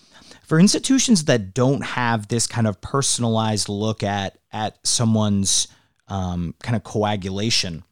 for 0.47 0.61
institutions 0.61 1.24
that 1.24 1.55
don't 1.55 1.82
have 1.82 2.28
this 2.28 2.47
kind 2.47 2.66
of 2.66 2.78
personalized 2.82 3.70
look 3.70 4.03
at 4.03 4.36
at 4.53 4.76
someone's 4.86 5.68
um, 6.09 6.55
kind 6.62 6.76
of 6.76 6.84
coagulation, 6.84 7.84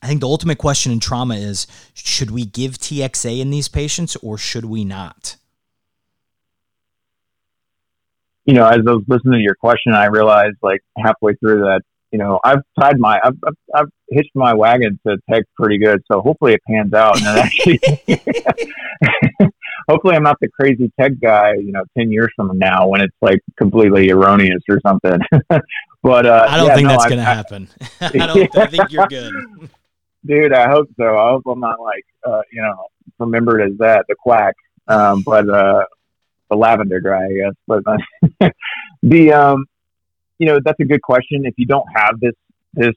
I 0.00 0.06
think 0.06 0.20
the 0.20 0.28
ultimate 0.28 0.58
question 0.58 0.92
in 0.92 1.00
trauma 1.00 1.34
is: 1.34 1.66
Should 1.92 2.30
we 2.30 2.44
give 2.44 2.78
TXA 2.78 3.40
in 3.40 3.50
these 3.50 3.66
patients, 3.66 4.14
or 4.22 4.38
should 4.38 4.66
we 4.66 4.84
not? 4.84 5.34
You 8.50 8.56
know, 8.56 8.66
as 8.66 8.80
I 8.86 8.90
was 8.90 9.04
listening 9.06 9.34
to 9.34 9.44
your 9.44 9.54
question, 9.54 9.92
I 9.92 10.06
realized 10.06 10.56
like 10.60 10.80
halfway 10.98 11.34
through 11.34 11.60
that, 11.60 11.82
you 12.10 12.18
know, 12.18 12.40
I've 12.42 12.62
tied 12.80 12.98
my, 12.98 13.20
I've, 13.22 13.36
I've, 13.46 13.54
I've 13.72 13.88
hitched 14.08 14.34
my 14.34 14.54
wagon 14.54 14.98
to 15.06 15.18
TEG 15.30 15.44
pretty 15.56 15.78
good. 15.78 16.02
So 16.10 16.20
hopefully 16.20 16.54
it 16.54 16.60
pans 16.66 16.92
out. 16.92 17.16
And 17.18 17.38
actually, 17.38 17.80
hopefully 19.88 20.16
I'm 20.16 20.24
not 20.24 20.36
the 20.40 20.48
crazy 20.48 20.90
TEG 21.00 21.20
guy, 21.20 21.52
you 21.54 21.70
know, 21.70 21.84
10 21.96 22.10
years 22.10 22.30
from 22.34 22.58
now 22.58 22.88
when 22.88 23.02
it's 23.02 23.14
like 23.22 23.38
completely 23.56 24.10
erroneous 24.10 24.62
or 24.68 24.80
something. 24.84 25.20
But 26.02 26.24
uh, 26.24 26.46
I 26.48 26.56
don't 26.56 26.68
yeah, 26.68 26.74
think 26.74 26.88
no, 26.88 26.92
that's 26.94 27.06
going 27.06 27.18
to 27.18 27.24
happen. 27.24 27.68
I 28.00 28.08
don't. 28.08 28.56
I 28.56 28.66
think 28.66 28.90
you're 28.90 29.06
good. 29.06 29.32
dude. 30.24 30.54
I 30.54 30.70
hope 30.70 30.88
so. 30.96 31.18
I 31.18 31.30
hope 31.30 31.42
I'm 31.46 31.60
not 31.60 31.78
like 31.78 32.06
uh, 32.26 32.40
you 32.50 32.62
know 32.62 32.86
remembered 33.18 33.60
as 33.60 33.76
that 33.78 34.06
the 34.08 34.14
quack, 34.14 34.54
um, 34.88 35.22
but 35.22 35.48
uh, 35.50 35.84
the 36.50 36.56
lavender 36.56 37.00
guy, 37.00 37.24
I 37.24 37.32
guess. 37.32 37.54
But 37.66 37.82
uh, 37.86 38.50
the 39.02 39.32
um, 39.32 39.66
you 40.38 40.46
know 40.46 40.58
that's 40.64 40.80
a 40.80 40.84
good 40.84 41.02
question. 41.02 41.46
If 41.46 41.54
you 41.56 41.66
don't 41.66 41.86
have 41.94 42.20
this 42.20 42.34
this 42.74 42.94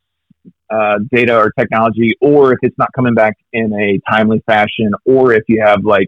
uh, 0.69 0.99
data 1.11 1.37
or 1.37 1.51
technology, 1.57 2.15
or 2.21 2.53
if 2.53 2.59
it's 2.61 2.77
not 2.77 2.89
coming 2.93 3.13
back 3.13 3.37
in 3.53 3.73
a 3.73 3.99
timely 4.11 4.41
fashion, 4.45 4.91
or 5.05 5.33
if 5.33 5.43
you 5.47 5.61
have 5.63 5.85
like 5.85 6.07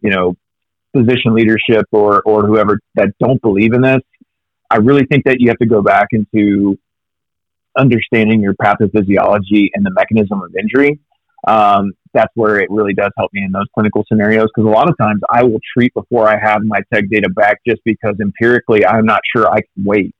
you 0.00 0.10
know 0.10 0.34
physician 0.92 1.34
leadership 1.34 1.86
or 1.90 2.22
or 2.22 2.46
whoever 2.46 2.78
that 2.94 3.08
don't 3.18 3.40
believe 3.42 3.72
in 3.72 3.82
this, 3.82 4.02
I 4.70 4.76
really 4.76 5.06
think 5.06 5.24
that 5.24 5.36
you 5.40 5.48
have 5.48 5.58
to 5.58 5.66
go 5.66 5.82
back 5.82 6.08
into 6.12 6.78
understanding 7.76 8.40
your 8.40 8.54
pathophysiology 8.54 9.70
and 9.74 9.84
the 9.84 9.90
mechanism 9.90 10.42
of 10.42 10.54
injury. 10.56 11.00
Um, 11.46 11.92
that's 12.14 12.32
where 12.34 12.60
it 12.60 12.70
really 12.70 12.94
does 12.94 13.10
help 13.16 13.32
me 13.32 13.42
in 13.44 13.52
those 13.52 13.66
clinical 13.74 14.04
scenarios 14.08 14.48
because 14.54 14.68
a 14.68 14.72
lot 14.72 14.88
of 14.88 14.96
times 14.98 15.20
I 15.30 15.42
will 15.42 15.60
treat 15.76 15.92
before 15.94 16.28
I 16.28 16.38
have 16.38 16.62
my 16.62 16.80
TEG 16.92 17.10
data 17.10 17.28
back 17.28 17.58
just 17.66 17.82
because 17.84 18.14
empirically 18.20 18.86
I'm 18.86 19.04
not 19.04 19.20
sure 19.34 19.48
I 19.48 19.60
can 19.60 19.84
wait. 19.84 20.14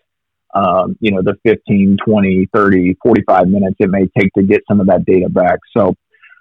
Um, 0.54 0.96
you 1.00 1.10
know, 1.10 1.22
the 1.22 1.34
15, 1.44 1.96
20, 2.04 2.48
30, 2.52 2.96
45 3.02 3.48
minutes 3.48 3.76
it 3.78 3.90
may 3.90 4.06
take 4.18 4.32
to 4.34 4.42
get 4.42 4.62
some 4.68 4.80
of 4.80 4.86
that 4.88 5.04
data 5.04 5.28
back. 5.28 5.58
So 5.76 5.94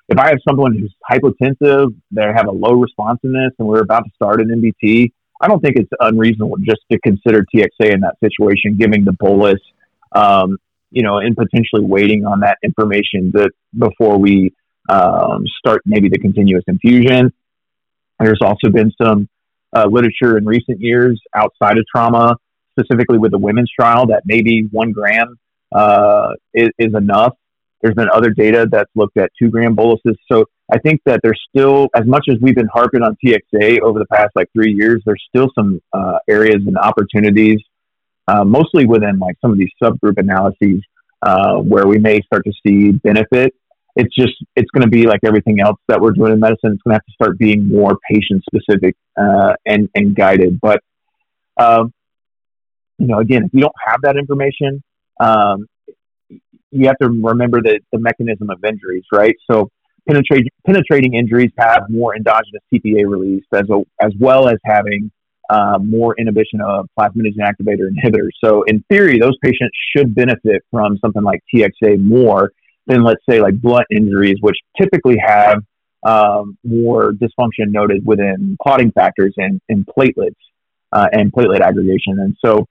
if 0.09 0.17
I 0.17 0.27
have 0.27 0.37
someone 0.47 0.77
who's 0.77 0.93
hypotensive, 1.09 1.95
they 2.11 2.21
have 2.21 2.47
a 2.47 2.51
low 2.51 2.73
responsiveness, 2.73 3.53
and 3.57 3.67
we're 3.67 3.81
about 3.81 4.03
to 4.03 4.11
start 4.15 4.41
an 4.41 4.49
MBT, 4.49 5.11
I 5.41 5.47
don't 5.47 5.61
think 5.61 5.75
it's 5.77 5.89
unreasonable 5.99 6.57
just 6.57 6.81
to 6.91 6.99
consider 6.99 7.45
TXA 7.53 7.93
in 7.93 8.01
that 8.01 8.15
situation, 8.23 8.77
giving 8.77 9.03
the 9.03 9.13
bolus, 9.13 9.59
um, 10.13 10.57
you 10.91 11.03
know, 11.03 11.17
and 11.17 11.35
potentially 11.35 11.83
waiting 11.83 12.25
on 12.25 12.41
that 12.41 12.57
information 12.63 13.31
that 13.33 13.51
before 13.77 14.17
we 14.17 14.53
um, 14.89 15.43
start 15.57 15.81
maybe 15.85 16.09
the 16.09 16.19
continuous 16.19 16.63
infusion. 16.67 17.31
There's 18.19 18.39
also 18.41 18.69
been 18.69 18.91
some 19.01 19.27
uh, 19.75 19.87
literature 19.89 20.37
in 20.37 20.45
recent 20.45 20.79
years 20.79 21.21
outside 21.35 21.77
of 21.77 21.85
trauma, 21.93 22.35
specifically 22.77 23.17
with 23.17 23.31
the 23.31 23.37
women's 23.37 23.71
trial, 23.77 24.07
that 24.07 24.23
maybe 24.25 24.67
one 24.71 24.91
gram 24.91 25.37
uh, 25.73 26.29
is, 26.53 26.69
is 26.77 26.93
enough. 26.95 27.33
There's 27.81 27.95
been 27.95 28.09
other 28.09 28.29
data 28.29 28.67
that's 28.71 28.89
looked 28.95 29.17
at 29.17 29.31
two 29.37 29.49
gram 29.49 29.75
boluses. 29.75 30.15
So 30.31 30.45
I 30.71 30.79
think 30.79 31.01
that 31.05 31.19
there's 31.21 31.41
still, 31.49 31.89
as 31.93 32.05
much 32.05 32.25
as 32.29 32.37
we've 32.41 32.55
been 32.55 32.69
harping 32.73 33.01
on 33.01 33.17
TXA 33.23 33.81
over 33.81 33.99
the 33.99 34.05
past 34.05 34.31
like 34.35 34.47
three 34.53 34.71
years, 34.71 35.01
there's 35.05 35.23
still 35.27 35.49
some 35.57 35.81
uh, 35.91 36.19
areas 36.29 36.61
and 36.65 36.77
opportunities, 36.77 37.59
uh, 38.27 38.45
mostly 38.45 38.85
within 38.85 39.19
like 39.19 39.35
some 39.41 39.51
of 39.51 39.57
these 39.57 39.71
subgroup 39.81 40.17
analyses, 40.17 40.81
uh, 41.21 41.55
where 41.55 41.87
we 41.87 41.97
may 41.97 42.21
start 42.21 42.45
to 42.45 42.53
see 42.65 42.91
benefit. 42.91 43.53
It's 43.95 44.13
just, 44.15 44.33
it's 44.55 44.69
going 44.71 44.83
to 44.83 44.89
be 44.89 45.05
like 45.05 45.19
everything 45.23 45.59
else 45.59 45.79
that 45.87 46.01
we're 46.01 46.11
doing 46.11 46.33
in 46.33 46.39
medicine. 46.39 46.71
It's 46.73 46.81
going 46.81 46.93
to 46.93 46.95
have 46.95 47.05
to 47.05 47.11
start 47.13 47.37
being 47.37 47.67
more 47.67 47.97
patient 48.09 48.43
specific 48.43 48.95
uh, 49.17 49.53
and, 49.65 49.89
and 49.93 50.15
guided. 50.15 50.59
But, 50.59 50.81
um, 51.57 51.93
you 52.97 53.07
know, 53.07 53.19
again, 53.19 53.43
if 53.43 53.53
you 53.53 53.61
don't 53.61 53.75
have 53.85 54.01
that 54.03 54.17
information, 54.17 54.81
um, 55.19 55.67
you 56.71 56.87
have 56.87 56.97
to 57.01 57.07
remember 57.07 57.61
the, 57.61 57.79
the 57.91 57.99
mechanism 57.99 58.49
of 58.49 58.63
injuries, 58.63 59.03
right? 59.11 59.35
So 59.49 59.69
penetrating 60.07 60.49
penetrating 60.65 61.13
injuries 61.13 61.51
have 61.57 61.83
more 61.89 62.15
endogenous 62.15 62.61
TPA 62.73 63.07
release 63.07 63.45
as 63.53 63.69
a, 63.69 63.83
as 64.01 64.11
well 64.19 64.47
as 64.47 64.57
having 64.65 65.11
uh, 65.49 65.77
more 65.79 66.15
inhibition 66.17 66.61
of 66.61 66.87
plasminogen 66.97 67.39
activator 67.41 67.89
inhibitors. 67.89 68.31
So 68.43 68.63
in 68.63 68.83
theory, 68.89 69.19
those 69.19 69.37
patients 69.43 69.71
should 69.95 70.15
benefit 70.15 70.63
from 70.71 70.97
something 70.97 71.21
like 71.21 71.41
TXA 71.53 72.01
more 72.01 72.51
than 72.87 73.03
let's 73.03 73.21
say 73.29 73.41
like 73.41 73.59
blunt 73.61 73.87
injuries, 73.91 74.37
which 74.41 74.57
typically 74.79 75.17
have 75.17 75.63
um, 76.03 76.57
more 76.63 77.13
dysfunction 77.13 77.71
noted 77.71 78.05
within 78.05 78.57
clotting 78.61 78.91
factors 78.91 79.33
and, 79.37 79.61
and 79.69 79.85
platelets 79.85 80.35
uh, 80.91 81.07
and 81.11 81.31
platelet 81.31 81.61
aggregation. 81.61 82.19
And 82.19 82.35
so 82.43 82.65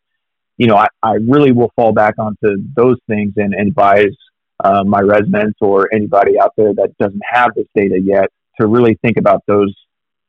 you 0.62 0.66
know, 0.66 0.76
I, 0.76 0.86
I 1.02 1.14
really 1.14 1.52
will 1.52 1.72
fall 1.74 1.92
back 1.92 2.14
onto 2.18 2.56
those 2.76 2.96
things 3.08 3.32
and, 3.36 3.54
and 3.54 3.68
advise 3.68 4.14
uh, 4.62 4.84
my 4.84 5.00
residents 5.00 5.58
or 5.60 5.92
anybody 5.92 6.38
out 6.38 6.52
there 6.56 6.72
that 6.74 6.96
doesn't 7.00 7.22
have 7.28 7.50
this 7.56 7.66
data 7.74 7.98
yet 8.00 8.28
to 8.60 8.66
really 8.66 8.98
think 9.02 9.16
about 9.16 9.42
those 9.46 9.74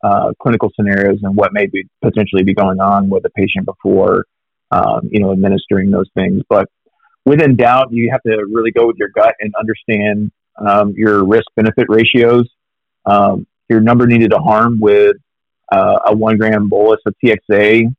uh, 0.04 0.32
clinical 0.42 0.72
scenarios 0.76 1.20
and 1.24 1.36
what 1.36 1.54
may 1.54 1.68
be 1.68 1.86
potentially 2.02 2.44
be 2.44 2.54
going 2.54 2.80
on 2.80 3.10
with 3.10 3.24
a 3.26 3.30
patient 3.32 3.66
before, 3.66 4.26
um, 4.72 5.08
you 5.12 5.20
know, 5.20 5.32
administering 5.32 5.92
those 5.92 6.10
things. 6.16 6.42
But 6.50 6.68
within 7.26 7.56
doubt, 7.56 7.92
you 7.92 8.10
have 8.12 8.22
to 8.24 8.46
really 8.52 8.72
go 8.72 8.88
with 8.88 8.98
your 8.98 9.10
gut 9.10 9.36
and 9.40 9.54
understand 9.60 10.32
um, 10.58 10.94
your 10.96 11.26
risk 11.26 11.46
benefit 11.56 11.88
ratios. 11.90 12.50
Um, 13.06 13.48
your 13.70 13.82
number 13.82 14.08
needed 14.08 14.32
to 14.32 14.40
harm 14.40 14.80
with 14.80 15.18
uh, 15.72 16.00
a 16.08 16.16
one 16.16 16.38
gram 16.38 16.70
bolus 16.70 17.00
of 17.06 17.16
TXA 17.24 17.94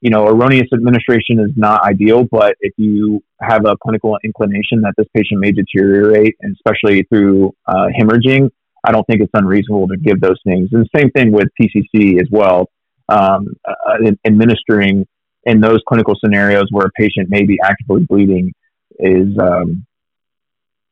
you 0.00 0.10
know, 0.10 0.26
erroneous 0.26 0.68
administration 0.74 1.40
is 1.40 1.50
not 1.56 1.82
ideal, 1.82 2.24
but 2.30 2.56
if 2.60 2.72
you 2.76 3.22
have 3.40 3.64
a 3.66 3.76
clinical 3.76 4.18
inclination 4.24 4.82
that 4.82 4.94
this 4.96 5.06
patient 5.14 5.40
may 5.40 5.52
deteriorate, 5.52 6.36
and 6.40 6.54
especially 6.54 7.02
through 7.04 7.54
uh, 7.66 7.86
hemorrhaging, 7.98 8.50
I 8.84 8.92
don't 8.92 9.06
think 9.06 9.20
it's 9.20 9.32
unreasonable 9.34 9.88
to 9.88 9.96
give 9.96 10.20
those 10.20 10.38
things. 10.44 10.68
And 10.72 10.84
the 10.84 10.98
same 10.98 11.10
thing 11.10 11.32
with 11.32 11.48
PCC 11.60 12.20
as 12.20 12.28
well. 12.30 12.70
Um, 13.08 13.56
uh, 13.64 14.12
administering 14.24 15.06
in 15.46 15.60
those 15.60 15.80
clinical 15.88 16.14
scenarios 16.22 16.66
where 16.70 16.86
a 16.86 16.90
patient 16.92 17.30
may 17.30 17.44
be 17.44 17.58
actively 17.64 18.04
bleeding 18.04 18.52
is 18.98 19.38
um, 19.38 19.86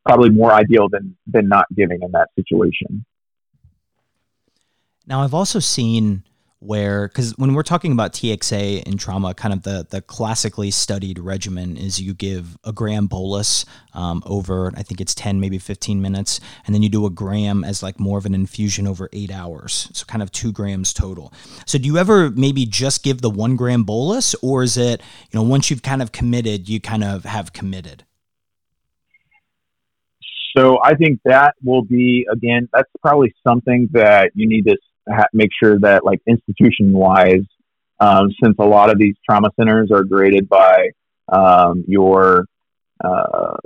probably 0.06 0.30
more 0.30 0.52
ideal 0.52 0.88
than 0.88 1.16
than 1.26 1.48
not 1.48 1.66
giving 1.74 2.02
in 2.02 2.12
that 2.12 2.28
situation. 2.36 3.04
Now, 5.06 5.22
I've 5.22 5.34
also 5.34 5.58
seen 5.58 6.22
where 6.64 7.08
because 7.08 7.32
when 7.32 7.54
we're 7.54 7.62
talking 7.62 7.92
about 7.92 8.12
TXA 8.12 8.82
in 8.84 8.96
trauma, 8.96 9.34
kind 9.34 9.52
of 9.52 9.62
the 9.62 9.86
the 9.88 10.00
classically 10.00 10.70
studied 10.70 11.18
regimen 11.18 11.76
is 11.76 12.00
you 12.00 12.14
give 12.14 12.56
a 12.64 12.72
gram 12.72 13.06
bolus 13.06 13.64
um, 13.92 14.22
over 14.26 14.72
I 14.76 14.82
think 14.82 15.00
it's 15.00 15.14
ten 15.14 15.40
maybe 15.40 15.58
fifteen 15.58 16.00
minutes, 16.00 16.40
and 16.66 16.74
then 16.74 16.82
you 16.82 16.88
do 16.88 17.06
a 17.06 17.10
gram 17.10 17.64
as 17.64 17.82
like 17.82 18.00
more 18.00 18.18
of 18.18 18.26
an 18.26 18.34
infusion 18.34 18.86
over 18.86 19.08
eight 19.12 19.30
hours, 19.30 19.88
so 19.92 20.04
kind 20.06 20.22
of 20.22 20.32
two 20.32 20.52
grams 20.52 20.92
total. 20.92 21.32
So 21.66 21.78
do 21.78 21.86
you 21.86 21.98
ever 21.98 22.30
maybe 22.30 22.66
just 22.66 23.02
give 23.02 23.20
the 23.20 23.30
one 23.30 23.56
gram 23.56 23.84
bolus, 23.84 24.34
or 24.36 24.62
is 24.62 24.76
it 24.76 25.02
you 25.30 25.38
know 25.38 25.42
once 25.42 25.70
you've 25.70 25.82
kind 25.82 26.02
of 26.02 26.12
committed, 26.12 26.68
you 26.68 26.80
kind 26.80 27.04
of 27.04 27.24
have 27.24 27.52
committed? 27.52 28.04
So 30.56 30.78
I 30.82 30.94
think 30.94 31.20
that 31.24 31.54
will 31.64 31.82
be 31.84 32.26
again. 32.30 32.68
That's 32.72 32.90
probably 33.02 33.34
something 33.46 33.88
that 33.92 34.30
you 34.34 34.48
need 34.48 34.62
to 34.62 34.76
ha- 35.08 35.26
make 35.32 35.50
sure 35.60 35.78
that 35.80 36.04
like 36.04 36.20
institution 36.26 36.92
wise, 36.92 37.44
um, 38.00 38.28
since 38.42 38.56
a 38.58 38.64
lot 38.64 38.90
of 38.90 38.98
these 38.98 39.14
trauma 39.28 39.50
centers 39.58 39.90
are 39.92 40.04
graded 40.04 40.48
by 40.48 40.90
um, 41.32 41.84
your 41.86 42.46
uh, 43.02 43.56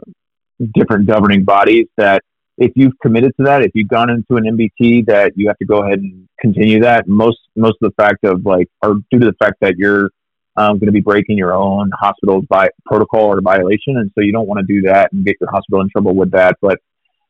different 0.74 1.07
governing 1.07 1.45
bodies, 1.45 1.86
that 1.97 2.22
if 2.59 2.72
you've 2.74 2.99
committed 3.01 3.32
to 3.39 3.45
that, 3.45 3.62
if 3.62 3.70
you've 3.74 3.89
gone 3.89 4.11
into 4.11 4.36
an 4.36 4.45
MBT, 4.45 5.07
that 5.07 5.32
you 5.36 5.47
have 5.47 5.57
to 5.59 5.64
go 5.64 5.84
ahead 5.84 6.01
and 6.01 6.28
continue 6.41 6.80
that. 6.82 7.07
Most 7.07 7.39
most 7.57 7.76
of 7.82 7.91
the 7.91 8.03
fact 8.03 8.24
of 8.24 8.45
like, 8.45 8.68
or 8.82 8.97
due 9.11 9.20
to 9.20 9.26
the 9.26 9.36
fact 9.39 9.57
that 9.61 9.76
you're 9.76 10.11
um, 10.57 10.78
going 10.78 10.86
to 10.86 10.93
be 10.93 11.01
breaking 11.01 11.39
your 11.39 11.55
own 11.55 11.91
hospital's 11.99 12.45
by 12.47 12.68
protocol 12.84 13.26
or 13.26 13.41
violation, 13.41 13.97
and 13.97 14.11
so 14.14 14.22
you 14.22 14.32
don't 14.32 14.49
want 14.49 14.59
to 14.59 14.66
do 14.66 14.82
that 14.89 15.12
and 15.12 15.24
get 15.24 15.36
your 15.41 15.51
hospital 15.51 15.80
in 15.80 15.89
trouble 15.89 16.14
with 16.14 16.32
that. 16.32 16.57
But 16.61 16.78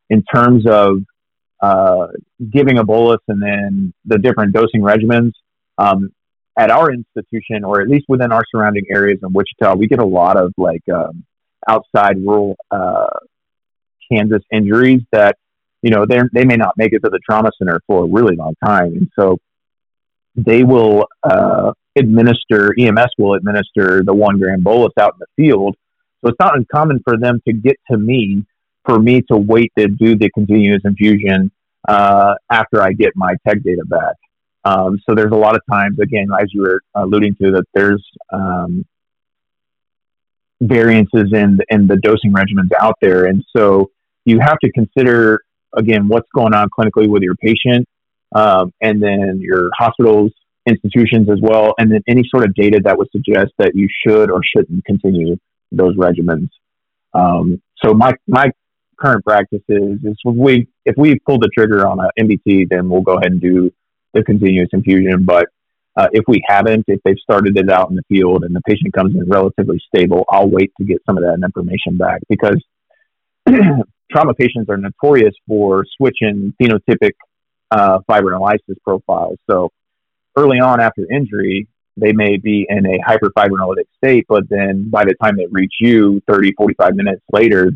in 0.08 0.22
terms 0.34 0.64
of 0.66 0.98
uh, 1.60 2.08
giving 2.50 2.78
a 2.78 2.84
bolus 2.84 3.20
and 3.28 3.42
then 3.42 3.92
the 4.04 4.18
different 4.18 4.52
dosing 4.52 4.80
regimens. 4.80 5.32
Um, 5.76 6.12
at 6.56 6.70
our 6.70 6.90
institution, 6.90 7.62
or 7.62 7.80
at 7.80 7.88
least 7.88 8.06
within 8.08 8.32
our 8.32 8.42
surrounding 8.50 8.84
areas 8.90 9.20
in 9.22 9.32
Wichita, 9.32 9.76
we 9.76 9.86
get 9.86 10.00
a 10.00 10.04
lot 10.04 10.36
of 10.36 10.52
like 10.56 10.82
um, 10.92 11.24
outside 11.68 12.16
rural 12.18 12.56
uh, 12.72 13.18
Kansas 14.10 14.42
injuries 14.52 15.02
that 15.12 15.36
you 15.82 15.90
know 15.90 16.04
they 16.04 16.20
they 16.32 16.44
may 16.44 16.56
not 16.56 16.74
make 16.76 16.92
it 16.92 17.00
to 17.04 17.10
the 17.10 17.20
trauma 17.20 17.50
center 17.58 17.80
for 17.86 18.04
a 18.04 18.06
really 18.06 18.34
long 18.34 18.54
time, 18.64 18.94
and 18.94 19.08
so 19.16 19.38
they 20.34 20.64
will 20.64 21.06
uh, 21.22 21.72
administer 21.96 22.74
EMS 22.78 23.10
will 23.18 23.34
administer 23.34 24.02
the 24.04 24.14
one 24.14 24.38
gram 24.38 24.62
bolus 24.62 24.92
out 24.98 25.14
in 25.14 25.20
the 25.20 25.42
field. 25.42 25.76
So 26.20 26.30
it's 26.30 26.40
not 26.40 26.56
uncommon 26.56 27.00
for 27.04 27.16
them 27.16 27.40
to 27.46 27.52
get 27.52 27.76
to 27.90 27.96
me 27.96 28.44
for 28.88 28.98
me 28.98 29.20
to 29.30 29.36
wait 29.36 29.70
to 29.76 29.86
do 29.88 30.16
the 30.16 30.30
continuous 30.30 30.80
infusion 30.84 31.50
uh, 31.86 32.34
after 32.50 32.80
I 32.80 32.92
get 32.92 33.12
my 33.14 33.34
TEG 33.46 33.62
data 33.62 33.84
back. 33.84 34.14
Um, 34.64 34.98
so 35.06 35.14
there's 35.14 35.32
a 35.32 35.36
lot 35.36 35.54
of 35.54 35.62
times, 35.70 35.98
again, 36.00 36.28
as 36.40 36.48
you 36.52 36.62
were 36.62 36.80
alluding 36.94 37.36
to, 37.42 37.52
that 37.52 37.64
there's 37.74 38.04
um, 38.32 38.84
variances 40.60 41.32
in 41.32 41.58
in 41.68 41.86
the 41.86 41.96
dosing 41.96 42.32
regimens 42.32 42.70
out 42.80 42.96
there, 43.00 43.26
and 43.26 43.44
so 43.56 43.90
you 44.24 44.40
have 44.40 44.58
to 44.60 44.72
consider 44.72 45.40
again 45.74 46.08
what's 46.08 46.28
going 46.34 46.54
on 46.54 46.68
clinically 46.76 47.08
with 47.08 47.22
your 47.22 47.36
patient, 47.36 47.86
um, 48.34 48.72
and 48.80 49.02
then 49.02 49.38
your 49.40 49.70
hospitals, 49.78 50.32
institutions 50.66 51.28
as 51.30 51.38
well, 51.40 51.74
and 51.78 51.90
then 51.92 52.02
any 52.08 52.24
sort 52.28 52.44
of 52.44 52.54
data 52.54 52.80
that 52.84 52.98
would 52.98 53.08
suggest 53.12 53.52
that 53.58 53.72
you 53.74 53.88
should 54.04 54.30
or 54.30 54.40
shouldn't 54.44 54.84
continue 54.84 55.36
those 55.70 55.94
regimens. 55.96 56.48
Um, 57.14 57.62
so 57.82 57.94
my 57.94 58.12
my 58.26 58.50
current 59.00 59.24
practice 59.24 59.62
is 59.68 59.98
is 60.04 60.16
if 60.24 60.36
we 60.36 60.68
if 60.84 60.94
we 60.96 61.18
pull 61.20 61.38
the 61.38 61.48
trigger 61.54 61.86
on 61.86 61.98
a 62.00 62.08
MBT, 62.20 62.68
then 62.68 62.88
we'll 62.88 63.02
go 63.02 63.14
ahead 63.14 63.32
and 63.32 63.40
do 63.40 63.70
the 64.14 64.22
continuous 64.22 64.68
infusion. 64.72 65.24
But 65.24 65.48
uh, 65.96 66.08
if 66.12 66.24
we 66.28 66.42
haven't, 66.46 66.84
if 66.86 67.00
they've 67.04 67.18
started 67.18 67.56
it 67.56 67.70
out 67.70 67.90
in 67.90 67.96
the 67.96 68.02
field 68.08 68.44
and 68.44 68.54
the 68.54 68.60
patient 68.62 68.92
comes 68.92 69.14
in 69.14 69.28
relatively 69.28 69.80
stable, 69.94 70.24
I'll 70.30 70.48
wait 70.48 70.72
to 70.78 70.84
get 70.84 70.98
some 71.06 71.16
of 71.16 71.24
that 71.24 71.40
information 71.44 71.96
back 71.96 72.20
because 72.28 72.62
trauma 74.10 74.34
patients 74.34 74.68
are 74.68 74.76
notorious 74.76 75.34
for 75.46 75.84
switching 75.96 76.54
phenotypic 76.60 77.12
uh, 77.70 77.98
fibrinolysis 78.08 78.76
profiles. 78.84 79.38
So 79.50 79.70
early 80.36 80.60
on 80.60 80.80
after 80.80 81.04
injury, 81.10 81.66
they 81.96 82.12
may 82.12 82.36
be 82.36 82.64
in 82.68 82.86
a 82.86 82.98
hyperfibrinolytic 83.00 83.86
state, 83.96 84.26
but 84.28 84.48
then 84.48 84.88
by 84.88 85.04
the 85.04 85.14
time 85.20 85.36
they 85.36 85.46
reach 85.50 85.74
you 85.80 86.22
30, 86.28 86.52
45 86.56 86.94
minutes 86.94 87.22
later, 87.32 87.72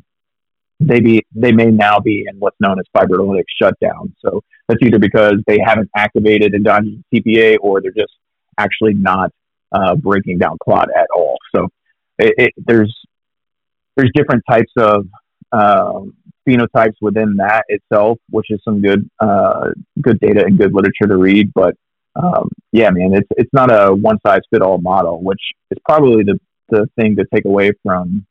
they 0.87 1.01
be 1.01 1.27
they 1.35 1.53
may 1.53 1.67
now 1.67 1.99
be 1.99 2.27
in 2.29 2.39
what's 2.39 2.57
known 2.61 2.79
as 2.79 2.85
fibrinolytic 2.97 3.45
shutdown. 3.61 4.15
So 4.25 4.43
that's 4.69 4.83
either 4.83 4.99
because 4.99 5.35
they 5.47 5.59
haven't 5.65 5.91
activated 5.97 6.55
endogenous 6.55 7.01
TPA 7.13 7.57
or 7.61 7.81
they're 7.81 7.93
just 7.93 8.13
actually 8.59 8.95
not 8.95 9.31
uh, 9.73 9.95
breaking 9.97 10.39
down 10.39 10.57
clot 10.63 10.89
at 10.95 11.07
all. 11.15 11.37
So 11.55 11.69
it, 12.19 12.35
it, 12.39 12.53
there's 12.57 12.95
there's 13.97 14.11
different 14.15 14.43
types 14.49 14.73
of 14.77 15.07
um, 15.53 16.15
phenotypes 16.49 16.97
within 17.01 17.37
that 17.37 17.65
itself, 17.69 18.19
which 18.31 18.47
is 18.51 18.61
some 18.65 18.81
good 18.81 19.09
uh, 19.21 19.71
good 20.01 20.19
data 20.21 20.45
and 20.45 20.59
good 20.59 20.75
literature 20.75 21.07
to 21.09 21.17
read. 21.17 21.53
But 21.55 21.75
um, 22.17 22.49
yeah, 22.73 22.91
man, 22.91 23.15
it's 23.15 23.29
it's 23.37 23.53
not 23.53 23.71
a 23.71 23.95
one 23.95 24.19
size 24.27 24.41
fit 24.51 24.63
all 24.63 24.79
model, 24.79 25.23
which 25.23 25.41
is 25.71 25.79
probably 25.85 26.25
the 26.25 26.39
the 26.69 26.89
thing 26.97 27.17
to 27.17 27.25
take 27.33 27.45
away 27.45 27.73
from 27.83 28.27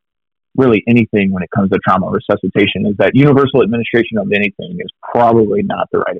really 0.55 0.83
anything 0.87 1.31
when 1.31 1.43
it 1.43 1.49
comes 1.51 1.69
to 1.71 1.79
trauma 1.87 2.09
resuscitation 2.09 2.85
is 2.85 2.95
that 2.97 3.11
universal 3.13 3.63
administration 3.63 4.17
of 4.17 4.31
anything 4.31 4.77
is 4.79 4.89
probably 5.11 5.63
not 5.63 5.87
the 5.91 5.99
right 5.99 6.17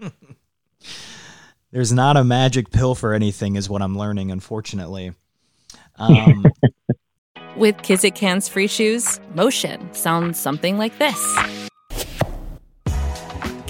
answer. 0.00 0.12
There's 1.72 1.92
not 1.92 2.16
a 2.16 2.24
magic 2.24 2.70
pill 2.70 2.94
for 2.94 3.12
anything, 3.12 3.56
is 3.56 3.68
what 3.68 3.82
I'm 3.82 3.98
learning, 3.98 4.30
unfortunately. 4.30 5.12
Um, 5.96 6.46
With 7.56 7.78
Kizik 7.78 8.18
hands 8.18 8.48
free 8.48 8.66
shoes, 8.66 9.18
motion 9.34 9.92
sounds 9.94 10.38
something 10.38 10.76
like 10.76 10.98
this. 10.98 11.38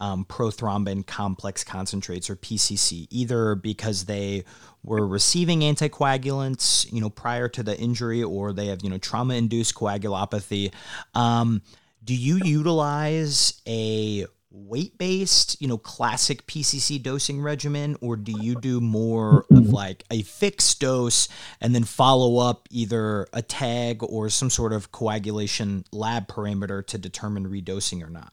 um, 0.00 0.24
prothrombin 0.24 1.06
complex 1.06 1.64
concentrates 1.64 2.30
or 2.30 2.36
PCC, 2.36 3.06
either 3.10 3.54
because 3.54 4.04
they 4.04 4.44
were 4.84 5.06
receiving 5.06 5.60
anticoagulants, 5.60 6.90
you 6.92 7.00
know, 7.00 7.10
prior 7.10 7.48
to 7.48 7.62
the 7.62 7.76
injury, 7.78 8.22
or 8.22 8.52
they 8.52 8.66
have, 8.66 8.82
you 8.82 8.90
know, 8.90 8.98
trauma-induced 8.98 9.74
coagulopathy. 9.74 10.72
Um, 11.14 11.62
do 12.04 12.14
you 12.14 12.40
utilize 12.44 13.60
a 13.66 14.26
weight-based, 14.50 15.60
you 15.60 15.68
know, 15.68 15.78
classic 15.78 16.46
PCC 16.46 17.02
dosing 17.02 17.42
regimen, 17.42 17.96
or 18.00 18.16
do 18.16 18.32
you 18.40 18.58
do 18.60 18.80
more 18.80 19.44
of 19.50 19.68
like 19.70 20.04
a 20.10 20.22
fixed 20.22 20.80
dose 20.80 21.28
and 21.60 21.74
then 21.74 21.84
follow 21.84 22.38
up 22.38 22.66
either 22.70 23.26
a 23.32 23.42
TEG 23.42 24.02
or 24.02 24.30
some 24.30 24.48
sort 24.48 24.72
of 24.72 24.90
coagulation 24.90 25.84
lab 25.92 26.28
parameter 26.28 26.86
to 26.86 26.98
determine 26.98 27.48
redosing 27.48 28.02
or 28.02 28.10
not? 28.10 28.32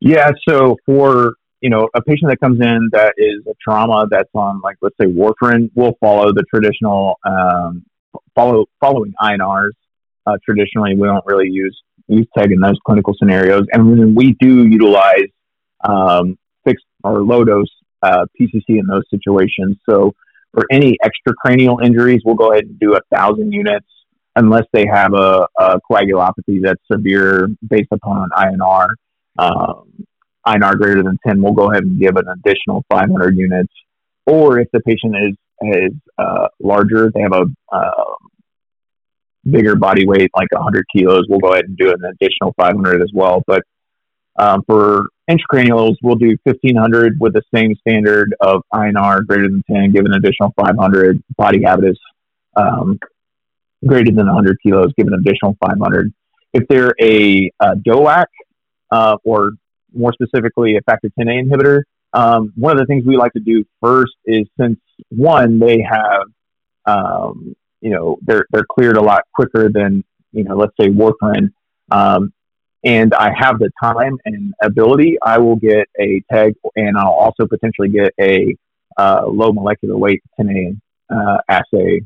Yeah, 0.00 0.30
so 0.48 0.76
for 0.86 1.34
you 1.60 1.70
know 1.70 1.88
a 1.94 2.02
patient 2.02 2.30
that 2.30 2.40
comes 2.40 2.60
in 2.60 2.88
that 2.92 3.14
is 3.16 3.46
a 3.46 3.54
trauma 3.62 4.06
that's 4.10 4.30
on 4.34 4.60
like 4.62 4.76
let's 4.82 4.96
say 5.00 5.06
warfarin, 5.06 5.70
we'll 5.74 5.96
follow 6.00 6.32
the 6.32 6.44
traditional 6.52 7.18
um, 7.24 7.84
follow 8.34 8.66
following 8.80 9.14
INRs. 9.20 9.72
Uh, 10.26 10.36
traditionally, 10.44 10.94
we 10.96 11.06
don't 11.06 11.24
really 11.26 11.48
use 11.48 11.80
use 12.08 12.26
TEG 12.36 12.52
in 12.52 12.60
those 12.60 12.78
clinical 12.86 13.14
scenarios, 13.18 13.64
and 13.72 14.14
we 14.14 14.36
do 14.40 14.66
utilize 14.66 15.30
um, 15.84 16.38
fixed 16.64 16.84
or 17.02 17.22
low 17.22 17.44
dose 17.44 17.68
uh, 18.02 18.26
PCC 18.38 18.62
in 18.68 18.86
those 18.86 19.04
situations. 19.10 19.78
So 19.88 20.12
for 20.52 20.64
any 20.70 20.96
extracranial 21.04 21.84
injuries, 21.84 22.22
we'll 22.24 22.36
go 22.36 22.52
ahead 22.52 22.64
and 22.64 22.78
do 22.78 22.94
a 22.94 23.00
thousand 23.14 23.52
units 23.52 23.86
unless 24.36 24.64
they 24.72 24.86
have 24.86 25.14
a, 25.14 25.46
a 25.58 25.80
coagulopathy 25.90 26.60
that's 26.62 26.80
severe 26.90 27.48
based 27.66 27.88
upon 27.92 28.18
an 28.24 28.30
INR 28.36 28.88
um, 29.38 30.06
INR 30.46 30.76
greater 30.76 31.02
than 31.02 31.18
10, 31.26 31.42
we'll 31.42 31.52
go 31.52 31.70
ahead 31.70 31.84
and 31.84 31.98
give 31.98 32.16
an 32.16 32.26
additional 32.28 32.84
500 32.90 33.36
units. 33.36 33.72
Or 34.26 34.58
if 34.58 34.68
the 34.72 34.80
patient 34.80 35.16
is 35.16 35.36
is 35.62 35.92
uh, 36.18 36.48
larger, 36.60 37.10
they 37.14 37.20
have 37.20 37.32
a 37.32 37.44
uh, 37.72 38.14
bigger 39.48 39.76
body 39.76 40.06
weight, 40.06 40.30
like 40.36 40.50
100 40.52 40.86
kilos, 40.94 41.24
we'll 41.28 41.38
go 41.38 41.52
ahead 41.52 41.66
and 41.66 41.76
do 41.76 41.90
an 41.90 42.04
additional 42.04 42.54
500 42.56 43.02
as 43.02 43.10
well. 43.14 43.42
But 43.46 43.62
um, 44.36 44.62
for 44.66 45.06
intracranials, 45.30 45.96
we'll 46.02 46.16
do 46.16 46.36
1500 46.44 47.20
with 47.20 47.34
the 47.34 47.42
same 47.54 47.74
standard 47.76 48.34
of 48.40 48.62
INR 48.72 49.24
greater 49.26 49.48
than 49.48 49.62
10, 49.70 49.92
give 49.92 50.04
an 50.04 50.14
additional 50.14 50.52
500. 50.58 51.22
Body 51.36 51.62
habitus 51.62 51.98
um, 52.56 52.98
greater 53.86 54.10
than 54.10 54.26
100 54.26 54.58
kilos, 54.62 54.92
give 54.96 55.06
an 55.06 55.14
additional 55.14 55.56
500. 55.64 56.12
If 56.52 56.66
they're 56.68 56.94
a, 57.00 57.50
a 57.60 57.76
DOAC, 57.76 58.26
uh, 58.94 59.16
or 59.24 59.52
more 59.92 60.12
specifically 60.12 60.76
a 60.76 60.80
factor 60.82 61.10
10A 61.18 61.44
inhibitor. 61.44 61.82
Um, 62.12 62.52
one 62.54 62.72
of 62.72 62.78
the 62.78 62.86
things 62.86 63.04
we 63.04 63.16
like 63.16 63.32
to 63.32 63.40
do 63.40 63.64
first 63.82 64.12
is 64.24 64.46
since 64.58 64.78
one, 65.08 65.58
they 65.58 65.80
have, 65.82 66.22
um, 66.86 67.56
you 67.80 67.90
know, 67.90 68.18
they're, 68.22 68.46
they're 68.50 68.66
cleared 68.70 68.96
a 68.96 69.02
lot 69.02 69.22
quicker 69.34 69.68
than, 69.68 70.04
you 70.32 70.44
know, 70.44 70.56
let's 70.56 70.72
say 70.80 70.88
warfarin. 70.88 71.52
Um, 71.90 72.32
and 72.84 73.14
I 73.14 73.32
have 73.36 73.58
the 73.58 73.70
time 73.82 74.16
and 74.26 74.54
ability, 74.62 75.16
I 75.22 75.38
will 75.38 75.56
get 75.56 75.88
a 75.98 76.22
TEG 76.32 76.54
and 76.76 76.96
I'll 76.96 77.08
also 77.08 77.46
potentially 77.46 77.88
get 77.88 78.14
a 78.20 78.54
uh, 78.96 79.26
low 79.26 79.52
molecular 79.52 79.96
weight 79.96 80.22
10A 80.38 80.78
uh, 81.10 81.38
assay 81.48 82.02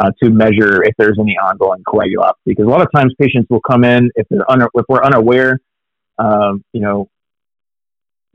uh, 0.00 0.10
to 0.20 0.30
measure 0.30 0.82
if 0.82 0.94
there's 0.98 1.18
any 1.20 1.36
ongoing 1.38 1.84
coagulopathy. 1.84 2.34
Because 2.46 2.64
a 2.64 2.68
lot 2.68 2.80
of 2.80 2.88
times 2.92 3.14
patients 3.20 3.48
will 3.50 3.60
come 3.60 3.84
in 3.84 4.10
if 4.16 4.26
they're 4.30 4.50
un- 4.50 4.62
if 4.62 4.84
we're 4.88 5.04
unaware 5.04 5.60
um, 6.18 6.64
you 6.72 6.80
know, 6.80 7.08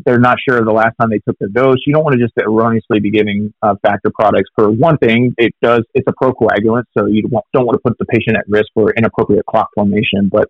they're 0.05 0.19
not 0.19 0.38
sure 0.47 0.63
the 0.63 0.71
last 0.71 0.95
time 0.99 1.09
they 1.09 1.19
took 1.19 1.38
the 1.39 1.49
dose. 1.49 1.77
You 1.86 1.93
don't 1.93 2.03
want 2.03 2.13
to 2.13 2.19
just 2.19 2.34
erroneously 2.38 2.99
be 2.99 3.11
giving 3.11 3.53
uh, 3.61 3.75
factor 3.82 4.11
products. 4.13 4.49
For 4.55 4.69
one 4.69 4.97
thing, 4.97 5.34
it 5.38 5.53
does 5.61 5.82
it's 5.93 6.07
a 6.07 6.13
procoagulant, 6.13 6.84
so 6.97 7.05
you 7.05 7.23
don't, 7.23 7.43
don't 7.53 7.65
want 7.65 7.75
to 7.75 7.82
put 7.84 7.97
the 7.97 8.05
patient 8.05 8.38
at 8.38 8.45
risk 8.47 8.67
for 8.73 8.91
inappropriate 8.91 9.45
clot 9.45 9.67
formation. 9.75 10.30
But 10.32 10.49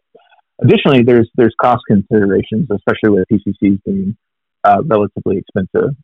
additionally, 0.61 1.03
there's 1.03 1.29
there's 1.35 1.55
cost 1.59 1.81
considerations, 1.87 2.67
especially 2.71 3.09
with 3.09 3.25
PCCs 3.31 3.81
being 3.85 4.17
uh, 4.63 4.81
relatively 4.85 5.37
expensive. 5.37 5.95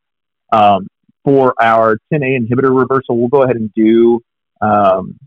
Um, 0.51 0.87
for 1.23 1.53
our 1.59 1.97
10A 2.13 2.39
inhibitor 2.39 2.77
reversal, 2.77 3.17
we'll 3.17 3.29
go 3.29 3.43
ahead 3.43 3.55
and 3.55 3.71
do 3.73 4.21
um, 4.61 5.19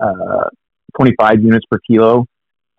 uh, 0.00 0.50
25 0.98 1.42
units 1.42 1.64
per 1.70 1.78
kilo. 1.88 2.26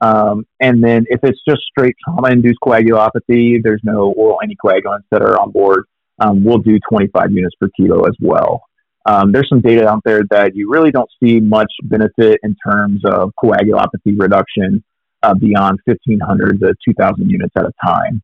Um, 0.02 0.46
and 0.60 0.84
then 0.84 1.06
if 1.10 1.22
it's 1.24 1.40
just 1.48 1.62
straight 1.64 1.96
trauma 2.04 2.30
induced 2.30 2.60
coagulopathy, 2.64 3.62
there's 3.64 3.82
no 3.84 4.12
oral 4.12 4.40
anticoagulants 4.44 5.06
that 5.12 5.22
are 5.22 5.40
on 5.40 5.52
board. 5.52 5.86
Um, 6.20 6.44
we'll 6.44 6.60
do 6.60 6.80
25 6.90 7.32
units 7.32 7.56
per 7.60 7.70
kilo 7.76 8.04
as 8.06 8.16
well. 8.20 8.64
Um, 9.06 9.32
there's 9.32 9.48
some 9.50 9.62
data 9.62 9.88
out 9.88 10.02
there 10.04 10.22
that 10.32 10.56
you 10.56 10.70
really 10.70 10.92
don't 10.92 11.10
see 11.24 11.40
much 11.40 11.72
benefit 11.84 12.40
in 12.44 12.56
terms 12.68 13.02
of 13.06 13.32
coagulopathy 13.42 14.20
reduction 14.20 14.84
uh, 15.24 15.34
beyond 15.34 15.80
1,500 15.86 16.60
to 16.60 16.74
2,000 16.86 17.30
units 17.30 17.54
at 17.58 17.66
a 17.66 17.72
time. 17.86 18.22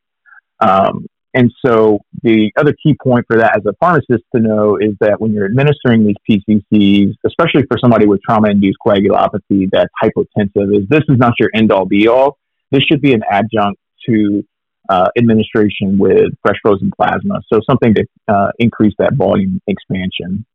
Um, 0.59 1.05
and 1.33 1.51
so 1.65 1.99
the 2.21 2.51
other 2.57 2.73
key 2.81 2.95
point 3.01 3.25
for 3.27 3.37
that 3.37 3.57
as 3.57 3.65
a 3.65 3.73
pharmacist 3.79 4.23
to 4.35 4.41
know 4.41 4.77
is 4.77 4.91
that 4.99 5.19
when 5.19 5.33
you're 5.33 5.45
administering 5.45 6.05
these 6.05 6.15
PCCs, 6.29 7.15
especially 7.25 7.63
for 7.67 7.77
somebody 7.79 8.05
with 8.05 8.21
trauma-induced 8.21 8.77
coagulopathy 8.85 9.67
that's 9.71 9.91
hypotensive, 10.01 10.77
is 10.77 10.87
this 10.89 11.01
is 11.09 11.17
not 11.17 11.33
your 11.39 11.49
end-all 11.55 11.85
be-all. 11.85 12.37
This 12.71 12.83
should 12.83 13.01
be 13.01 13.13
an 13.13 13.23
adjunct 13.29 13.79
to 14.07 14.43
uh, 14.89 15.07
administration 15.17 15.97
with 15.97 16.33
fresh 16.43 16.57
frozen 16.61 16.91
plasma. 16.95 17.41
So 17.51 17.61
something 17.67 17.95
to 17.95 18.05
uh, 18.27 18.51
increase 18.59 18.93
that 18.99 19.13
volume 19.15 19.59
expansion. 19.67 20.45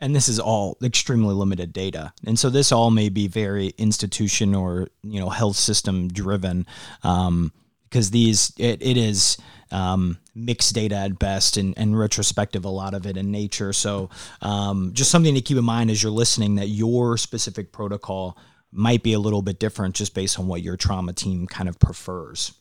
and 0.00 0.16
this 0.16 0.28
is 0.28 0.40
all 0.40 0.76
extremely 0.82 1.32
limited 1.32 1.72
data 1.72 2.12
and 2.26 2.36
so 2.36 2.50
this 2.50 2.72
all 2.72 2.90
may 2.90 3.08
be 3.08 3.28
very 3.28 3.68
institution 3.78 4.52
or 4.52 4.88
you 5.04 5.20
know 5.20 5.30
health 5.30 5.56
system 5.56 6.08
driven 6.08 6.66
um, 7.04 7.52
because 7.92 8.10
these 8.10 8.54
it, 8.56 8.80
it 8.80 8.96
is 8.96 9.36
um, 9.70 10.18
mixed 10.34 10.74
data 10.74 10.96
at 10.96 11.18
best 11.18 11.58
and, 11.58 11.74
and 11.76 11.98
retrospective 11.98 12.64
a 12.64 12.70
lot 12.70 12.94
of 12.94 13.06
it 13.06 13.18
in 13.18 13.30
nature. 13.30 13.72
So 13.74 14.08
um, 14.40 14.92
just 14.94 15.10
something 15.10 15.34
to 15.34 15.42
keep 15.42 15.58
in 15.58 15.64
mind 15.64 15.90
as 15.90 16.02
you're 16.02 16.10
listening 16.10 16.54
that 16.54 16.68
your 16.68 17.18
specific 17.18 17.70
protocol 17.70 18.38
might 18.72 19.02
be 19.02 19.12
a 19.12 19.18
little 19.18 19.42
bit 19.42 19.58
different 19.58 19.94
just 19.94 20.14
based 20.14 20.38
on 20.38 20.46
what 20.46 20.62
your 20.62 20.76
trauma 20.76 21.12
team 21.12 21.46
kind 21.46 21.68
of 21.68 21.78
prefers. 21.78 22.52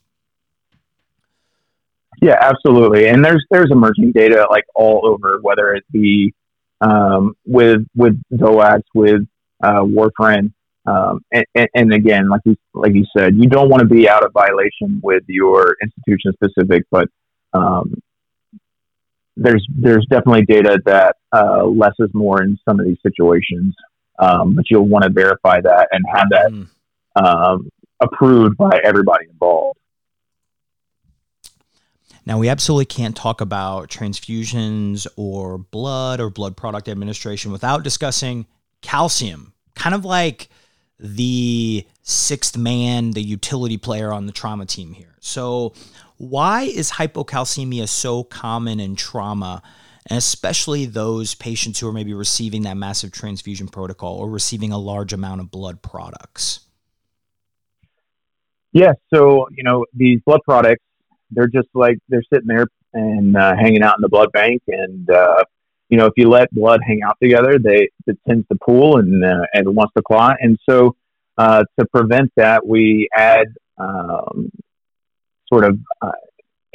Yeah 2.22 2.38
absolutely. 2.42 3.08
And 3.08 3.24
there's 3.24 3.46
there's 3.50 3.72
emerging 3.72 4.12
data 4.12 4.48
like 4.52 4.66
all 4.76 5.08
over 5.08 5.40
whether 5.42 5.74
it 5.74 5.86
be 5.92 6.34
um, 6.82 7.36
with 7.46 7.88
with 7.96 8.22
DOACs, 8.34 8.84
with 8.94 9.22
uh, 9.64 9.82
warfarin, 9.82 10.52
um, 10.86 11.24
and, 11.32 11.70
and, 11.76 11.94
again, 11.94 12.28
like 12.28 12.42
you 12.44 12.58
like 12.74 12.96
you 12.96 13.06
said, 13.16 13.36
you 13.36 13.48
don't 13.48 13.70
want 13.70 13.82
to 13.82 13.88
be 13.88 14.10
out 14.10 14.26
of 14.26 14.34
violation 14.34 15.00
with 15.04 15.24
your 15.28 15.78
institution 15.82 16.34
specific, 16.34 16.84
but 16.90 17.08
um, 17.54 17.94
there's 19.38 19.66
there's 19.70 20.06
definitely 20.10 20.46
data 20.46 20.82
that 20.86 21.18
uh, 21.32 21.66
less 21.66 21.94
is 22.00 22.10
more 22.14 22.42
in 22.42 22.58
some 22.68 22.80
of 22.80 22.86
these 22.86 22.98
situations, 23.04 23.76
um, 24.18 24.56
but 24.56 24.66
you'll 24.72 24.88
want 24.88 25.04
to 25.04 25.12
verify 25.12 25.62
that 25.62 25.88
and 25.92 26.04
have 26.12 26.30
that 26.32 26.52
mm. 26.52 27.70
approved 28.00 28.58
by 28.58 28.80
everybody 28.84 29.26
involved. 29.30 29.78
Now, 32.26 32.38
we 32.38 32.50
absolutely 32.50 32.86
can't 32.86 33.16
talk 33.16 33.42
about 33.42 33.90
transfusions 33.90 35.08
or 35.16 35.58
blood 35.58 36.20
or 36.20 36.30
blood 36.30 36.56
product 36.56 36.88
administration 36.88 37.52
without 37.52 37.84
discussing 37.84 38.46
calcium, 38.82 39.54
kind 39.76 39.96
of 39.96 40.06
like 40.06 40.50
the 41.02 41.86
sixth 42.04 42.58
man, 42.58 43.12
the 43.12 43.22
utility 43.22 43.78
player 43.78 44.12
on 44.12 44.26
the 44.26 44.32
trauma 44.32 44.66
team 44.66 44.94
here. 44.94 45.16
So, 45.20 45.74
why 46.18 46.64
is 46.64 46.92
hypocalcemia 46.92 47.90
so 47.90 48.24
common 48.24 48.80
in 48.80 48.96
trauma? 48.96 49.64
And 50.08 50.18
especially 50.18 50.86
those 50.86 51.36
patients 51.36 51.80
who 51.80 51.88
are 51.88 51.94
maybe 51.94 52.14
receiving 52.14 52.64
that 52.64 52.76
massive 52.76 53.12
transfusion 53.12 53.68
protocol 53.68 54.18
or 54.18 54.30
receiving 54.30 54.72
a 54.72 54.78
large 54.78 55.14
amount 55.14 55.42
of 55.42 55.52
blood 55.52 55.82
products? 55.82 56.62
Yes. 58.72 58.96
Yeah, 59.12 59.18
so, 59.18 59.48
you 59.52 59.64
know, 59.64 59.86
these 59.94 60.22
blood 60.26 60.42
products 60.44 60.84
they're 61.32 61.48
just 61.48 61.70
like 61.74 61.98
they're 62.10 62.24
sitting 62.32 62.48
there 62.48 62.68
and 62.94 63.38
uh, 63.38 63.56
hanging 63.56 63.82
out 63.82 63.96
in 63.98 64.02
the 64.02 64.10
blood 64.10 64.32
bank, 64.34 64.62
and 64.68 65.10
uh, 65.10 65.44
you 65.92 65.98
know 65.98 66.08
if 66.08 66.14
you 66.16 66.30
let 66.30 66.50
blood 66.52 66.80
hang 66.86 67.02
out 67.06 67.18
together, 67.22 67.60
they 67.60 67.90
it 68.08 68.18
tends 68.28 68.48
to 68.48 68.58
pool 68.66 68.98
and 68.98 69.24
uh, 69.24 69.46
and 69.54 69.76
wants 69.76 69.94
to 69.96 70.02
clot, 70.02 70.38
and 70.40 70.58
so 70.68 70.96
uh, 71.38 71.64
to 71.80 71.86
prevent 71.88 72.32
that, 72.36 72.66
we 72.66 73.08
add 73.16 73.48
um, 73.78 74.52
sort 75.52 75.66
of 75.66 75.78
uh, 76.02 76.12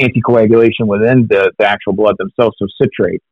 anticoagulation 0.00 0.86
within 0.86 1.26
the, 1.28 1.52
the 1.58 1.66
actual 1.66 1.92
blood 1.92 2.16
themselves, 2.18 2.56
so 2.58 2.66
citrate. 2.80 3.22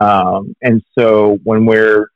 Um, 0.00 0.54
and 0.62 0.82
so 0.98 1.38
when 1.44 1.66
we're 1.66 2.08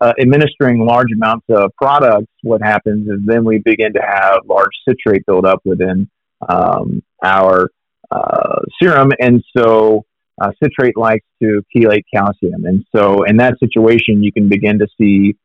uh, 0.00 0.12
administering 0.20 0.84
large 0.84 1.12
amounts 1.14 1.46
of 1.48 1.70
products, 1.76 2.32
what 2.42 2.62
happens 2.62 3.08
is 3.08 3.20
then 3.24 3.44
we 3.44 3.58
begin 3.58 3.92
to 3.94 4.02
have 4.02 4.40
large 4.46 4.72
citrate 4.88 5.24
buildup 5.26 5.60
within 5.64 6.08
um, 6.48 7.02
our 7.22 7.70
uh, 8.10 8.60
serum, 8.80 9.12
and 9.20 9.42
so 9.56 10.04
uh, 10.40 10.50
citrate 10.62 10.96
likes 10.96 11.26
to 11.42 11.62
chelate 11.74 12.04
calcium, 12.12 12.64
and 12.64 12.84
so 12.94 13.22
in 13.24 13.36
that 13.38 13.58
situation, 13.60 14.22
you 14.22 14.32
can 14.32 14.48
begin 14.48 14.78
to 14.78 14.86
see 14.98 15.36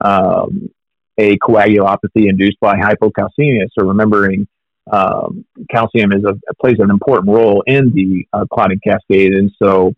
um, 0.00 0.70
a 1.18 1.36
coagulopathy 1.38 2.28
induced 2.28 2.60
by 2.60 2.76
hypocalcemia. 2.76 3.66
So 3.76 3.86
remembering 3.86 4.46
um, 4.92 5.44
calcium 5.70 6.12
is 6.12 6.24
a, 6.24 6.34
plays 6.60 6.76
an 6.78 6.90
important 6.90 7.28
role 7.34 7.62
in 7.66 7.92
the 7.92 8.26
uh, 8.32 8.44
clotting 8.52 8.80
cascade, 8.86 9.32
and 9.32 9.50
so 9.60 9.94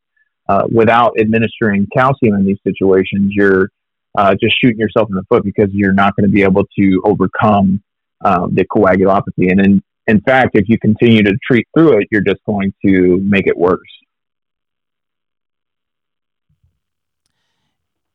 uh, 0.49 0.65
without 0.73 1.13
administering 1.21 1.87
calcium 1.95 2.35
in 2.37 2.47
these 2.47 2.59
situations, 2.65 3.33
you're 3.35 3.69
uh, 4.17 4.35
just 4.41 4.57
shooting 4.63 4.79
yourself 4.79 5.09
in 5.11 5.15
the 5.15 5.25
foot 5.29 5.45
because 5.45 5.69
you're 5.73 5.93
not 5.93 6.17
going 6.17 6.27
to 6.27 6.33
be 6.33 6.43
able 6.43 6.65
to 6.79 7.03
overcome 7.05 7.83
um, 8.25 8.55
the 8.55 8.65
coagulopathy. 8.65 9.51
And 9.51 9.61
in 9.61 9.83
in 10.09 10.23
fact, 10.23 10.53
if 10.55 10.69
you 10.69 10.79
continue 10.79 11.23
to 11.23 11.37
treat 11.47 11.69
through 11.77 11.99
it, 12.01 12.09
you're 12.11 12.23
just 12.23 12.43
going 12.47 12.73
to 12.85 13.19
make 13.19 13.47
it 13.47 13.57
worse. 13.57 13.79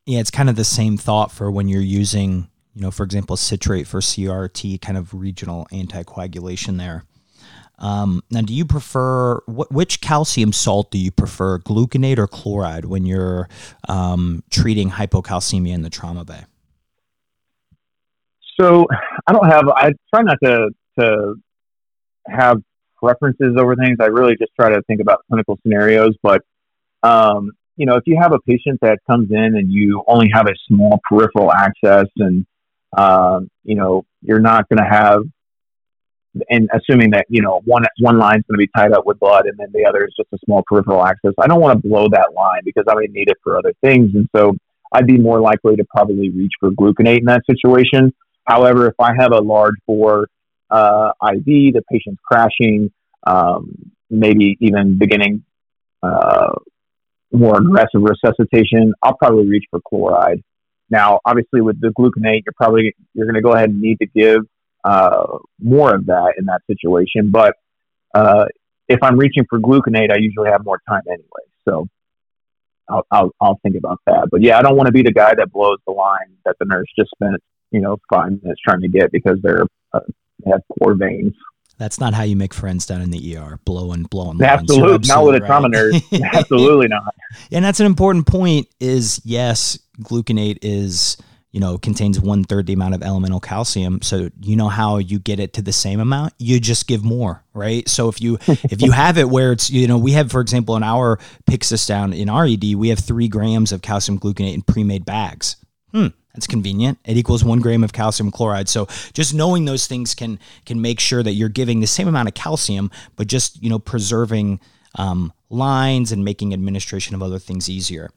Yeah, 0.06 0.20
it's 0.20 0.32
kind 0.32 0.50
of 0.50 0.56
the 0.56 0.66
same 0.66 0.98
thought 0.98 1.32
for 1.32 1.50
when 1.50 1.70
you're 1.70 1.82
using, 1.82 2.50
you 2.74 2.82
know, 2.82 2.92
for 2.92 3.04
example, 3.04 3.38
citrate 3.38 3.88
for 3.88 4.02
CRT, 4.02 4.82
kind 4.82 4.98
of 4.98 5.14
regional 5.14 5.66
anticoagulation 5.72 6.78
there. 6.78 7.06
Um, 7.80 8.22
now, 8.30 8.42
do 8.42 8.54
you 8.54 8.66
prefer 8.66 9.40
wh- 9.42 9.72
which 9.72 10.02
calcium 10.02 10.54
salt 10.54 10.92
do 10.92 10.98
you 10.98 11.12
prefer, 11.12 11.60
gluconate 11.60 12.18
or 12.18 12.28
chloride, 12.28 12.86
when 12.86 13.06
you're 13.06 13.50
um, 13.88 14.44
treating 14.50 14.90
hypocalcemia 14.90 15.74
in 15.74 15.82
the 15.82 15.90
trauma 15.90 16.24
bay? 16.24 16.44
So, 18.60 18.86
I 19.26 19.34
don't 19.34 19.50
have. 19.50 19.68
I 19.70 19.94
try 20.14 20.22
not 20.22 20.38
to 20.44 20.70
to 21.00 21.36
have 22.28 22.62
preferences 22.98 23.56
over 23.58 23.76
things. 23.76 23.98
I 24.00 24.06
really 24.06 24.36
just 24.38 24.52
try 24.60 24.70
to 24.70 24.82
think 24.84 25.02
about 25.02 25.22
clinical 25.28 25.58
scenarios. 25.64 26.16
But, 26.22 26.44
um, 27.02 27.52
you 27.76 27.86
know, 27.86 27.96
if 27.96 28.04
you 28.06 28.18
have 28.22 28.34
a 28.34 28.40
patient 28.40 28.80
that 28.82 29.00
comes 29.10 29.32
in 29.32 29.38
and 29.38 29.72
you 29.72 30.04
only 30.08 30.30
have 30.34 30.48
a 30.48 30.54
small 30.68 31.00
peripheral 31.10 31.52
access 31.52 32.06
and, 32.18 32.46
uh, 32.96 33.40
you 33.64 33.76
know, 33.76 34.06
you're 34.22 34.40
not 34.40 34.70
going 34.70 34.78
to 34.78 34.90
have, 34.90 35.24
and 36.50 36.70
assuming 36.74 37.12
that, 37.12 37.26
you 37.30 37.42
know, 37.42 37.62
one, 37.66 37.84
one 38.00 38.18
line's 38.18 38.44
going 38.48 38.60
to 38.60 38.66
be 38.66 38.70
tied 38.76 38.92
up 38.92 39.06
with 39.06 39.20
blood 39.20 39.46
and 39.46 39.58
then 39.58 39.68
the 39.74 39.86
other 39.86 40.06
is 40.06 40.14
just 40.16 40.30
a 40.34 40.38
small 40.46 40.64
peripheral 40.68 41.04
access, 41.04 41.34
I 41.40 41.48
don't 41.48 41.62
want 41.62 41.82
to 41.82 41.88
blow 41.88 42.08
that 42.10 42.34
line 42.36 42.62
because 42.64 42.86
I 42.88 42.94
may 42.96 43.08
need 43.08 43.30
it 43.30 43.38
for 43.44 43.58
other 43.58 43.74
things. 43.82 44.12
And 44.14 44.30
so 44.36 44.56
I'd 44.92 45.08
be 45.08 45.18
more 45.18 45.40
likely 45.40 45.76
to 45.76 45.86
probably 45.86 46.30
reach 46.30 46.54
for 46.60 46.70
gluconate 46.72 47.20
in 47.20 47.26
that 47.26 47.42
situation. 47.50 48.14
However, 48.46 48.88
if 48.88 48.96
I 49.00 49.14
have 49.18 49.32
a 49.32 49.42
large 49.42 49.76
bore 49.88 50.28
uh, 50.70 51.12
IV, 51.22 51.46
the 51.46 51.82
patient's 51.92 52.22
crashing, 52.24 52.92
um, 53.26 53.92
maybe 54.10 54.58
even 54.60 54.98
beginning 54.98 55.44
uh, 56.04 56.54
more 57.34 57.58
aggressive 57.58 58.02
resuscitation, 58.02 58.94
I'll 59.02 59.16
probably 59.16 59.48
reach 59.48 59.66
for 59.70 59.80
chloride. 59.88 60.44
Now, 60.90 61.20
obviously, 61.26 61.62
with 61.62 61.80
the 61.82 61.90
gluconate, 61.90 62.44
you're 62.46 62.54
probably 62.56 62.96
you're 63.14 63.26
going 63.26 63.36
to 63.36 63.42
go 63.42 63.54
ahead 63.54 63.70
and 63.70 63.82
need 63.82 64.00
to 64.00 64.06
give 64.06 64.42
uh, 64.84 65.38
more 65.60 65.96
of 65.96 66.06
that 66.08 66.34
in 66.38 66.46
that 66.46 66.62
situation. 66.68 67.32
But 67.32 67.56
uh, 68.14 68.46
if 68.88 69.00
I'm 69.02 69.18
reaching 69.18 69.46
for 69.50 69.60
gluconate, 69.60 70.12
I 70.12 70.18
usually 70.18 70.50
have 70.50 70.64
more 70.64 70.80
time 70.88 71.02
anyway. 71.08 71.46
So 71.68 71.88
I'll, 72.90 73.06
I'll, 73.10 73.32
I'll 73.40 73.60
think 73.64 73.76
about 73.78 74.00
that. 74.06 74.28
But 74.30 74.42
yeah, 74.42 74.58
I 74.58 74.62
don't 74.62 74.76
want 74.76 74.88
to 74.88 74.94
be 74.94 75.02
the 75.02 75.14
guy 75.14 75.34
that 75.36 75.52
blows 75.52 75.80
the 75.88 75.94
line 75.94 76.38
that 76.46 76.58
the 76.60 76.66
nurse 76.66 76.88
just 76.98 77.10
spent 77.12 77.42
you 77.72 77.82
know 77.82 77.98
five 78.14 78.42
minutes 78.42 78.62
trying 78.64 78.82
to 78.82 78.88
get 78.88 79.12
because 79.12 79.40
they're 79.42 79.66
uh, 79.94 80.00
have 80.46 80.62
poor 80.80 80.96
veins. 80.96 81.34
That's 81.78 82.00
not 82.00 82.14
how 82.14 82.24
you 82.24 82.36
make 82.36 82.54
friends 82.54 82.86
down 82.86 83.02
in 83.02 83.10
the 83.10 83.38
ER, 83.38 83.60
blowing, 83.66 84.04
blowing. 84.04 84.42
Absolutely, 84.42 84.96
absolutely 84.96 85.08
not 85.08 85.26
with 85.26 85.44
a 85.44 85.46
trauma 85.46 85.70
nurse. 85.70 86.02
absolutely 86.34 86.88
not. 86.88 87.16
And 87.52 87.66
that's 87.66 87.80
an 87.80 87.88
important 87.88 88.28
point. 88.28 88.68
Is 88.80 89.20
yes, 89.24 89.80
gluconate 90.02 90.60
is 90.62 91.18
you 91.52 91.60
know 91.60 91.80
contains 91.80 92.20
one 92.20 92.44
third 92.44 92.68
the 92.68 92.74
amount 92.74 92.94
of 92.94 93.02
elemental 93.02 93.40
calcium. 93.40 94.04
So 94.04 94.30
you 94.42 94.56
know 94.56 94.70
how 94.70 94.98
you 95.00 95.18
get 95.18 95.40
it 95.40 95.54
to 95.54 95.64
the 95.64 95.74
same 95.74 96.00
amount. 96.00 96.34
You 96.38 96.60
just 96.60 96.88
give 96.88 97.04
more, 97.04 97.44
right? 97.56 97.90
So 97.90 98.08
if 98.08 98.22
you 98.22 98.38
if 98.48 98.84
you 98.84 98.92
have 98.92 99.18
it 99.18 99.30
where 99.30 99.52
it's 99.52 99.72
you 99.72 99.88
know 99.88 99.98
we 99.98 100.12
have 100.12 100.32
for 100.32 100.42
example 100.42 100.76
in 100.76 100.84
our 100.84 101.18
Pyxis 101.50 101.88
down 101.88 102.14
in 102.14 102.30
our 102.30 102.46
ED 102.46 102.76
we 102.76 102.90
have 102.90 103.00
three 103.00 103.28
grams 103.28 103.72
of 103.72 103.82
calcium 103.82 104.20
gluconate 104.20 104.54
in 104.54 104.62
pre-made 104.62 105.06
bags. 105.06 105.56
Hmm 105.92 106.08
that's 106.34 106.48
convenient. 106.48 106.98
It 107.06 107.18
equals 107.18 107.44
one 107.44 107.60
gram 107.60 107.84
of 107.84 107.94
calcium 107.94 108.32
chloride. 108.32 108.70
So 108.70 108.88
just 109.14 109.34
knowing 109.34 109.66
those 109.66 109.88
things 109.88 110.16
can 110.16 110.40
can 110.66 110.82
make 110.82 111.00
sure 111.00 111.24
that 111.24 111.34
you're 111.34 111.50
giving 111.50 111.80
the 111.80 111.88
same 111.88 112.08
amount 112.08 112.28
of 112.28 112.34
calcium, 112.34 112.92
but 113.16 113.28
just 113.28 113.62
you 113.62 113.70
know 113.70 113.80
preserving 113.80 114.60
um, 114.96 115.34
lines 115.50 116.12
and 116.12 116.26
making 116.26 116.54
administration 116.54 117.16
of 117.16 117.24
other 117.24 117.40
things 117.40 117.70
easier. 117.70 118.10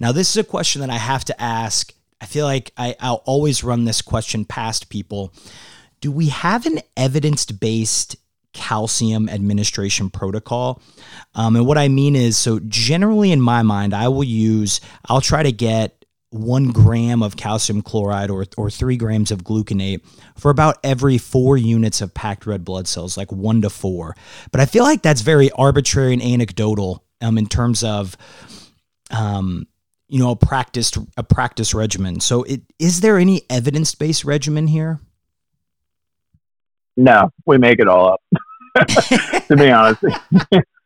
Now, 0.00 0.12
this 0.12 0.30
is 0.30 0.36
a 0.36 0.44
question 0.44 0.80
that 0.80 0.90
I 0.90 0.96
have 0.96 1.24
to 1.26 1.40
ask. 1.40 1.92
I 2.20 2.26
feel 2.26 2.46
like 2.46 2.72
I, 2.76 2.96
I'll 3.00 3.22
always 3.26 3.62
run 3.62 3.84
this 3.84 4.02
question 4.02 4.44
past 4.44 4.88
people. 4.88 5.32
Do 6.00 6.10
we 6.10 6.28
have 6.28 6.64
an 6.66 6.80
evidence 6.96 7.44
based 7.46 8.16
calcium 8.52 9.28
administration 9.28 10.10
protocol. 10.10 10.82
Um, 11.34 11.54
and 11.56 11.66
what 11.66 11.78
I 11.78 11.88
mean 11.88 12.16
is, 12.16 12.36
so 12.36 12.58
generally 12.60 13.30
in 13.30 13.40
my 13.40 13.62
mind, 13.62 13.94
I 13.94 14.08
will 14.08 14.24
use, 14.24 14.80
I'll 15.04 15.20
try 15.20 15.42
to 15.42 15.52
get 15.52 15.97
one 16.30 16.68
gram 16.70 17.22
of 17.22 17.36
calcium 17.36 17.80
chloride 17.82 18.30
or, 18.30 18.44
or 18.56 18.70
three 18.70 18.96
grams 18.96 19.30
of 19.30 19.44
gluconate 19.44 20.02
for 20.36 20.50
about 20.50 20.78
every 20.84 21.16
four 21.16 21.56
units 21.56 22.00
of 22.00 22.12
packed 22.12 22.46
red 22.46 22.64
blood 22.64 22.86
cells, 22.86 23.16
like 23.16 23.32
one 23.32 23.62
to 23.62 23.70
four. 23.70 24.14
But 24.52 24.60
I 24.60 24.66
feel 24.66 24.84
like 24.84 25.02
that's 25.02 25.22
very 25.22 25.50
arbitrary 25.52 26.12
and 26.12 26.22
anecdotal 26.22 27.04
um, 27.20 27.38
in 27.38 27.46
terms 27.46 27.82
of 27.82 28.16
um, 29.10 29.66
you 30.08 30.18
know 30.18 30.30
a 30.30 30.36
practiced 30.36 30.98
a 31.16 31.22
practice 31.22 31.74
regimen. 31.74 32.20
So, 32.20 32.42
it, 32.44 32.62
is 32.78 33.00
there 33.00 33.18
any 33.18 33.42
evidence 33.48 33.94
based 33.94 34.24
regimen 34.24 34.66
here? 34.66 35.00
No, 36.96 37.30
we 37.46 37.58
make 37.58 37.78
it 37.78 37.88
all 37.88 38.12
up. 38.12 38.22
to 39.48 39.56
be 39.56 39.70
honest, 39.70 40.02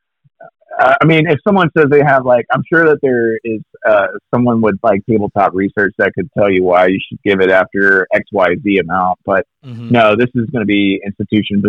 uh, 0.82 0.94
I 1.00 1.04
mean, 1.04 1.28
if 1.28 1.38
someone 1.46 1.70
says 1.76 1.86
they 1.90 2.02
have 2.02 2.26
like, 2.26 2.44
I'm 2.52 2.62
sure 2.70 2.84
that 2.86 2.98
there 3.02 3.36
is 3.44 3.60
uh, 3.88 4.08
someone 4.34 4.60
with 4.60 4.76
like 4.82 5.00
tabletop 5.08 5.54
research 5.54 5.94
that 5.98 6.12
could 6.14 6.28
tell 6.36 6.50
you 6.50 6.64
why 6.64 6.86
you 6.86 6.98
should 7.08 7.22
give 7.22 7.40
it 7.40 7.50
after 7.50 8.06
X, 8.12 8.24
Y, 8.32 8.56
Z 8.62 8.78
amount. 8.78 9.18
But 9.24 9.46
mm-hmm. 9.64 9.90
no, 9.90 10.16
this 10.16 10.28
is 10.34 10.50
going 10.50 10.62
to 10.62 10.66
be 10.66 11.00
institution 11.06 11.62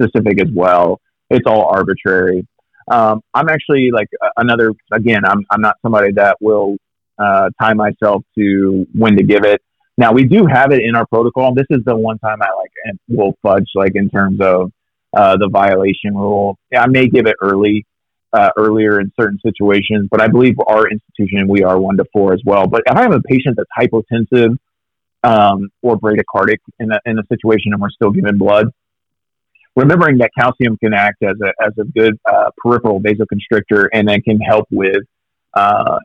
specific 0.00 0.40
as 0.40 0.48
well. 0.54 1.00
It's 1.28 1.46
all 1.46 1.66
arbitrary. 1.66 2.46
Um, 2.90 3.20
I'm 3.34 3.48
actually 3.48 3.90
like 3.92 4.08
another. 4.36 4.72
Again, 4.92 5.24
I'm 5.24 5.44
I'm 5.50 5.60
not 5.60 5.76
somebody 5.82 6.12
that 6.12 6.36
will 6.40 6.76
uh, 7.18 7.50
tie 7.60 7.74
myself 7.74 8.22
to 8.38 8.86
when 8.94 9.16
to 9.16 9.22
give 9.22 9.44
it. 9.44 9.62
Now 9.96 10.12
we 10.12 10.24
do 10.24 10.46
have 10.46 10.72
it 10.72 10.82
in 10.82 10.94
our 10.94 11.06
protocol. 11.06 11.54
This 11.54 11.66
is 11.70 11.80
the 11.84 11.96
one 11.96 12.18
time 12.18 12.40
I 12.42 12.48
like 12.56 12.96
will 13.08 13.36
fudge 13.42 13.68
like 13.74 13.92
in 13.94 14.10
terms 14.10 14.40
of 14.40 14.72
uh, 15.16 15.36
the 15.36 15.48
violation 15.48 16.16
rule. 16.16 16.58
Yeah, 16.70 16.82
I 16.82 16.86
may 16.86 17.08
give 17.08 17.26
it 17.26 17.36
early, 17.40 17.86
uh, 18.34 18.50
earlier 18.56 19.00
in 19.00 19.12
certain 19.18 19.38
situations, 19.46 20.08
but 20.10 20.20
I 20.20 20.26
believe 20.26 20.56
our 20.66 20.88
institution 20.88 21.46
we 21.46 21.62
are 21.62 21.78
one 21.78 21.96
to 21.98 22.04
four 22.12 22.32
as 22.32 22.40
well. 22.44 22.66
But 22.66 22.82
if 22.86 22.96
I 22.96 23.02
have 23.02 23.12
a 23.12 23.20
patient 23.20 23.56
that's 23.56 23.70
hypotensive 23.78 24.56
um, 25.22 25.70
or 25.82 25.96
bradycardic 25.96 26.58
in 26.80 26.90
a, 26.90 26.98
in 27.06 27.18
a 27.18 27.22
situation 27.28 27.72
and 27.72 27.80
we're 27.80 27.90
still 27.90 28.10
giving 28.10 28.36
blood, 28.36 28.66
remembering 29.76 30.18
that 30.18 30.30
calcium 30.36 30.76
can 30.76 30.92
act 30.94 31.22
as 31.22 31.36
a, 31.42 31.64
as 31.64 31.72
a 31.78 31.84
good 31.84 32.18
uh, 32.28 32.50
peripheral 32.58 33.00
vasoconstrictor 33.00 33.86
and 33.92 34.08
then 34.08 34.20
can 34.20 34.40
help 34.40 34.66
with 34.70 35.02
uh, 35.54 35.98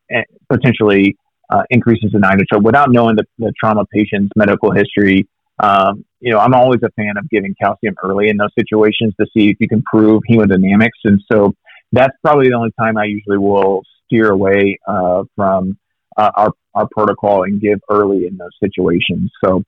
potentially 0.52 1.18
uh, 1.50 1.64
increases 1.72 2.12
in 2.14 2.20
nitrogen 2.22 2.62
without 2.62 2.92
knowing 2.92 3.16
the, 3.16 3.26
the 3.40 3.52
trauma 3.60 3.86
patient's 3.92 4.32
medical 4.36 4.72
history. 4.72 5.28
Um, 5.58 6.06
you 6.20 6.32
know, 6.32 6.38
I'm 6.38 6.54
always 6.54 6.82
a 6.84 6.92
fan 6.92 7.18
of 7.18 7.28
giving 7.30 7.56
calcium 7.60 7.96
early 8.04 8.30
in 8.30 8.38
those 8.38 8.54
situations 8.58 9.16
to 9.20 9.26
see 9.36 9.50
if 9.50 9.58
you 9.60 9.68
can 9.68 9.82
prove 9.82 10.22
hemodynamics. 10.30 11.00
And 11.06 11.22
so 11.32 11.56
that's 11.92 12.16
probably 12.24 12.50
the 12.50 12.56
only 12.56 12.72
time 12.80 12.98
I 12.98 13.06
usually 13.06 13.38
will 13.38 13.84
steer 14.06 14.32
away 14.32 14.80
uh, 14.88 15.24
from 15.36 15.78
uh, 16.18 16.32
our, 16.36 16.52
our 16.76 16.88
protocol 16.92 17.44
and 17.44 17.62
give 17.62 17.80
early 17.90 18.28
in 18.28 18.38
those 18.38 18.56
situations. 18.64 19.32
So, 19.44 19.64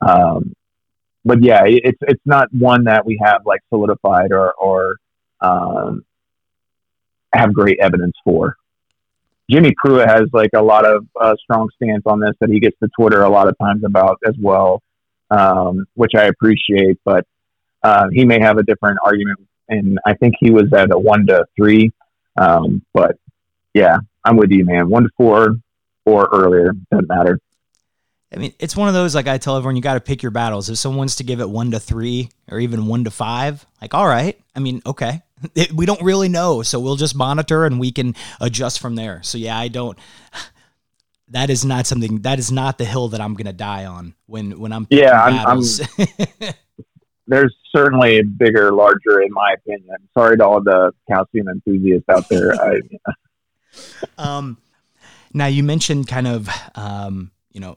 um, 0.00 0.54
but 1.24 1.42
yeah, 1.42 1.62
it's 1.66 1.98
it's 2.02 2.22
not 2.24 2.48
one 2.52 2.84
that 2.84 3.04
we 3.04 3.20
have 3.22 3.44
like 3.44 3.60
solidified 3.68 4.32
or 4.32 4.52
or 4.54 4.96
um, 5.40 6.04
have 7.34 7.52
great 7.52 7.78
evidence 7.80 8.14
for. 8.24 8.56
Jimmy 9.50 9.72
Pruitt 9.82 10.08
has 10.08 10.24
like 10.32 10.50
a 10.54 10.62
lot 10.62 10.84
of 10.84 11.06
uh, 11.20 11.34
strong 11.42 11.68
stance 11.74 12.02
on 12.06 12.20
this 12.20 12.34
that 12.40 12.50
he 12.50 12.60
gets 12.60 12.78
to 12.82 12.88
Twitter 12.98 13.22
a 13.22 13.28
lot 13.30 13.48
of 13.48 13.56
times 13.58 13.82
about 13.84 14.18
as 14.26 14.34
well, 14.40 14.82
um, 15.30 15.86
which 15.94 16.12
I 16.14 16.24
appreciate. 16.24 16.98
But 17.04 17.26
uh, 17.82 18.08
he 18.12 18.24
may 18.24 18.40
have 18.40 18.58
a 18.58 18.62
different 18.62 18.98
argument, 19.04 19.38
and 19.68 19.98
I 20.06 20.14
think 20.14 20.34
he 20.38 20.50
was 20.50 20.72
at 20.72 20.90
a 20.92 20.98
one 20.98 21.26
to 21.26 21.46
three. 21.56 21.92
Um, 22.36 22.84
but 22.94 23.16
yeah, 23.74 23.98
I'm 24.24 24.36
with 24.36 24.50
you, 24.50 24.64
man. 24.64 24.88
One 24.88 25.04
to 25.04 25.10
four 25.16 25.56
or 26.04 26.28
earlier 26.32 26.72
doesn't 26.90 27.08
matter. 27.08 27.40
I 28.32 28.36
mean, 28.36 28.52
it's 28.58 28.76
one 28.76 28.88
of 28.88 28.94
those 28.94 29.14
like 29.14 29.26
I 29.26 29.38
tell 29.38 29.56
everyone, 29.56 29.76
you 29.76 29.82
got 29.82 29.94
to 29.94 30.00
pick 30.00 30.22
your 30.22 30.30
battles. 30.30 30.68
If 30.68 30.78
someone 30.78 30.98
wants 30.98 31.16
to 31.16 31.24
give 31.24 31.40
it 31.40 31.48
one 31.48 31.70
to 31.70 31.80
three 31.80 32.28
or 32.50 32.58
even 32.60 32.86
one 32.86 33.04
to 33.04 33.10
five, 33.10 33.64
like 33.80 33.94
all 33.94 34.06
right. 34.06 34.38
I 34.54 34.60
mean, 34.60 34.82
okay, 34.84 35.22
it, 35.54 35.72
we 35.72 35.86
don't 35.86 36.02
really 36.02 36.28
know, 36.28 36.62
so 36.62 36.78
we'll 36.78 36.96
just 36.96 37.16
monitor 37.16 37.64
and 37.64 37.80
we 37.80 37.90
can 37.90 38.14
adjust 38.40 38.80
from 38.80 38.96
there. 38.96 39.22
So 39.22 39.38
yeah, 39.38 39.58
I 39.58 39.68
don't. 39.68 39.98
That 41.30 41.50
is 41.50 41.62
not 41.62 41.86
something. 41.86 42.22
That 42.22 42.38
is 42.38 42.50
not 42.50 42.78
the 42.78 42.86
hill 42.86 43.08
that 43.08 43.20
I'm 43.20 43.34
gonna 43.34 43.52
die 43.52 43.84
on 43.84 44.14
when 44.24 44.58
when 44.58 44.72
I'm 44.72 44.86
yeah. 44.88 45.22
I'm, 45.22 45.58
I'm 45.58 45.62
there's 47.28 47.54
certainly 47.74 48.22
bigger, 48.22 48.72
larger, 48.72 49.20
in 49.20 49.30
my 49.30 49.54
opinion. 49.54 49.96
Sorry 50.16 50.36
to 50.38 50.44
all 50.44 50.62
the 50.62 50.92
calcium 51.08 51.48
enthusiasts 51.48 52.08
out 52.08 52.28
there. 52.28 52.54
I, 52.54 52.80
um, 54.18 54.58
now 55.32 55.46
you 55.46 55.62
mentioned 55.62 56.08
kind 56.08 56.26
of 56.26 56.48
um, 56.74 57.30
you 57.52 57.60
know 57.60 57.76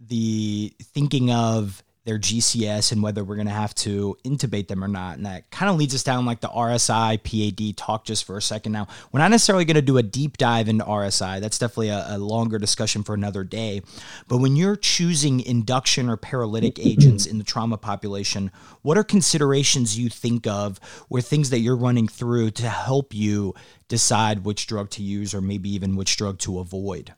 the 0.00 0.74
thinking 0.82 1.30
of 1.30 1.82
their 2.06 2.18
GCS 2.18 2.92
and 2.92 3.02
whether 3.02 3.24
we're 3.24 3.34
going 3.34 3.48
to 3.48 3.52
have 3.52 3.74
to 3.74 4.16
intubate 4.24 4.68
them 4.68 4.82
or 4.82 4.88
not. 4.88 5.16
And 5.16 5.26
that 5.26 5.50
kind 5.50 5.68
of 5.68 5.76
leads 5.76 5.94
us 5.94 6.04
down 6.04 6.24
like 6.24 6.40
the 6.40 6.48
RSI, 6.48 7.20
PAD 7.22 7.76
talk 7.76 8.04
just 8.04 8.24
for 8.24 8.36
a 8.36 8.42
second. 8.42 8.72
Now, 8.72 8.86
we're 9.10 9.20
not 9.20 9.32
necessarily 9.32 9.64
going 9.64 9.74
to 9.74 9.82
do 9.82 9.98
a 9.98 10.02
deep 10.04 10.36
dive 10.36 10.68
into 10.68 10.84
RSI. 10.84 11.40
That's 11.40 11.58
definitely 11.58 11.88
a, 11.88 12.06
a, 12.10 12.18
longer 12.18 12.58
discussion 12.58 13.02
for 13.02 13.12
another 13.12 13.42
day. 13.42 13.82
But 14.28 14.38
when 14.38 14.54
you're 14.54 14.76
choosing 14.76 15.40
induction 15.40 16.08
or 16.08 16.16
paralytic 16.16 16.78
agents 16.78 17.26
in 17.26 17.38
the 17.38 17.44
trauma 17.44 17.76
population, 17.76 18.52
what 18.82 18.96
are 18.96 19.04
considerations 19.04 19.98
you 19.98 20.08
think 20.08 20.46
of 20.46 20.78
or 21.10 21.20
things 21.20 21.50
that 21.50 21.58
you're 21.58 21.76
running 21.76 22.06
through 22.06 22.52
to 22.52 22.68
help 22.68 23.12
you 23.12 23.52
decide 23.88 24.44
which 24.44 24.68
drug 24.68 24.90
to 24.90 25.02
use 25.02 25.34
or 25.34 25.40
maybe 25.40 25.68
even 25.74 25.96
which 25.96 26.16
drug 26.16 26.38
to 26.38 26.60
avoid? 26.60 27.14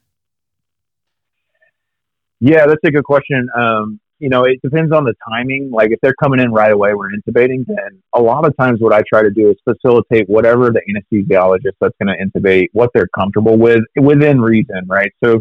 Yeah, 2.40 2.66
that's 2.66 2.82
a 2.84 2.90
good 2.90 3.04
question. 3.04 3.48
Um, 3.54 4.00
you 4.18 4.28
know, 4.28 4.44
it 4.44 4.60
depends 4.62 4.92
on 4.92 5.04
the 5.04 5.14
timing. 5.28 5.70
Like 5.70 5.90
if 5.92 6.00
they're 6.02 6.14
coming 6.20 6.40
in 6.40 6.50
right 6.50 6.72
away, 6.72 6.94
we're 6.94 7.10
intubating. 7.10 7.64
Then 7.66 8.02
a 8.14 8.20
lot 8.20 8.46
of 8.46 8.56
times, 8.56 8.80
what 8.80 8.92
I 8.92 9.02
try 9.08 9.22
to 9.22 9.30
do 9.30 9.50
is 9.50 9.56
facilitate 9.64 10.28
whatever 10.28 10.70
the 10.70 10.80
anesthesiologist 10.90 11.74
that's 11.80 11.94
going 12.02 12.14
to 12.14 12.40
intubate, 12.40 12.68
what 12.72 12.90
they're 12.94 13.08
comfortable 13.16 13.56
with 13.56 13.82
within 13.96 14.40
reason, 14.40 14.82
right? 14.88 15.12
So, 15.22 15.40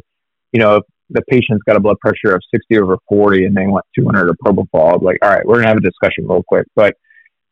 you 0.51 0.59
know, 0.59 0.77
if 0.77 0.83
the 1.09 1.21
patient's 1.29 1.63
got 1.63 1.75
a 1.75 1.79
blood 1.79 1.99
pressure 1.99 2.35
of 2.35 2.41
60 2.53 2.77
over 2.77 2.97
40 3.09 3.45
and 3.45 3.55
they 3.55 3.65
want 3.65 3.85
200 3.97 4.29
of 4.29 4.35
propofol, 4.45 5.01
like, 5.01 5.17
all 5.21 5.29
right, 5.29 5.45
we're 5.45 5.55
going 5.55 5.63
to 5.63 5.69
have 5.69 5.77
a 5.77 5.81
discussion 5.81 6.27
real 6.27 6.43
quick. 6.47 6.67
But 6.75 6.95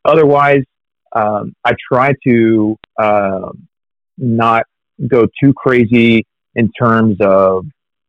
otherwise, 0.04 0.62
um, 1.14 1.54
I 1.64 1.72
try 1.90 2.12
to 2.26 2.76
uh, 2.98 3.50
not 4.18 4.64
go 5.08 5.26
too 5.42 5.52
crazy 5.54 6.26
in 6.54 6.70
terms 6.72 7.16
of 7.20 7.64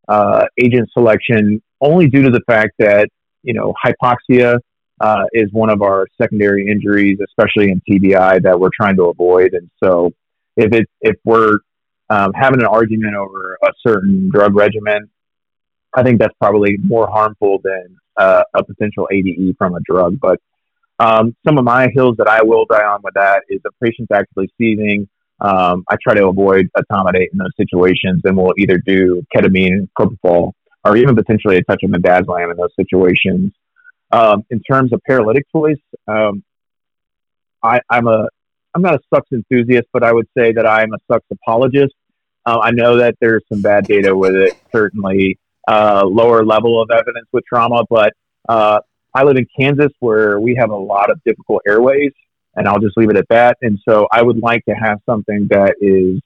uh, 0.07 0.45
agent 0.57 0.89
selection 0.93 1.61
only 1.81 2.07
due 2.07 2.23
to 2.23 2.29
the 2.29 2.41
fact 2.47 2.73
that 2.79 3.09
you 3.43 3.53
know 3.53 3.73
hypoxia 3.83 4.59
uh, 4.99 5.23
is 5.33 5.51
one 5.51 5.69
of 5.69 5.81
our 5.81 6.07
secondary 6.19 6.69
injuries, 6.69 7.19
especially 7.23 7.71
in 7.71 7.81
TBI, 7.87 8.41
that 8.43 8.59
we're 8.59 8.69
trying 8.75 8.95
to 8.95 9.03
avoid. 9.03 9.53
And 9.53 9.69
so, 9.83 10.13
if 10.55 10.73
it 10.73 10.87
if 11.01 11.15
we're 11.23 11.57
um, 12.09 12.31
having 12.33 12.61
an 12.61 12.67
argument 12.67 13.15
over 13.15 13.57
a 13.63 13.71
certain 13.85 14.29
drug 14.33 14.55
regimen, 14.55 15.09
I 15.93 16.03
think 16.03 16.19
that's 16.19 16.33
probably 16.39 16.77
more 16.83 17.07
harmful 17.07 17.59
than 17.63 17.97
uh, 18.17 18.43
a 18.53 18.63
potential 18.63 19.07
ADE 19.11 19.55
from 19.57 19.75
a 19.75 19.79
drug. 19.81 20.19
But 20.19 20.39
um, 20.99 21.35
some 21.45 21.57
of 21.57 21.63
my 21.63 21.89
hills 21.93 22.15
that 22.17 22.27
I 22.27 22.41
will 22.43 22.65
die 22.65 22.83
on 22.83 23.01
with 23.03 23.13
that 23.13 23.43
is 23.49 23.61
the 23.63 23.71
patient's 23.83 24.11
actually 24.11 24.49
seizing. 24.57 25.07
Um, 25.39 25.83
I 25.89 25.97
try 26.01 26.15
to 26.15 26.27
avoid 26.27 26.69
etomidate 26.75 27.27
in 27.31 27.37
those 27.37 27.55
situations, 27.57 28.21
and 28.25 28.35
we'll 28.35 28.53
either 28.57 28.77
do 28.79 29.23
ketamine, 29.35 29.87
propofol, 29.97 30.53
or 30.83 30.97
even 30.97 31.15
potentially 31.15 31.57
a 31.57 31.63
touch 31.63 31.83
of 31.83 31.91
midazolam 31.91 32.51
in 32.51 32.57
those 32.57 32.73
situations. 32.75 33.53
Um, 34.11 34.45
in 34.49 34.61
terms 34.61 34.93
of 34.93 35.01
paralytic 35.05 35.45
choice, 35.51 35.77
um, 36.07 36.43
I, 37.61 37.81
am 37.91 38.07
a 38.07 38.27
I'm 38.73 38.81
not 38.81 38.95
a 38.95 38.99
sucks 39.13 39.31
enthusiast, 39.31 39.87
but 39.91 40.03
I 40.03 40.13
would 40.13 40.27
say 40.37 40.53
that 40.53 40.65
I'm 40.65 40.93
a 40.93 40.97
sucks 41.11 41.25
apologist. 41.31 41.93
Uh, 42.45 42.59
I 42.59 42.71
know 42.71 42.97
that 42.97 43.15
there's 43.19 43.43
some 43.51 43.61
bad 43.61 43.85
data 43.85 44.15
with 44.15 44.35
it, 44.35 44.53
certainly 44.71 45.37
uh, 45.67 46.03
lower 46.05 46.45
level 46.45 46.81
of 46.81 46.89
evidence 46.91 47.27
with 47.33 47.43
trauma, 47.45 47.83
but 47.89 48.13
uh, 48.47 48.79
I 49.13 49.23
live 49.23 49.35
in 49.35 49.47
Kansas 49.59 49.91
where 49.99 50.39
we 50.39 50.55
have 50.55 50.69
a 50.69 50.75
lot 50.75 51.09
of 51.09 51.21
difficult 51.25 51.63
airways, 51.67 52.13
and 52.57 52.67
I'll 52.67 52.79
just 52.79 52.97
leave 52.97 53.09
it 53.09 53.15
at 53.15 53.29
that. 53.29 53.57
And 53.61 53.79
so 53.87 54.07
I 54.11 54.21
would 54.21 54.39
like 54.39 54.65
to 54.65 54.73
have 54.73 54.99
something 55.05 55.47
that 55.51 55.75
is 55.79 56.19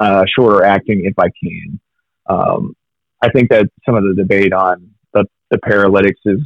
uh, 0.00 0.24
shorter 0.36 0.64
acting 0.64 1.04
if 1.04 1.18
I 1.18 1.28
can. 1.42 1.80
Um, 2.28 2.76
I 3.22 3.30
think 3.30 3.48
that 3.50 3.66
some 3.86 3.94
of 3.94 4.02
the 4.02 4.14
debate 4.14 4.52
on 4.52 4.90
the, 5.14 5.24
the 5.50 5.58
paralytics 5.58 6.20
is 6.26 6.40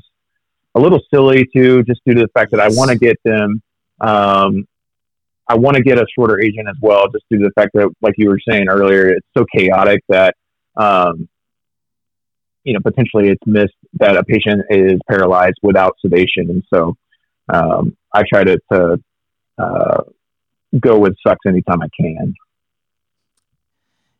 a 0.74 0.80
little 0.80 1.00
silly 1.12 1.48
too, 1.52 1.82
just 1.84 2.00
due 2.06 2.14
to 2.14 2.20
the 2.20 2.28
fact 2.28 2.52
that 2.52 2.60
I 2.60 2.68
want 2.68 2.90
to 2.90 2.98
get 2.98 3.16
them. 3.24 3.60
Um, 4.00 4.68
I 5.48 5.56
want 5.56 5.76
to 5.76 5.82
get 5.82 5.98
a 5.98 6.06
shorter 6.14 6.40
agent 6.40 6.68
as 6.68 6.76
well, 6.80 7.08
just 7.08 7.24
due 7.28 7.38
to 7.38 7.44
the 7.44 7.52
fact 7.60 7.72
that, 7.74 7.90
like 8.00 8.14
you 8.18 8.28
were 8.28 8.38
saying 8.48 8.68
earlier, 8.68 9.08
it's 9.08 9.26
so 9.36 9.44
chaotic 9.52 10.04
that, 10.08 10.36
um, 10.76 11.28
you 12.62 12.74
know, 12.74 12.80
potentially 12.84 13.30
it's 13.30 13.46
missed 13.46 13.74
that 13.94 14.16
a 14.16 14.22
patient 14.22 14.62
is 14.70 15.00
paralyzed 15.10 15.58
without 15.62 15.96
sedation. 16.00 16.50
And 16.50 16.62
so 16.72 16.94
um, 17.52 17.96
I 18.14 18.22
try 18.32 18.44
to, 18.44 18.60
to 18.70 19.02
uh, 19.60 20.02
go 20.78 20.98
with 20.98 21.14
sucks 21.26 21.46
anytime 21.46 21.82
I 21.82 21.88
can. 22.00 22.34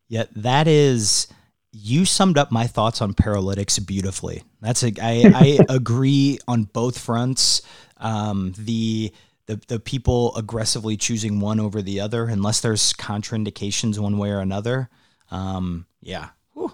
Yeah, 0.07 0.25
that 0.35 0.67
is 0.67 1.27
you 1.71 2.03
summed 2.05 2.37
up 2.37 2.51
my 2.51 2.67
thoughts 2.67 3.01
on 3.01 3.13
paralytics 3.13 3.79
beautifully. 3.79 4.43
That's 4.61 4.83
a, 4.83 4.91
I, 5.01 5.31
I 5.35 5.59
agree 5.69 6.37
on 6.47 6.63
both 6.63 6.97
fronts. 6.97 7.61
Um, 7.97 8.53
the, 8.57 9.13
the 9.45 9.61
the 9.67 9.79
people 9.79 10.35
aggressively 10.35 10.97
choosing 10.97 11.39
one 11.39 11.59
over 11.59 11.81
the 11.81 11.99
other, 11.99 12.25
unless 12.25 12.61
there's 12.61 12.93
contraindications 12.93 13.99
one 13.99 14.17
way 14.17 14.31
or 14.31 14.39
another. 14.39 14.89
Um, 15.29 15.85
yeah. 16.01 16.29
Whew. 16.53 16.73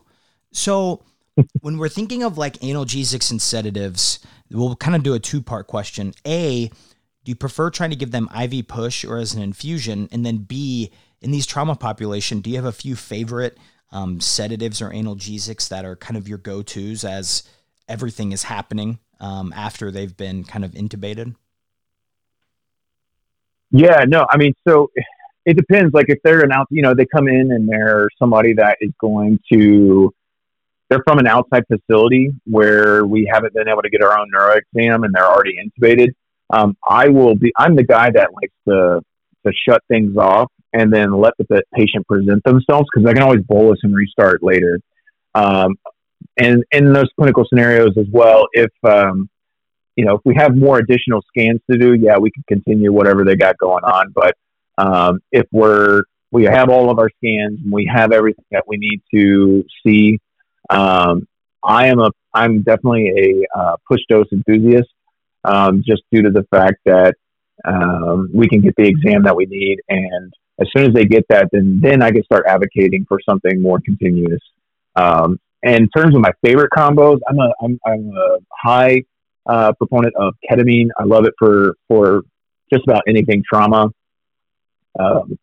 So 0.52 1.04
when 1.62 1.78
we're 1.78 1.90
thinking 1.90 2.24
of 2.24 2.38
like 2.38 2.54
analgesics 2.60 3.30
and 3.32 3.42
sedatives, 3.42 4.20
we'll 4.50 4.76
kind 4.76 4.96
of 4.96 5.04
do 5.04 5.14
a 5.14 5.20
two 5.20 5.42
part 5.42 5.68
question. 5.68 6.14
A, 6.26 6.72
do 7.28 7.32
you 7.32 7.36
prefer 7.36 7.70
trying 7.70 7.90
to 7.90 7.98
give 7.98 8.12
them 8.12 8.30
IV 8.42 8.70
push 8.70 9.04
or 9.04 9.18
as 9.18 9.34
an 9.34 9.42
infusion? 9.42 10.08
And 10.14 10.26
then 10.26 10.38
B, 10.38 10.94
in 11.20 11.32
these 11.32 11.46
trauma 11.46 11.76
population, 11.76 12.40
do 12.40 12.50
you 12.50 12.56
have 12.56 12.64
a 12.64 12.72
few 12.72 12.96
favorite 12.96 13.58
um, 13.92 14.22
sedatives 14.22 14.82
or 14.82 14.92
analgesics 14.92 15.68
that 15.68 15.84
are 15.84 15.98
kind 15.98 16.16
of 16.16 16.30
your 16.30 16.38
go 16.38 16.62
tos 16.62 17.04
as 17.04 17.44
everything 17.90 18.32
is 18.32 18.44
happening 18.44 19.00
um, 19.20 19.52
after 19.54 19.92
they've 19.92 20.16
been 20.16 20.46
kind 20.46 20.64
of 20.64 20.72
intubated? 20.72 21.36
Yeah, 23.72 24.06
no, 24.08 24.26
I 24.30 24.38
mean, 24.38 24.54
so 24.66 24.90
it 25.46 25.58
depends. 25.58 25.94
Like 25.94 26.06
if 26.08 26.20
they're 26.24 26.46
an 26.46 26.54
out, 26.54 26.68
you 26.70 26.82
know, 26.82 26.94
they 26.94 27.06
come 27.06 27.28
in 27.28 27.52
and 27.52 27.68
they're 27.68 28.08
somebody 28.18 28.54
that 28.54 28.78
is 28.80 28.94
going 29.02 29.38
to, 29.52 30.14
they're 30.90 31.04
from 31.06 31.20
an 31.20 31.28
outside 31.28 31.66
facility 31.68 32.32
where 32.46 33.06
we 33.06 33.30
haven't 33.30 33.54
been 33.54 33.68
able 33.68 33.82
to 33.82 33.90
get 33.90 34.02
our 34.02 34.18
own 34.18 34.30
neuro 34.32 34.54
exam 34.56 35.04
and 35.04 35.14
they're 35.14 35.30
already 35.30 35.58
intubated. 35.62 36.14
Um, 36.50 36.78
I 36.88 37.10
will 37.10 37.36
be, 37.36 37.52
I'm 37.58 37.76
the 37.76 37.84
guy 37.84 38.10
that 38.12 38.30
likes 38.34 38.54
to, 38.68 39.02
to 39.46 39.54
shut 39.68 39.82
things 39.88 40.18
off 40.18 40.52
and 40.74 40.94
then 40.94 41.12
let 41.12 41.34
the 41.38 41.64
patient 41.74 42.08
present 42.08 42.44
themselves 42.44 42.88
because 42.94 43.08
I 43.08 43.14
can 43.14 43.24
always 43.24 43.42
bolus 43.42 43.80
and 43.84 43.96
restart 43.96 44.44
later. 44.44 44.80
Um, 45.36 45.76
and 46.38 46.64
in 46.72 46.94
those 46.94 47.10
clinical 47.18 47.46
scenarios 47.48 47.98
as 47.98 48.08
well, 48.12 48.48
if, 48.54 48.72
um, 48.84 49.30
you 49.96 50.06
know, 50.06 50.16
if 50.16 50.22
we 50.24 50.36
have 50.36 50.56
more 50.56 50.78
additional 50.78 51.22
scans 51.28 51.60
to 51.70 51.78
do, 51.78 51.94
yeah, 51.94 52.18
we 52.18 52.32
can 52.32 52.44
continue 52.48 52.94
whatever 52.94 53.26
they 53.26 53.36
got 53.36 53.58
going 53.58 53.84
on. 53.84 54.14
But 54.14 54.36
um, 54.78 55.20
if 55.32 55.48
we're 55.52 56.04
we 56.32 56.44
have 56.44 56.70
all 56.70 56.90
of 56.92 57.00
our 57.00 57.10
scans 57.18 57.60
and 57.64 57.72
we 57.72 57.90
have 57.92 58.12
everything 58.12 58.46
that 58.52 58.68
we 58.68 58.78
need 58.78 59.02
to 59.14 59.64
see, 59.86 60.20
um, 60.70 61.28
I 61.64 61.88
am 61.88 62.00
a 62.00 62.12
I'm 62.34 62.62
definitely 62.62 63.48
a 63.56 63.60
uh, 63.60 63.76
push 63.88 64.02
dose 64.08 64.28
enthusiast, 64.32 64.90
um, 65.48 65.84
just 65.86 66.04
due 66.12 66.22
to 66.22 66.30
the 66.30 66.44
fact 66.52 66.78
that 66.86 67.16
um, 67.66 68.30
we 68.34 68.48
can 68.48 68.62
get 68.62 68.76
the 68.78 68.88
exam 68.88 69.24
that 69.24 69.36
we 69.36 69.46
need, 69.46 69.80
and 69.90 70.34
as 70.60 70.68
soon 70.76 70.86
as 70.86 70.94
they 70.94 71.06
get 71.06 71.26
that, 71.30 71.50
then 71.52 71.80
then 71.82 72.02
I 72.02 72.12
can 72.12 72.24
start 72.24 72.46
advocating 72.48 73.06
for 73.08 73.20
something 73.28 73.62
more 73.62 73.80
continuous. 73.80 74.42
Um, 74.96 75.40
in 75.64 75.90
terms 75.90 76.16
of 76.16 76.22
my 76.22 76.32
favorite 76.46 76.70
combos, 76.76 77.20
I'm 77.28 77.40
a 77.40 77.52
I'm, 77.64 77.80
I'm 77.86 78.12
a 78.16 78.38
high 78.52 79.04
uh, 79.48 79.74
proponent 79.74 80.14
of 80.18 80.36
ketamine. 80.50 80.90
I 81.00 81.06
love 81.06 81.26
it 81.26 81.34
for 81.40 81.76
for 81.88 82.22
just 82.72 82.84
about 82.88 83.04
anything 83.08 83.44
trauma. 83.50 83.88
Um, 85.00 85.38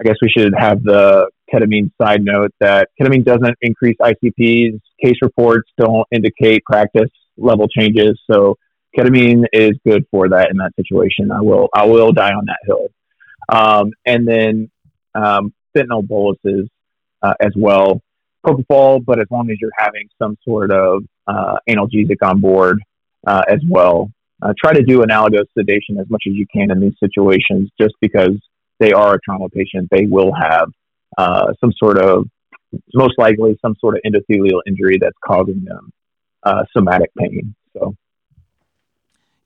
I 0.00 0.04
guess 0.04 0.16
we 0.22 0.30
should 0.30 0.52
have 0.56 0.82
the 0.82 1.28
ketamine 1.52 1.90
side 2.00 2.22
note 2.22 2.52
that 2.60 2.88
ketamine 3.00 3.24
doesn't 3.24 3.56
increase 3.62 3.96
ICPs. 4.00 4.80
Case 5.02 5.16
reports 5.22 5.70
don't 5.78 6.06
indicate 6.12 6.64
practice 6.64 7.10
level 7.36 7.68
changes, 7.68 8.20
so 8.30 8.56
ketamine 8.96 9.44
is 9.52 9.72
good 9.86 10.06
for 10.10 10.28
that 10.28 10.50
in 10.50 10.56
that 10.58 10.72
situation. 10.76 11.30
I 11.30 11.40
will 11.40 11.68
I 11.74 11.86
will 11.86 12.12
die 12.12 12.32
on 12.32 12.46
that 12.46 12.58
hill. 12.64 12.88
Um, 13.48 13.92
and 14.04 14.26
then 14.26 14.70
um, 15.14 15.52
fentanyl 15.76 16.06
boluses 16.06 16.68
uh, 17.22 17.34
as 17.40 17.52
well. 17.56 18.00
Propofol, 18.46 19.04
but 19.04 19.18
as 19.18 19.26
long 19.30 19.50
as 19.50 19.56
you're 19.60 19.70
having 19.76 20.08
some 20.20 20.36
sort 20.44 20.70
of 20.70 21.04
uh, 21.26 21.56
analgesic 21.68 22.16
on 22.22 22.40
board 22.40 22.82
uh, 23.26 23.42
as 23.48 23.60
well. 23.68 24.10
Uh, 24.40 24.52
try 24.62 24.72
to 24.72 24.82
do 24.82 25.00
analgosedation 25.00 26.00
as 26.00 26.08
much 26.08 26.22
as 26.28 26.34
you 26.34 26.46
can 26.52 26.70
in 26.70 26.80
these 26.80 26.94
situations, 27.00 27.68
just 27.80 27.94
because 28.00 28.36
they 28.78 28.92
are 28.92 29.14
a 29.14 29.20
trauma 29.24 29.48
patient. 29.48 29.88
They 29.90 30.06
will 30.06 30.32
have 30.32 30.68
uh, 31.16 31.52
some 31.60 31.72
sort 31.72 31.98
of, 31.98 32.26
most 32.94 33.18
likely, 33.18 33.58
some 33.60 33.74
sort 33.80 33.96
of 33.96 34.02
endothelial 34.06 34.60
injury 34.66 34.98
that's 35.00 35.16
causing 35.24 35.64
them 35.64 35.90
uh, 36.44 36.62
somatic 36.72 37.10
pain. 37.18 37.54
So 37.76 37.96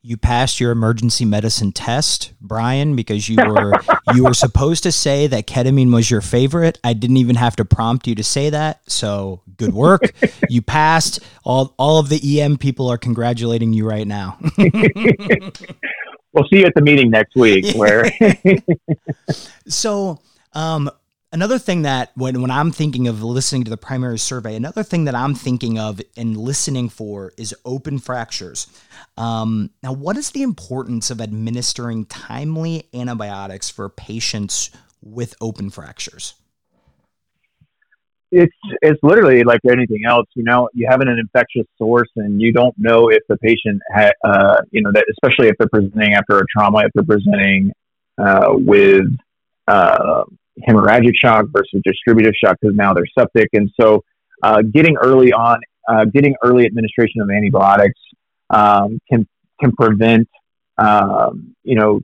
you 0.04 0.16
passed 0.16 0.58
your 0.58 0.72
emergency 0.72 1.24
medicine 1.24 1.70
test, 1.70 2.32
Brian, 2.40 2.96
because 2.96 3.28
you 3.28 3.36
were 3.36 3.72
you 4.14 4.24
were 4.24 4.34
supposed 4.34 4.82
to 4.82 4.90
say 4.90 5.28
that 5.28 5.46
ketamine 5.46 5.94
was 5.94 6.10
your 6.10 6.20
favorite. 6.20 6.78
I 6.82 6.92
didn't 6.92 7.18
even 7.18 7.36
have 7.36 7.54
to 7.56 7.64
prompt 7.64 8.08
you 8.08 8.16
to 8.16 8.24
say 8.24 8.50
that. 8.50 8.80
So 8.90 9.42
good 9.56 9.72
work. 9.72 10.12
you 10.48 10.60
passed. 10.66 11.20
All 11.44 11.74
all 11.78 11.98
of 11.98 12.08
the 12.08 12.40
EM 12.40 12.58
people 12.58 12.88
are 12.88 12.98
congratulating 12.98 13.72
you 13.72 13.88
right 13.88 14.06
now. 14.06 14.38
we'll 14.58 16.48
see 16.50 16.58
you 16.58 16.66
at 16.66 16.74
the 16.74 16.82
meeting 16.82 17.10
next 17.10 17.36
week 17.36 17.74
where 17.76 18.10
So 19.68 20.18
um 20.52 20.90
another 21.32 21.58
thing 21.58 21.82
that 21.82 22.12
when, 22.14 22.40
when 22.40 22.50
i'm 22.50 22.70
thinking 22.70 23.08
of 23.08 23.22
listening 23.22 23.64
to 23.64 23.70
the 23.70 23.76
primary 23.76 24.18
survey 24.18 24.54
another 24.54 24.82
thing 24.82 25.04
that 25.04 25.14
i'm 25.14 25.34
thinking 25.34 25.78
of 25.78 26.00
and 26.16 26.36
listening 26.36 26.88
for 26.88 27.32
is 27.36 27.54
open 27.64 27.98
fractures 27.98 28.66
um, 29.16 29.70
now 29.82 29.92
what 29.92 30.16
is 30.16 30.30
the 30.30 30.42
importance 30.42 31.10
of 31.10 31.20
administering 31.20 32.04
timely 32.06 32.88
antibiotics 32.94 33.68
for 33.70 33.88
patients 33.88 34.70
with 35.02 35.34
open 35.40 35.70
fractures 35.70 36.34
it's 38.32 38.56
it's 38.80 38.98
literally 39.02 39.44
like 39.44 39.60
anything 39.70 40.04
else. 40.06 40.26
You 40.34 40.42
know, 40.42 40.68
you 40.72 40.86
have 40.90 41.02
an 41.02 41.08
infectious 41.08 41.66
source, 41.76 42.08
and 42.16 42.40
you 42.40 42.50
don't 42.50 42.74
know 42.78 43.10
if 43.10 43.20
the 43.28 43.36
patient, 43.36 43.82
ha- 43.94 44.12
uh, 44.24 44.56
you 44.70 44.80
know, 44.80 44.90
that 44.90 45.04
especially 45.10 45.48
if 45.48 45.56
they're 45.58 45.68
presenting 45.68 46.14
after 46.14 46.38
a 46.38 46.44
trauma, 46.50 46.78
if 46.78 46.90
they're 46.94 47.04
presenting 47.04 47.72
uh, 48.16 48.46
with 48.52 49.04
uh, 49.68 50.24
hemorrhagic 50.66 51.12
shock 51.14 51.46
versus 51.50 51.80
distributive 51.84 52.34
shock 52.42 52.56
because 52.60 52.76
now 52.76 52.92
they're 52.92 53.04
septic. 53.18 53.48
And 53.52 53.70
so, 53.80 54.04
uh, 54.42 54.62
getting 54.62 54.96
early 54.96 55.32
on, 55.32 55.60
uh, 55.88 56.04
getting 56.06 56.34
early 56.42 56.66
administration 56.66 57.20
of 57.20 57.30
antibiotics 57.30 57.98
um, 58.50 58.98
can 59.10 59.26
can 59.60 59.72
prevent 59.72 60.28
um, 60.78 61.54
you 61.62 61.76
know 61.76 62.00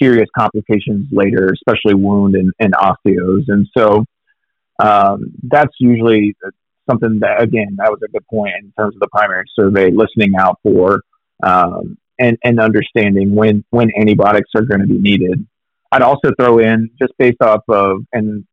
serious 0.00 0.28
complications 0.36 1.06
later, 1.12 1.52
especially 1.52 1.94
wound 1.94 2.34
and, 2.34 2.52
and 2.58 2.74
osteos. 2.74 3.44
And 3.48 3.68
so, 3.76 4.04
um, 4.78 5.32
that's 5.44 5.74
usually 5.78 6.34
something 6.88 7.20
that 7.20 7.42
again 7.42 7.76
that 7.78 7.90
was 7.90 8.00
a 8.04 8.08
good 8.10 8.26
point 8.28 8.52
in 8.60 8.72
terms 8.78 8.94
of 8.94 9.00
the 9.00 9.08
primary 9.08 9.44
survey, 9.58 9.90
listening 9.90 10.34
out 10.38 10.58
for. 10.62 11.00
Um, 11.42 11.98
and, 12.18 12.38
and 12.44 12.60
understanding 12.60 13.34
when, 13.34 13.64
when 13.70 13.90
antibiotics 13.98 14.50
are 14.54 14.62
going 14.62 14.80
to 14.80 14.86
be 14.86 14.98
needed. 14.98 15.44
I'd 15.92 16.02
also 16.02 16.30
throw 16.40 16.58
in 16.58 16.90
just 16.98 17.12
based 17.18 17.42
off 17.42 17.62
of 17.68 17.98
and 18.12 18.44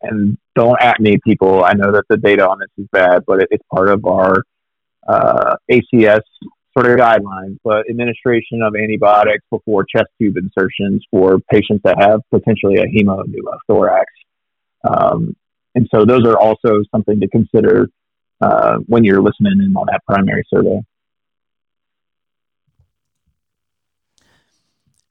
and 0.00 0.38
don't 0.54 0.80
at 0.80 1.00
me, 1.00 1.18
people. 1.26 1.64
I 1.64 1.72
know 1.72 1.90
that 1.92 2.04
the 2.08 2.16
data 2.16 2.48
on 2.48 2.60
this 2.60 2.68
is 2.78 2.88
bad, 2.92 3.24
but 3.26 3.42
it, 3.42 3.48
it's 3.50 3.64
part 3.74 3.88
of 3.88 4.04
our 4.04 4.36
uh, 5.08 5.56
ACS 5.70 6.20
sort 6.76 6.86
of 6.86 6.98
guidelines. 6.98 7.58
But 7.64 7.90
administration 7.90 8.62
of 8.62 8.74
antibiotics 8.76 9.44
before 9.50 9.84
chest 9.84 10.08
tube 10.20 10.36
insertions 10.36 11.04
for 11.10 11.38
patients 11.50 11.82
that 11.84 12.00
have 12.00 12.20
potentially 12.30 12.76
a 12.76 12.86
hemopneumothorax. 12.86 14.04
Um, 14.88 15.34
and 15.74 15.88
so 15.92 16.04
those 16.04 16.24
are 16.24 16.38
also 16.38 16.82
something 16.94 17.18
to 17.20 17.28
consider 17.28 17.88
uh, 18.40 18.76
when 18.86 19.02
you're 19.04 19.22
listening 19.22 19.60
in 19.60 19.74
on 19.76 19.86
that 19.86 20.02
primary 20.06 20.44
survey. 20.52 20.80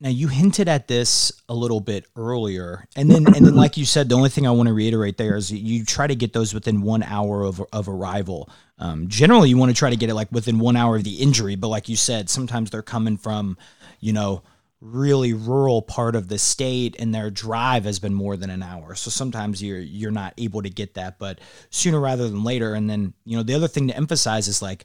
Now 0.04 0.10
you 0.10 0.28
hinted 0.28 0.68
at 0.68 0.90
this 0.90 1.32
a 1.48 1.54
little 1.54 1.80
bit 1.80 2.06
earlier, 2.18 2.86
and 2.94 3.10
then 3.10 3.26
and 3.26 3.46
then 3.46 3.56
like 3.56 3.78
you 3.78 3.86
said, 3.86 4.10
the 4.10 4.16
only 4.16 4.30
thing 4.30 4.46
I 4.46 4.52
want 4.52 4.68
to 4.68 4.74
reiterate 4.74 5.16
there 5.16 5.38
is 5.38 5.50
you 5.50 5.86
try 5.86 6.08
to 6.08 6.16
get 6.16 6.34
those 6.34 6.54
within 6.54 6.82
one 6.82 7.04
hour 7.04 7.46
of 7.46 7.64
of 7.72 7.88
arrival. 7.88 8.50
Um, 8.80 9.08
generally, 9.08 9.48
you 9.48 9.56
want 9.56 9.70
to 9.70 9.80
try 9.80 9.90
to 9.90 9.96
get 9.96 10.10
it 10.10 10.14
like 10.14 10.30
within 10.30 10.60
one 10.60 10.76
hour 10.76 10.98
of 10.98 11.06
the 11.06 11.22
injury, 11.22 11.56
but 11.56 11.70
like 11.70 11.88
you 11.88 11.96
said, 11.96 12.30
sometimes 12.30 12.70
they're 12.70 12.82
coming 12.82 13.16
from, 13.16 13.58
you 14.02 14.12
know, 14.12 14.44
really 14.82 15.32
rural 15.32 15.82
part 15.82 16.18
of 16.18 16.28
the 16.28 16.38
state, 16.38 16.98
and 17.00 17.16
their 17.16 17.32
drive 17.32 17.86
has 17.86 18.00
been 18.00 18.14
more 18.14 18.36
than 18.36 18.50
an 18.50 18.62
hour. 18.62 18.96
So 18.96 19.10
sometimes 19.10 19.64
you're 19.64 19.80
you're 19.80 20.12
not 20.12 20.34
able 20.38 20.64
to 20.64 20.70
get 20.70 20.96
that, 20.96 21.18
but 21.18 21.40
sooner 21.70 22.02
rather 22.02 22.28
than 22.28 22.44
later. 22.44 22.74
And 22.74 22.90
then 22.90 23.14
you 23.24 23.38
know 23.38 23.44
the 23.44 23.54
other 23.54 23.70
thing 23.70 23.88
to 23.88 23.96
emphasize 23.96 24.50
is 24.50 24.62
like 24.62 24.84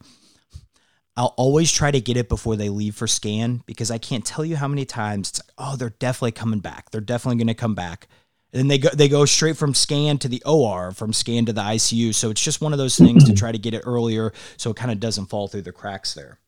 I'll 1.18 1.34
always 1.36 1.72
try 1.72 1.90
to 1.90 2.00
get 2.00 2.16
it 2.16 2.28
before 2.28 2.54
they 2.54 2.68
leave 2.68 2.94
for 2.94 3.08
scan 3.08 3.64
because 3.66 3.90
I 3.90 3.98
can't 3.98 4.24
tell 4.24 4.44
you 4.44 4.54
how 4.54 4.68
many 4.68 4.84
times 4.84 5.30
it's 5.30 5.40
like, 5.40 5.52
oh, 5.58 5.74
they're 5.74 5.90
definitely 5.90 6.30
coming 6.30 6.60
back. 6.60 6.92
They're 6.92 7.00
definitely 7.00 7.38
going 7.38 7.48
to 7.48 7.54
come 7.54 7.74
back. 7.74 8.06
And 8.52 8.60
then 8.60 8.68
they 8.68 8.78
go 8.78 8.90
they 8.90 9.08
go 9.08 9.24
straight 9.24 9.56
from 9.56 9.74
scan 9.74 10.18
to 10.18 10.28
the 10.28 10.40
OR, 10.46 10.92
from 10.92 11.12
scan 11.12 11.44
to 11.46 11.52
the 11.52 11.60
ICU. 11.60 12.14
So 12.14 12.30
it's 12.30 12.40
just 12.40 12.60
one 12.60 12.72
of 12.72 12.78
those 12.78 12.96
things 12.96 13.24
to 13.24 13.34
try 13.34 13.50
to 13.50 13.58
get 13.58 13.74
it 13.74 13.82
earlier 13.84 14.32
so 14.56 14.70
it 14.70 14.76
kind 14.76 14.92
of 14.92 15.00
doesn't 15.00 15.26
fall 15.26 15.48
through 15.48 15.62
the 15.62 15.72
cracks 15.72 16.14
there. 16.14 16.38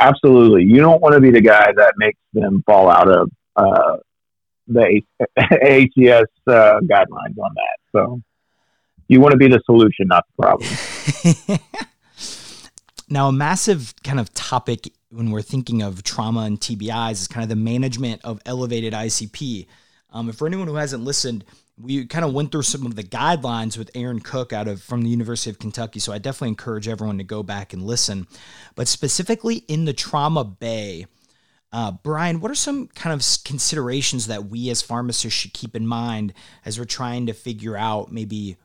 Absolutely. 0.00 0.64
You 0.64 0.78
don't 0.78 1.00
want 1.00 1.14
to 1.14 1.20
be 1.20 1.30
the 1.30 1.40
guy 1.40 1.72
that 1.76 1.94
makes 1.98 2.18
them 2.32 2.64
fall 2.66 2.90
out 2.90 3.08
of 3.08 3.30
uh, 3.54 3.98
the 4.66 5.00
ATS 5.36 6.30
uh, 6.48 6.80
guidelines 6.82 7.38
on 7.38 7.54
that. 7.54 7.78
So 7.92 8.20
you 9.06 9.20
want 9.20 9.32
to 9.32 9.38
be 9.38 9.46
the 9.46 9.60
solution, 9.66 10.08
not 10.08 10.24
the 10.36 10.42
problem. 10.42 11.58
Now, 13.10 13.28
a 13.28 13.32
massive 13.32 13.94
kind 14.04 14.20
of 14.20 14.32
topic 14.34 14.92
when 15.10 15.30
we're 15.30 15.42
thinking 15.42 15.80
of 15.80 16.02
trauma 16.02 16.40
and 16.40 16.60
TBIs 16.60 17.12
is 17.12 17.28
kind 17.28 17.42
of 17.42 17.48
the 17.48 17.56
management 17.56 18.20
of 18.24 18.40
elevated 18.44 18.92
ICP. 18.92 19.66
Um, 20.10 20.30
for 20.32 20.46
anyone 20.46 20.68
who 20.68 20.74
hasn't 20.74 21.04
listened, 21.04 21.44
we 21.78 22.04
kind 22.06 22.24
of 22.24 22.34
went 22.34 22.52
through 22.52 22.62
some 22.62 22.84
of 22.84 22.96
the 22.96 23.02
guidelines 23.02 23.78
with 23.78 23.90
Aaron 23.94 24.20
Cook 24.20 24.52
out 24.52 24.68
of 24.68 24.82
from 24.82 25.02
the 25.02 25.08
University 25.08 25.48
of 25.48 25.58
Kentucky. 25.58 26.00
So 26.00 26.12
I 26.12 26.18
definitely 26.18 26.48
encourage 26.48 26.88
everyone 26.88 27.18
to 27.18 27.24
go 27.24 27.42
back 27.42 27.72
and 27.72 27.82
listen. 27.82 28.26
But 28.74 28.88
specifically 28.88 29.56
in 29.68 29.86
the 29.86 29.92
trauma 29.94 30.44
bay, 30.44 31.06
uh, 31.72 31.92
Brian, 31.92 32.40
what 32.40 32.50
are 32.50 32.56
some 32.56 32.88
kind 32.88 33.14
of 33.14 33.26
considerations 33.44 34.26
that 34.26 34.46
we 34.46 34.68
as 34.70 34.82
pharmacists 34.82 35.38
should 35.38 35.52
keep 35.54 35.76
in 35.76 35.86
mind 35.86 36.34
as 36.64 36.78
we're 36.78 36.84
trying 36.84 37.26
to 37.26 37.32
figure 37.32 37.76
out 37.76 38.10
maybe 38.10 38.56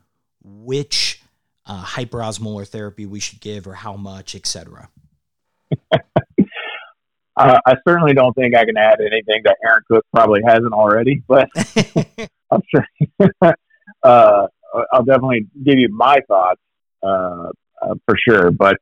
which 0.42 1.22
uh, 1.66 1.84
hyperosmolar 1.84 2.68
therapy 2.68 3.06
we 3.06 3.20
should 3.20 3.40
give 3.40 3.68
or 3.68 3.74
how 3.74 3.96
much, 3.96 4.36
etc. 4.36 4.90
Uh, 7.36 7.58
I 7.66 7.76
certainly 7.88 8.14
don't 8.14 8.34
think 8.34 8.56
I 8.56 8.64
can 8.64 8.78
add 8.78 9.00
anything 9.02 9.42
that 9.46 9.58
Aaron 9.66 9.82
Cook 9.88 10.06
probably 10.14 10.42
hasn't 10.46 10.74
already, 10.74 11.24
but 11.28 11.50
I'm 12.52 12.62
sure 12.70 12.86
uh, 14.04 14.48
I'll 14.92 15.04
definitely 15.04 15.48
give 15.64 15.80
you 15.80 15.90
my 15.90 16.18
thoughts 16.28 16.62
uh, 17.02 17.50
uh, 17.82 17.96
for 18.06 18.16
sure. 18.18 18.52
But 18.52 18.78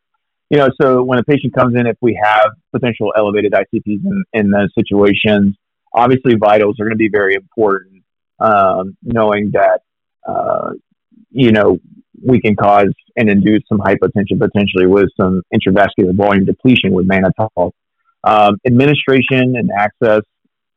you 0.49 0.57
know, 0.57 0.69
so 0.81 1.01
when 1.01 1.17
a 1.17 1.23
patient 1.23 1.53
comes 1.53 1.79
in, 1.79 1.87
if 1.87 1.95
we 2.01 2.19
have 2.21 2.49
potential 2.73 3.13
elevated 3.15 3.53
ICPs 3.53 4.03
in, 4.03 4.23
in 4.33 4.51
those 4.51 4.69
situations, 4.77 5.55
obviously 5.93 6.35
vitals 6.35 6.77
are 6.79 6.83
going 6.83 6.91
to 6.91 6.97
be 6.97 7.09
very 7.09 7.35
important. 7.35 8.03
Um, 8.39 8.97
knowing 9.03 9.51
that 9.51 9.81
uh, 10.27 10.71
you 11.29 11.51
know 11.51 11.77
we 12.25 12.39
can 12.41 12.55
cause 12.55 12.93
and 13.15 13.29
induce 13.29 13.63
some 13.67 13.79
hypotension 13.79 14.39
potentially 14.39 14.87
with 14.87 15.09
some 15.19 15.41
intravascular 15.53 16.15
volume 16.15 16.45
depletion 16.45 16.91
with 16.91 17.07
mannitol. 17.07 17.71
Um, 18.23 18.57
administration 18.65 19.55
and 19.55 19.69
access, 19.75 20.21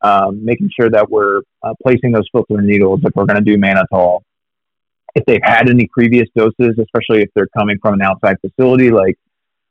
um, 0.01 0.43
making 0.43 0.69
sure 0.79 0.89
that 0.89 1.09
we're 1.09 1.41
uh, 1.63 1.73
placing 1.81 2.11
those 2.11 2.27
filter 2.31 2.61
needles 2.61 3.01
if 3.03 3.13
we're 3.15 3.25
going 3.25 3.43
to 3.43 3.43
do 3.43 3.57
mannitol. 3.57 4.21
If 5.13 5.25
they've 5.25 5.39
had 5.43 5.69
any 5.69 5.87
previous 5.87 6.27
doses, 6.35 6.77
especially 6.77 7.21
if 7.23 7.29
they're 7.35 7.47
coming 7.57 7.77
from 7.81 7.93
an 7.95 8.01
outside 8.01 8.37
facility, 8.41 8.91
like 8.91 9.15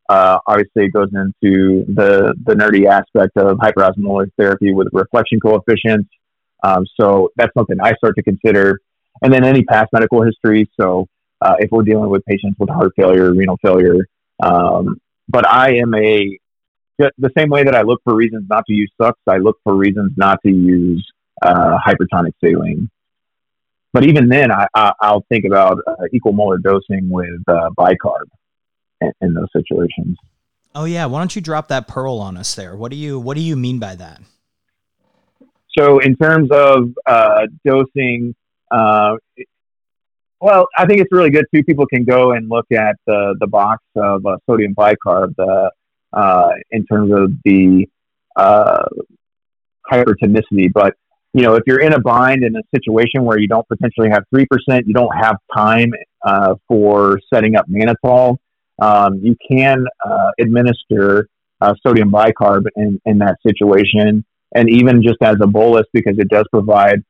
uh, 0.08 0.38
obviously 0.46 0.86
it 0.86 0.92
goes 0.92 1.08
into 1.12 1.84
the, 1.92 2.34
the 2.44 2.54
nerdy 2.54 2.88
aspect 2.88 3.36
of 3.36 3.58
hyperosmolar 3.58 4.30
therapy 4.38 4.72
with 4.72 4.88
reflection 4.92 5.40
coefficients. 5.40 6.08
Um, 6.62 6.86
so 6.98 7.30
that's 7.36 7.52
something 7.56 7.76
I 7.82 7.92
start 7.94 8.16
to 8.16 8.22
consider. 8.22 8.80
And 9.22 9.32
then 9.32 9.44
any 9.44 9.64
past 9.64 9.88
medical 9.92 10.22
history. 10.22 10.68
So 10.80 11.06
uh, 11.44 11.56
if 11.58 11.70
we're 11.70 11.82
dealing 11.82 12.08
with 12.10 12.24
patients 12.24 12.56
with 12.58 12.70
heart 12.70 12.92
failure, 12.96 13.32
renal 13.32 13.58
failure. 13.62 14.06
Um, 14.42 15.00
but 15.28 15.46
I 15.48 15.76
am 15.76 15.94
a 15.94 16.38
the 16.98 17.30
same 17.36 17.48
way 17.48 17.64
that 17.64 17.74
I 17.74 17.82
look 17.82 18.00
for 18.04 18.14
reasons 18.14 18.46
not 18.48 18.64
to 18.66 18.72
use 18.72 18.90
sux, 19.00 19.18
I 19.26 19.38
look 19.38 19.58
for 19.64 19.74
reasons 19.74 20.12
not 20.16 20.38
to 20.44 20.50
use 20.50 21.04
uh, 21.42 21.76
hypertonic 21.84 22.32
saline. 22.42 22.88
But 23.92 24.04
even 24.04 24.28
then, 24.28 24.50
I, 24.50 24.66
I, 24.74 25.12
will 25.12 25.24
think 25.28 25.44
about 25.44 25.78
uh, 25.86 25.94
equal 26.12 26.32
molar 26.32 26.58
dosing 26.58 27.08
with 27.08 27.40
uh, 27.46 27.70
bicarb 27.78 28.26
in, 29.00 29.12
in, 29.20 29.34
those 29.34 29.48
situations. 29.52 30.16
Oh 30.74 30.84
yeah, 30.84 31.06
why 31.06 31.20
don't 31.20 31.34
you 31.36 31.42
drop 31.42 31.68
that 31.68 31.86
pearl 31.86 32.18
on 32.18 32.36
us 32.36 32.54
there? 32.56 32.74
What 32.76 32.90
do 32.90 32.96
you 32.96 33.20
What 33.20 33.36
do 33.36 33.40
you 33.40 33.54
mean 33.54 33.78
by 33.78 33.94
that? 33.96 34.20
So 35.76 35.98
in 35.98 36.16
terms 36.16 36.50
of 36.52 36.90
uh, 37.06 37.46
dosing, 37.64 38.34
uh, 38.70 39.16
well, 40.40 40.66
I 40.76 40.86
think 40.86 41.00
it's 41.00 41.12
really 41.12 41.30
good 41.30 41.46
too. 41.54 41.62
People 41.64 41.86
can 41.86 42.04
go 42.04 42.32
and 42.32 42.48
look 42.48 42.66
at 42.72 42.96
the 43.06 43.34
the 43.40 43.46
box 43.46 43.82
of 43.96 44.24
uh, 44.26 44.36
sodium 44.48 44.74
bicarb, 44.74 45.34
uh, 46.12 46.50
in 46.70 46.84
terms 46.86 47.12
of 47.12 47.32
the 47.44 47.88
uh, 48.36 48.84
hypertonicity. 49.90 50.72
But 50.72 50.94
you 51.32 51.42
know, 51.42 51.54
if 51.54 51.64
you're 51.66 51.80
in 51.80 51.92
a 51.92 52.00
bind 52.00 52.44
in 52.44 52.54
a 52.56 52.62
situation 52.74 53.24
where 53.24 53.38
you 53.38 53.48
don't 53.48 53.66
potentially 53.68 54.10
have 54.10 54.24
three 54.30 54.46
percent, 54.46 54.86
you 54.86 54.94
don't 54.94 55.14
have 55.14 55.36
time 55.54 55.92
uh, 56.24 56.54
for 56.68 57.20
setting 57.32 57.56
up 57.56 57.66
mannitol. 57.68 58.36
Um, 58.80 59.20
you 59.22 59.36
can 59.48 59.84
uh, 60.04 60.30
administer 60.40 61.28
uh, 61.60 61.74
sodium 61.86 62.10
bicarb 62.10 62.66
in, 62.76 63.00
in 63.06 63.18
that 63.18 63.36
situation, 63.46 64.24
and 64.54 64.68
even 64.68 65.02
just 65.02 65.22
as 65.22 65.36
a 65.40 65.46
bolus 65.46 65.86
because 65.92 66.18
it 66.18 66.28
does 66.28 66.44
provide 66.50 67.02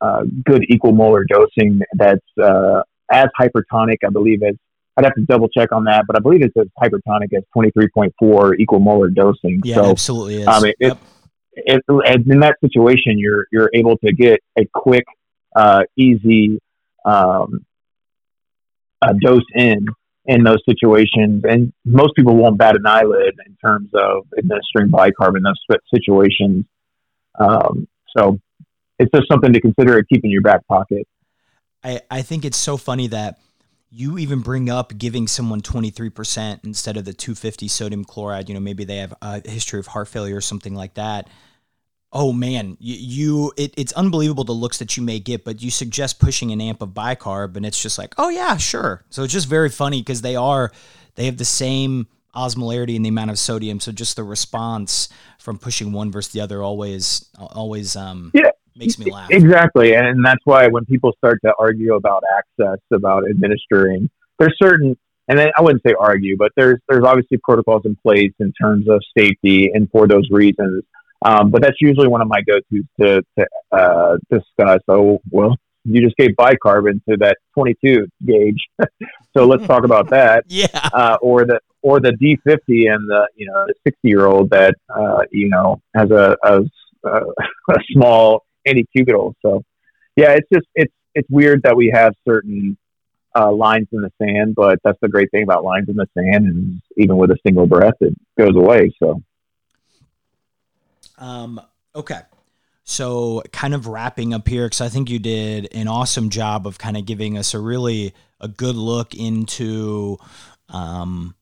uh, 0.00 0.24
good 0.44 0.64
equal 0.68 0.92
molar 0.92 1.24
dosing 1.24 1.80
that's 1.94 2.20
as 3.10 3.26
hypertonic, 3.38 3.98
I 4.06 4.10
believe, 4.10 4.42
as 4.42 4.54
I'd 4.96 5.04
have 5.04 5.14
to 5.14 5.22
double 5.22 5.48
check 5.48 5.72
on 5.72 5.84
that, 5.84 6.04
but 6.06 6.16
I 6.16 6.20
believe 6.20 6.42
it's 6.42 6.54
says 6.54 6.68
hypertonic 6.78 7.32
as 7.34 7.42
23.4 7.56 8.58
equal 8.58 8.80
molar 8.80 9.08
dosing. 9.08 9.60
Yeah, 9.64 9.76
so, 9.76 9.90
absolutely 9.90 10.42
is. 10.42 10.46
Um, 10.46 10.64
it, 10.64 10.76
yep. 10.78 10.98
it, 11.52 11.82
it, 11.88 12.26
in 12.26 12.40
that 12.40 12.56
situation, 12.62 13.18
you're 13.18 13.46
you're 13.52 13.70
able 13.74 13.96
to 13.98 14.12
get 14.12 14.40
a 14.58 14.66
quick, 14.72 15.04
uh, 15.56 15.82
easy 15.96 16.60
um, 17.04 17.64
dose 19.20 19.42
in 19.54 19.86
in 20.26 20.44
those 20.44 20.62
situations, 20.68 21.44
and 21.48 21.72
most 21.84 22.14
people 22.14 22.36
won't 22.36 22.58
bat 22.58 22.76
an 22.76 22.86
eyelid 22.86 23.34
in 23.46 23.56
terms 23.64 23.90
of 23.94 24.26
administering 24.36 24.90
bicarb 24.90 25.36
in 25.36 25.42
those 25.42 25.80
situations. 25.92 26.64
Um, 27.38 27.88
so 28.16 28.38
it's 29.00 29.10
just 29.12 29.28
something 29.28 29.52
to 29.52 29.60
consider 29.60 29.96
and 29.96 30.08
keep 30.08 30.24
in 30.24 30.30
your 30.30 30.42
back 30.42 30.66
pocket. 30.66 31.08
I, 31.82 32.00
I 32.10 32.22
think 32.22 32.44
it's 32.44 32.58
so 32.58 32.76
funny 32.76 33.06
that 33.08 33.38
you 33.90 34.18
even 34.18 34.40
bring 34.40 34.68
up 34.68 34.96
giving 34.98 35.26
someone 35.26 35.62
23% 35.62 36.64
instead 36.64 36.96
of 36.96 37.06
the 37.06 37.14
250 37.14 37.66
sodium 37.66 38.04
chloride. 38.04 38.48
You 38.48 38.54
know 38.54 38.60
maybe 38.60 38.84
they 38.84 38.98
have 38.98 39.14
a 39.22 39.48
history 39.48 39.80
of 39.80 39.88
heart 39.88 40.08
failure 40.08 40.36
or 40.36 40.42
something 40.42 40.74
like 40.74 40.94
that. 40.94 41.28
Oh 42.12 42.32
man 42.32 42.76
you, 42.78 42.96
you 42.96 43.52
it, 43.56 43.72
it's 43.76 43.92
unbelievable 43.94 44.44
the 44.44 44.52
looks 44.52 44.78
that 44.78 44.96
you 44.96 45.02
may 45.02 45.18
get 45.18 45.44
but 45.44 45.62
you 45.62 45.70
suggest 45.70 46.18
pushing 46.18 46.50
an 46.50 46.60
amp 46.60 46.82
of 46.82 46.90
bicarb 46.90 47.56
and 47.56 47.64
it's 47.64 47.80
just 47.80 47.98
like 47.98 48.14
oh 48.18 48.28
yeah 48.28 48.58
sure. 48.58 49.04
So 49.08 49.24
it's 49.24 49.32
just 49.32 49.48
very 49.48 49.70
funny 49.70 50.02
because 50.02 50.20
they 50.20 50.36
are 50.36 50.72
they 51.14 51.24
have 51.24 51.38
the 51.38 51.44
same 51.44 52.06
osmolarity 52.36 52.94
and 52.94 53.04
the 53.04 53.08
amount 53.08 53.30
of 53.30 53.38
sodium. 53.38 53.80
So 53.80 53.90
just 53.90 54.14
the 54.14 54.24
response 54.24 55.08
from 55.38 55.58
pushing 55.58 55.92
one 55.92 56.12
versus 56.12 56.32
the 56.32 56.42
other 56.42 56.62
always 56.62 57.28
always 57.38 57.96
um 57.96 58.30
yeah 58.34 58.50
makes 58.80 58.98
me 58.98 59.12
laugh. 59.12 59.30
Exactly. 59.30 59.94
And 59.94 60.24
that's 60.24 60.44
why 60.44 60.66
when 60.68 60.84
people 60.84 61.12
start 61.18 61.38
to 61.44 61.52
argue 61.58 61.94
about 61.94 62.24
access, 62.36 62.78
about 62.92 63.28
administering, 63.30 64.10
there's 64.38 64.56
certain, 64.60 64.96
and 65.28 65.40
I 65.40 65.60
wouldn't 65.60 65.82
say 65.86 65.94
argue, 65.98 66.36
but 66.36 66.50
there's, 66.56 66.80
there's 66.88 67.04
obviously 67.04 67.38
protocols 67.44 67.82
in 67.84 67.94
place 67.96 68.32
in 68.40 68.52
terms 68.60 68.88
of 68.88 69.00
safety 69.16 69.70
and 69.72 69.88
for 69.90 70.08
those 70.08 70.28
reasons. 70.30 70.82
Um, 71.24 71.50
but 71.50 71.62
that's 71.62 71.76
usually 71.80 72.08
one 72.08 72.22
of 72.22 72.28
my 72.28 72.40
go-tos 72.40 72.84
to, 73.00 73.22
to 73.38 73.46
uh, 73.70 74.16
discuss. 74.30 74.80
Oh, 74.88 75.20
well, 75.30 75.56
you 75.84 76.02
just 76.02 76.16
gave 76.16 76.30
bicarbon 76.30 77.04
to 77.08 77.16
that 77.18 77.36
22 77.54 78.06
gauge. 78.24 78.66
so 79.36 79.46
let's 79.46 79.66
talk 79.66 79.84
about 79.84 80.08
that. 80.10 80.44
yeah. 80.48 80.66
Uh, 80.92 81.18
or 81.20 81.44
the, 81.44 81.60
or 81.82 82.00
the 82.00 82.12
D50 82.12 82.92
and 82.92 83.08
the, 83.08 83.28
you 83.36 83.46
know, 83.46 83.66
the 83.66 83.74
60 83.84 84.08
year 84.08 84.26
old 84.26 84.50
that, 84.50 84.74
uh, 84.88 85.22
you 85.30 85.48
know, 85.50 85.80
has 85.94 86.10
a, 86.10 86.36
a, 86.42 86.62
a 87.04 87.20
small 87.92 88.44
antecubital. 88.66 89.34
So 89.42 89.62
yeah, 90.16 90.32
it's 90.32 90.48
just 90.52 90.66
it's 90.74 90.92
it's 91.14 91.28
weird 91.30 91.62
that 91.62 91.76
we 91.76 91.90
have 91.94 92.14
certain 92.26 92.76
uh, 93.34 93.52
lines 93.52 93.88
in 93.92 94.02
the 94.02 94.12
sand, 94.20 94.54
but 94.54 94.78
that's 94.84 94.98
the 95.00 95.08
great 95.08 95.30
thing 95.30 95.42
about 95.42 95.64
lines 95.64 95.88
in 95.88 95.96
the 95.96 96.08
sand, 96.16 96.46
and 96.46 96.82
even 96.96 97.16
with 97.16 97.30
a 97.30 97.36
single 97.46 97.66
breath, 97.66 97.94
it 98.00 98.14
goes 98.38 98.56
away. 98.56 98.92
So, 98.98 99.22
um, 101.18 101.60
okay. 101.94 102.20
So, 102.84 103.42
kind 103.52 103.72
of 103.72 103.86
wrapping 103.86 104.34
up 104.34 104.48
here, 104.48 104.66
because 104.66 104.80
I 104.80 104.88
think 104.88 105.10
you 105.10 105.20
did 105.20 105.68
an 105.72 105.86
awesome 105.86 106.28
job 106.28 106.66
of 106.66 106.78
kind 106.78 106.96
of 106.96 107.06
giving 107.06 107.38
us 107.38 107.54
a 107.54 107.60
really 107.60 108.14
a 108.40 108.48
good 108.48 108.74
look 108.74 109.14
into 109.14 110.18
um, 110.70 111.36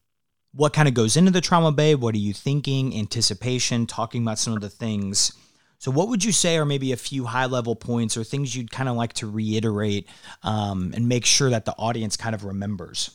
what 0.52 0.74
kind 0.74 0.88
of 0.88 0.94
goes 0.94 1.16
into 1.16 1.30
the 1.30 1.40
trauma 1.40 1.72
bay. 1.72 1.94
What 1.94 2.14
are 2.14 2.18
you 2.18 2.34
thinking? 2.34 2.94
Anticipation, 2.94 3.86
talking 3.86 4.22
about 4.22 4.38
some 4.38 4.52
of 4.52 4.60
the 4.60 4.68
things 4.68 5.32
so, 5.78 5.92
what 5.92 6.08
would 6.08 6.24
you 6.24 6.32
say 6.32 6.56
are 6.56 6.64
maybe 6.64 6.92
a 6.92 6.96
few 6.96 7.24
high 7.24 7.46
level 7.46 7.76
points 7.76 8.16
or 8.16 8.24
things 8.24 8.54
you'd 8.56 8.70
kind 8.70 8.88
of 8.88 8.96
like 8.96 9.12
to 9.14 9.30
reiterate 9.30 10.08
um, 10.42 10.92
and 10.94 11.08
make 11.08 11.24
sure 11.24 11.50
that 11.50 11.64
the 11.64 11.72
audience 11.72 12.16
kind 12.16 12.34
of 12.34 12.44
remembers? 12.44 13.10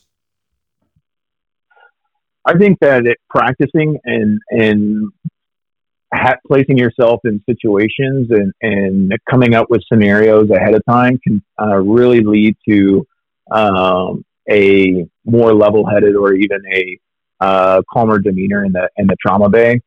I 2.45 2.57
think 2.57 2.80
that 2.80 3.05
it, 3.05 3.18
practicing 3.30 3.99
and 4.05 4.39
and 4.49 5.11
ha- 6.14 6.38
placing 6.47 6.78
yourself 6.78 7.20
in 7.26 7.43
situations 7.49 8.30
and, 8.30 8.53
and 8.61 9.14
coming 9.30 9.55
up 9.55 9.70
with 9.70 9.84
scenarios 9.91 10.49
ahead 10.49 10.74
of 10.74 10.82
time 10.89 11.20
can 11.26 11.43
uh, 11.61 11.78
really 11.78 12.22
lead 12.22 12.55
to 12.68 13.05
um, 13.51 14.24
a 14.49 15.05
more 15.26 15.53
level 15.53 15.86
headed 15.86 16.16
or 16.16 16.34
even 16.34 16.61
a 16.74 16.99
uh, 17.41 17.82
calmer 17.91 18.20
demeanor 18.20 18.64
in 18.64 18.72
the 18.72 18.89
in 18.95 19.07
the 19.07 19.18
trauma 19.22 19.49
bay. 19.49 19.82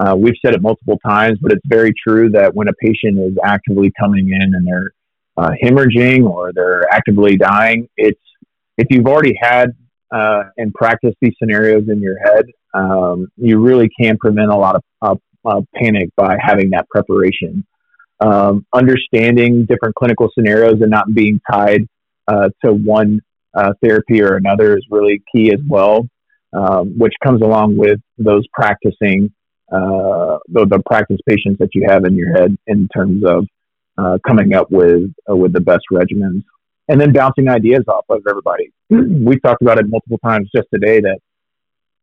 Uh, 0.00 0.14
we've 0.16 0.40
said 0.42 0.54
it 0.54 0.62
multiple 0.62 0.98
times, 1.04 1.36
but 1.42 1.52
it's 1.52 1.66
very 1.66 1.92
true 2.04 2.26
that 2.30 2.48
when 2.54 2.68
a 2.68 2.76
patient 2.86 3.14
is 3.18 3.36
actively 3.44 3.92
coming 4.02 4.26
in 4.38 4.48
and 4.54 4.62
they're 4.66 4.90
uh, 5.36 5.50
hemorrhaging 5.62 6.20
or 6.28 6.52
they're 6.54 6.86
actively 6.98 7.36
dying, 7.36 7.80
it's 7.96 8.24
if 8.82 8.86
you've 8.90 9.06
already 9.12 9.34
had 9.40 9.66
uh, 10.18 10.42
and 10.56 10.72
practiced 10.72 11.18
these 11.20 11.34
scenarios 11.38 11.84
in 11.88 11.98
your 12.00 12.18
head, 12.26 12.44
um, 12.72 13.16
you 13.36 13.54
really 13.68 13.90
can 14.00 14.16
prevent 14.24 14.50
a 14.50 14.56
lot 14.56 14.74
of 15.02 15.66
panic 15.74 16.08
by 16.16 16.32
having 16.40 16.70
that 16.70 16.86
preparation. 16.88 17.52
um, 18.20 18.66
understanding 18.74 19.64
different 19.66 19.94
clinical 19.94 20.30
scenarios 20.34 20.80
and 20.80 20.90
not 20.90 21.12
being 21.14 21.40
tied 21.50 21.86
uh, 22.28 22.48
to 22.64 22.72
one 22.72 23.20
uh, 23.54 23.72
therapy 23.82 24.22
or 24.22 24.36
another 24.36 24.76
is 24.76 24.86
really 24.90 25.22
key 25.34 25.52
as 25.52 25.60
well, 25.68 26.06
um, 26.52 26.98
which 26.98 27.14
comes 27.24 27.42
along 27.42 27.76
with 27.76 27.98
those 28.18 28.46
practicing 28.52 29.32
uh, 29.70 30.38
the, 30.48 30.66
the, 30.66 30.82
practice 30.86 31.18
patients 31.28 31.58
that 31.58 31.68
you 31.74 31.86
have 31.88 32.04
in 32.04 32.14
your 32.14 32.32
head 32.32 32.56
in 32.66 32.88
terms 32.88 33.22
of 33.24 33.46
uh, 33.98 34.18
coming 34.26 34.52
up 34.52 34.70
with 34.70 35.12
uh, 35.30 35.36
with 35.36 35.52
the 35.52 35.60
best 35.60 35.82
regimens, 35.92 36.42
and 36.88 37.00
then 37.00 37.12
bouncing 37.12 37.48
ideas 37.48 37.84
off 37.88 38.04
of 38.08 38.22
everybody. 38.28 38.72
We've 38.90 39.42
talked 39.42 39.62
about 39.62 39.78
it 39.78 39.86
multiple 39.88 40.18
times 40.24 40.50
just 40.54 40.68
today 40.74 41.00
that 41.00 41.18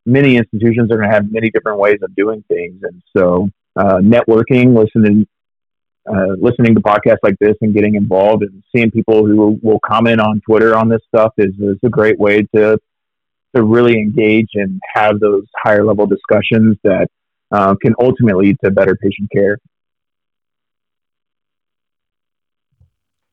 many 0.06 0.38
institutions 0.38 0.92
are 0.92 0.98
going 0.98 1.10
to 1.10 1.14
have 1.14 1.32
many 1.32 1.50
different 1.50 1.80
ways 1.80 2.00
of 2.02 2.16
doing 2.16 2.44
things, 2.48 2.82
and 2.84 3.02
so 3.16 3.50
uh, 3.76 3.98
networking, 3.98 4.78
listening 4.78 5.28
uh, 6.10 6.36
listening 6.40 6.74
to 6.74 6.82
podcasts 6.82 7.18
like 7.22 7.36
this 7.40 7.56
and 7.62 7.74
getting 7.74 7.96
involved 7.96 8.42
and 8.44 8.64
seeing 8.74 8.90
people 8.92 9.26
who 9.26 9.60
will 9.62 9.80
comment 9.86 10.22
on 10.22 10.40
Twitter 10.40 10.74
on 10.74 10.88
this 10.88 11.02
stuff 11.08 11.34
is, 11.38 11.54
is 11.60 11.78
a 11.84 11.90
great 11.90 12.18
way 12.18 12.44
to 12.56 12.80
to 13.56 13.64
really 13.64 13.94
engage 13.94 14.50
and 14.54 14.80
have 14.94 15.20
those 15.20 15.44
higher 15.64 15.84
level 15.84 16.06
discussions 16.06 16.78
that 16.84 17.08
uh, 17.52 17.76
can 17.76 17.94
ultimately 18.00 18.48
lead 18.48 18.58
to 18.64 18.72
better 18.72 18.96
patient 18.96 19.30
care. 19.32 19.58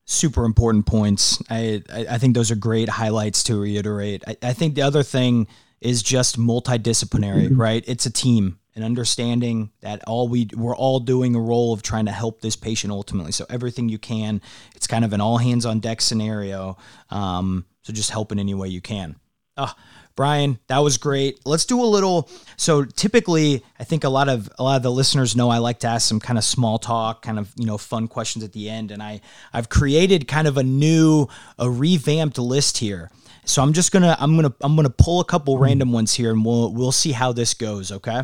Super 0.05 0.45
important 0.45 0.85
points. 0.85 1.41
I, 1.49 1.81
I, 1.89 2.19
think 2.19 2.35
those 2.35 2.51
are 2.51 2.55
great 2.55 2.89
highlights 2.89 3.43
to 3.45 3.59
reiterate. 3.59 4.23
I, 4.27 4.37
I 4.43 4.53
think 4.53 4.75
the 4.75 4.83
other 4.83 5.01
thing 5.01 5.47
is 5.81 6.03
just 6.03 6.39
multidisciplinary, 6.39 7.47
mm-hmm. 7.47 7.59
right? 7.59 7.83
It's 7.87 8.05
a 8.05 8.11
team 8.11 8.59
and 8.75 8.83
understanding 8.83 9.71
that 9.81 10.03
all 10.05 10.27
we 10.27 10.49
we're 10.53 10.75
all 10.75 10.99
doing 10.99 11.35
a 11.35 11.39
role 11.39 11.73
of 11.73 11.81
trying 11.81 12.05
to 12.05 12.11
help 12.11 12.41
this 12.41 12.55
patient 12.55 12.91
ultimately. 12.91 13.31
So 13.31 13.45
everything 13.49 13.89
you 13.89 13.97
can, 13.97 14.41
it's 14.75 14.85
kind 14.85 15.05
of 15.05 15.13
an 15.13 15.21
all 15.21 15.37
hands 15.37 15.65
on 15.65 15.79
deck 15.79 16.01
scenario. 16.01 16.77
Um, 17.09 17.65
so 17.81 17.93
just 17.93 18.11
help 18.11 18.31
in 18.31 18.39
any 18.39 18.53
way 18.53 18.67
you 18.67 18.81
can. 18.81 19.15
Oh, 19.57 19.73
Brian, 20.15 20.59
that 20.67 20.79
was 20.79 20.97
great. 20.97 21.39
Let's 21.45 21.65
do 21.65 21.81
a 21.81 21.85
little. 21.85 22.29
So 22.55 22.85
typically, 22.85 23.63
I 23.79 23.83
think 23.83 24.03
a 24.03 24.09
lot 24.09 24.29
of 24.29 24.49
a 24.57 24.63
lot 24.63 24.77
of 24.77 24.83
the 24.83 24.91
listeners 24.91 25.35
know 25.35 25.49
I 25.49 25.57
like 25.57 25.79
to 25.79 25.87
ask 25.87 26.07
some 26.07 26.19
kind 26.19 26.37
of 26.37 26.43
small 26.43 26.79
talk, 26.79 27.21
kind 27.21 27.37
of 27.37 27.51
you 27.57 27.65
know 27.65 27.77
fun 27.77 28.07
questions 28.07 28.43
at 28.43 28.53
the 28.53 28.69
end, 28.69 28.91
and 28.91 29.03
I 29.03 29.21
I've 29.51 29.67
created 29.69 30.27
kind 30.27 30.47
of 30.47 30.57
a 30.57 30.63
new, 30.63 31.27
a 31.59 31.69
revamped 31.69 32.37
list 32.37 32.77
here. 32.77 33.11
So 33.43 33.61
I'm 33.61 33.73
just 33.73 33.91
gonna 33.91 34.15
I'm 34.19 34.35
gonna 34.35 34.53
I'm 34.61 34.75
gonna 34.75 34.89
pull 34.89 35.19
a 35.19 35.25
couple 35.25 35.57
hmm. 35.57 35.63
random 35.63 35.91
ones 35.91 36.13
here, 36.13 36.31
and 36.31 36.45
we'll 36.45 36.71
we'll 36.71 36.93
see 36.93 37.11
how 37.11 37.33
this 37.33 37.53
goes. 37.53 37.91
Okay. 37.91 38.21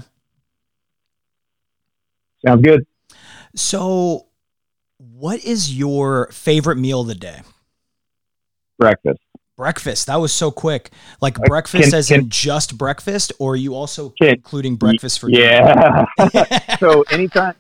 Sounds 2.45 2.61
good. 2.61 2.85
So, 3.55 4.27
what 4.97 5.43
is 5.43 5.77
your 5.77 6.27
favorite 6.31 6.77
meal 6.77 7.01
of 7.01 7.07
the 7.07 7.15
day? 7.15 7.41
Breakfast. 8.79 9.19
Breakfast. 9.61 10.07
That 10.07 10.15
was 10.15 10.33
so 10.33 10.49
quick. 10.49 10.89
Like 11.21 11.35
breakfast 11.35 11.91
can, 11.91 11.99
as 11.99 12.07
can, 12.07 12.21
in 12.21 12.29
just 12.29 12.77
breakfast, 12.77 13.31
or 13.39 13.53
are 13.53 13.55
you 13.55 13.75
also 13.75 14.09
can, 14.19 14.35
including 14.35 14.75
breakfast 14.75 15.19
for 15.19 15.29
Yeah. 15.29 16.05
so 16.79 17.03
anytime 17.11 17.53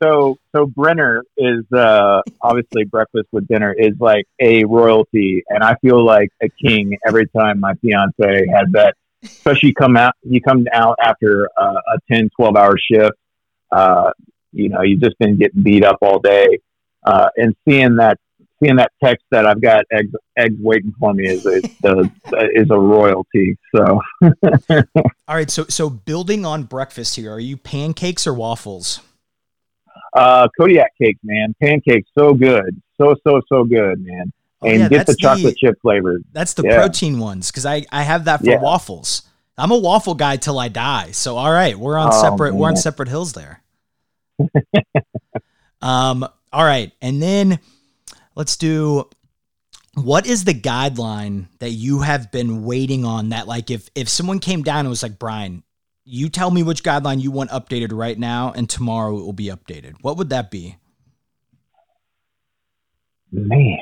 so 0.00 0.38
so 0.54 0.66
Brinner 0.66 1.24
is 1.36 1.64
uh 1.72 2.22
obviously 2.40 2.84
breakfast 2.84 3.26
with 3.32 3.48
dinner 3.48 3.72
is 3.72 3.94
like 3.98 4.26
a 4.40 4.64
royalty 4.64 5.42
and 5.48 5.64
I 5.64 5.74
feel 5.82 6.04
like 6.04 6.30
a 6.40 6.48
king 6.48 6.96
every 7.04 7.26
time 7.26 7.58
my 7.58 7.74
fiance 7.82 8.46
has 8.54 8.66
that 8.72 8.94
especially 9.22 9.74
come 9.74 9.96
out 9.96 10.14
you 10.22 10.40
come 10.40 10.66
out 10.72 10.96
after 11.02 11.50
uh, 11.60 11.80
a 11.94 12.14
10 12.14 12.30
12 12.36 12.56
hour 12.56 12.76
shift 12.78 13.16
uh, 13.72 14.12
you 14.52 14.68
know, 14.68 14.82
you've 14.82 15.00
just 15.00 15.18
been 15.18 15.36
getting 15.36 15.62
beat 15.62 15.84
up 15.84 15.98
all 16.02 16.18
day, 16.18 16.58
uh, 17.04 17.28
and 17.36 17.54
seeing 17.66 17.96
that 17.96 18.18
seeing 18.62 18.76
that 18.76 18.92
text 19.02 19.24
that 19.30 19.46
I've 19.46 19.60
got 19.60 19.84
eggs 19.90 20.12
eggs 20.36 20.56
waiting 20.58 20.94
for 20.98 21.12
me 21.14 21.26
is 21.26 21.46
is, 21.46 21.64
is 22.54 22.70
a 22.70 22.78
royalty. 22.78 23.56
So, 23.74 24.00
all 24.70 24.82
right. 25.28 25.50
So 25.50 25.64
so 25.64 25.90
building 25.90 26.44
on 26.44 26.64
breakfast 26.64 27.16
here, 27.16 27.32
are 27.32 27.40
you 27.40 27.56
pancakes 27.56 28.26
or 28.26 28.34
waffles? 28.34 29.00
Uh, 30.12 30.48
Kodiak 30.58 30.90
cakes, 31.00 31.20
man. 31.22 31.54
Pancakes, 31.60 32.08
so 32.18 32.34
good, 32.34 32.80
so 32.98 33.14
so 33.24 33.40
so 33.48 33.64
good, 33.64 34.04
man. 34.04 34.32
Oh, 34.62 34.68
and 34.68 34.80
yeah, 34.80 34.88
get 34.88 35.06
the 35.06 35.16
chocolate 35.16 35.54
the, 35.60 35.68
chip 35.68 35.80
flavor. 35.80 36.20
That's 36.32 36.54
the 36.54 36.64
yeah. 36.64 36.76
protein 36.76 37.18
ones 37.18 37.50
because 37.50 37.64
I 37.64 37.84
I 37.90 38.02
have 38.02 38.26
that 38.26 38.40
for 38.40 38.50
yeah. 38.50 38.60
waffles. 38.60 39.22
I'm 39.56 39.70
a 39.70 39.78
waffle 39.78 40.14
guy 40.14 40.36
till 40.36 40.58
I 40.58 40.68
die. 40.68 41.12
So 41.12 41.36
all 41.36 41.50
right, 41.50 41.78
we're 41.78 41.98
on 41.98 42.10
oh, 42.12 42.20
separate 42.22 42.52
man. 42.52 42.60
we're 42.60 42.68
on 42.68 42.76
separate 42.76 43.08
hills 43.08 43.32
there. 43.32 43.62
um 45.82 46.26
all 46.52 46.64
right, 46.64 46.92
and 47.00 47.22
then 47.22 47.60
let's 48.40 48.56
do 48.56 49.06
what 49.96 50.26
is 50.26 50.44
the 50.44 50.54
guideline 50.54 51.46
that 51.58 51.72
you 51.72 52.00
have 52.00 52.32
been 52.32 52.64
waiting 52.64 53.04
on 53.04 53.28
that 53.28 53.46
like 53.46 53.70
if 53.70 53.90
if 53.94 54.08
someone 54.08 54.38
came 54.38 54.62
down 54.62 54.80
and 54.80 54.88
was 54.88 55.02
like, 55.02 55.18
"Brian, 55.18 55.62
you 56.06 56.30
tell 56.30 56.50
me 56.50 56.62
which 56.62 56.82
guideline 56.82 57.20
you 57.20 57.30
want 57.30 57.50
updated 57.50 57.92
right 57.92 58.18
now 58.18 58.50
and 58.56 58.66
tomorrow 58.66 59.18
it 59.18 59.20
will 59.20 59.34
be 59.34 59.48
updated." 59.48 59.96
What 60.00 60.16
would 60.16 60.30
that 60.30 60.50
be? 60.50 60.78
Man, 63.30 63.76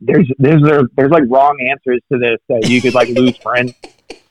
there's 0.00 0.26
there's 0.38 0.62
there's 0.96 1.10
like 1.10 1.24
wrong 1.28 1.58
answers 1.60 2.00
to 2.10 2.18
this 2.18 2.38
that 2.48 2.70
you 2.70 2.80
could 2.80 2.94
like 2.94 3.10
lose 3.10 3.36
friends. 3.36 3.74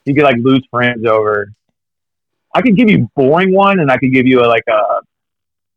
You 0.06 0.16
could 0.16 0.24
like 0.24 0.38
lose 0.38 0.66
friends 0.72 1.06
over. 1.06 1.54
I 2.56 2.64
could 2.64 2.76
give 2.76 2.90
you 2.90 3.08
boring 3.16 3.54
one, 3.54 3.80
and 3.80 3.92
I 3.92 3.98
could 3.98 4.12
give 4.12 4.26
you 4.26 4.44
a, 4.44 4.48
like 4.48 4.64
a 4.68 4.82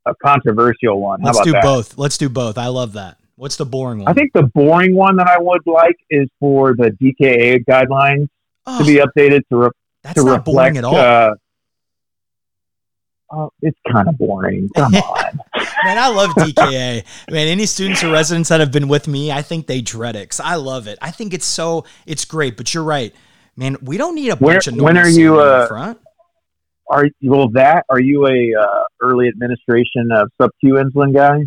a 0.07 0.15
controversial 0.25 1.01
one. 1.01 1.21
How 1.21 1.27
Let's 1.27 1.43
do 1.43 1.53
that? 1.53 1.63
both. 1.63 1.99
Let's 1.99 2.17
do 2.17 2.29
both. 2.29 2.57
I 2.59 2.69
love 2.69 2.95
that. 2.95 3.19
What's 3.37 3.57
the 3.57 3.67
boring 3.67 3.99
one? 3.99 4.09
I 4.09 4.15
think 4.15 4.33
the 4.33 4.45
boring 4.55 4.95
one 4.95 5.17
that 5.17 5.27
I 5.27 5.39
would 5.39 5.61
like 5.67 5.97
is 6.09 6.29
for 6.41 6.75
the 6.75 6.91
DKA 6.91 7.65
guidelines 7.65 8.29
oh, 8.67 8.79
to 8.79 8.85
be 8.85 8.95
updated 8.95 9.43
to 9.51 9.57
re- 9.57 9.71
that's 10.03 10.15
to 10.15 10.25
not 10.25 10.39
reflect, 10.39 10.45
boring 10.45 10.77
at 10.79 10.85
all. 10.85 10.97
Uh, 10.97 11.35
oh, 13.31 13.51
it's 13.61 13.79
kind 13.93 14.09
of 14.09 14.17
boring. 14.17 14.71
Come 14.75 14.95
on. 14.95 15.41
Man, 15.85 15.99
I 15.99 16.09
love 16.09 16.31
DKA. 16.31 17.05
Man, 17.31 17.49
any 17.49 17.67
students 17.67 18.03
or 18.03 18.11
residents 18.11 18.49
that 18.49 18.61
have 18.61 18.73
been 18.73 18.89
with 18.89 19.07
me, 19.07 19.31
I 19.31 19.43
think 19.43 19.67
they 19.67 19.83
dread 19.83 20.17
it. 20.17 20.41
I 20.43 20.57
love 20.57 20.87
it. 20.87 20.99
I 21.03 21.11
think 21.11 21.35
it's 21.35 21.47
so 21.47 21.85
it's 22.07 22.25
great. 22.25 22.57
But 22.57 22.73
you're 22.73 22.85
right, 22.85 23.15
man. 23.55 23.77
We 23.83 23.99
don't 23.99 24.15
need 24.15 24.31
a 24.31 24.37
Where, 24.37 24.55
bunch 24.55 24.69
of 24.69 24.77
when 24.77 24.97
are 24.97 25.09
you 25.09 25.41
uh, 25.41 25.67
front. 25.67 26.01
Are 26.89 27.09
well 27.23 27.49
that? 27.51 27.85
Are 27.89 28.01
you 28.01 28.27
a 28.27 28.61
uh, 28.61 28.83
early 29.01 29.29
administration 29.29 30.11
of 30.13 30.31
sub 30.41 30.51
Q 30.61 30.75
insulin 30.75 31.15
guy? 31.15 31.41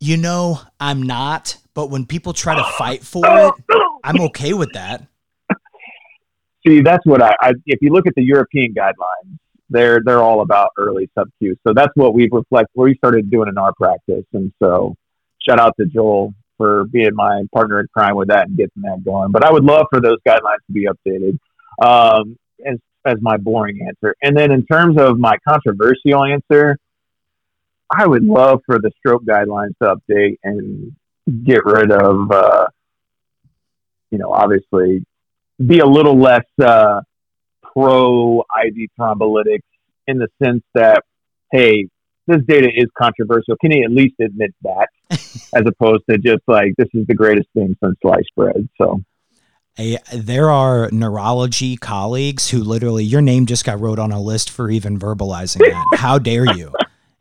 You 0.00 0.16
know, 0.16 0.60
I'm 0.80 1.02
not. 1.02 1.58
But 1.74 1.88
when 1.90 2.04
people 2.04 2.32
try 2.32 2.54
to 2.54 2.64
fight 2.76 3.02
for 3.02 3.24
it, 3.26 3.54
I'm 4.04 4.20
okay 4.22 4.52
with 4.52 4.72
that. 4.74 5.06
See, 6.66 6.80
that's 6.80 7.04
what 7.06 7.22
I, 7.22 7.34
I. 7.40 7.52
If 7.66 7.80
you 7.80 7.90
look 7.92 8.06
at 8.06 8.14
the 8.14 8.22
European 8.22 8.74
guidelines, 8.74 9.38
they're 9.70 10.00
they're 10.04 10.22
all 10.22 10.42
about 10.42 10.70
early 10.76 11.08
sub 11.16 11.28
Q. 11.38 11.56
So 11.66 11.72
that's 11.74 11.92
what 11.94 12.14
we've 12.14 12.30
reflect. 12.30 12.68
We 12.74 12.94
started 12.96 13.30
doing 13.30 13.48
in 13.48 13.58
our 13.58 13.72
practice, 13.74 14.24
and 14.32 14.52
so 14.62 14.94
shout 15.40 15.58
out 15.58 15.74
to 15.80 15.86
Joel 15.86 16.34
for 16.58 16.84
being 16.84 17.14
my 17.14 17.42
partner 17.52 17.80
in 17.80 17.86
crime 17.92 18.14
with 18.14 18.28
that 18.28 18.48
and 18.48 18.56
getting 18.56 18.82
that 18.82 19.02
going. 19.04 19.32
But 19.32 19.44
I 19.44 19.50
would 19.50 19.64
love 19.64 19.86
for 19.90 20.00
those 20.00 20.18
guidelines 20.26 20.62
to 20.66 20.72
be 20.72 20.86
updated 20.86 21.38
um, 21.84 22.36
as 22.64 22.78
as 23.04 23.16
my 23.20 23.36
boring 23.36 23.86
answer. 23.86 24.14
And 24.22 24.36
then 24.36 24.52
in 24.52 24.64
terms 24.66 24.98
of 24.98 25.18
my 25.18 25.36
controversial 25.46 26.24
answer, 26.24 26.78
I 27.90 28.06
would 28.06 28.24
love 28.24 28.60
for 28.66 28.78
the 28.78 28.90
stroke 28.98 29.24
guidelines 29.24 29.76
to 29.82 29.96
update 29.96 30.38
and 30.44 30.94
get 31.44 31.64
rid 31.64 31.90
of, 31.90 32.30
uh, 32.30 32.66
you 34.10 34.18
know, 34.18 34.32
obviously 34.32 35.04
be 35.64 35.80
a 35.80 35.86
little 35.86 36.18
less. 36.18 36.46
Uh, 36.62 37.00
pro 37.72 38.40
IV 38.40 38.90
thrombolytics 38.98 39.60
in 40.06 40.18
the 40.18 40.28
sense 40.42 40.62
that, 40.74 41.02
hey, 41.50 41.88
this 42.26 42.42
data 42.46 42.68
is 42.74 42.86
controversial. 42.96 43.56
Can 43.60 43.72
he 43.72 43.82
at 43.82 43.90
least 43.90 44.14
admit 44.20 44.54
that, 44.62 44.88
as 45.10 45.64
opposed 45.66 46.04
to 46.08 46.18
just 46.18 46.42
like 46.46 46.74
this 46.76 46.88
is 46.94 47.06
the 47.06 47.14
greatest 47.14 47.48
thing 47.54 47.76
since 47.82 47.96
sliced 48.00 48.30
bread? 48.36 48.68
So. 48.80 49.02
A, 49.78 49.96
there 50.12 50.50
are 50.50 50.90
neurology 50.92 51.76
colleagues 51.76 52.50
who 52.50 52.62
literally 52.62 53.04
your 53.04 53.22
name 53.22 53.46
just 53.46 53.64
got 53.64 53.80
wrote 53.80 53.98
on 53.98 54.12
a 54.12 54.20
list 54.20 54.50
for 54.50 54.70
even 54.70 54.98
verbalizing 54.98 55.60
that. 55.60 55.84
How 55.98 56.18
dare 56.18 56.54
you? 56.54 56.72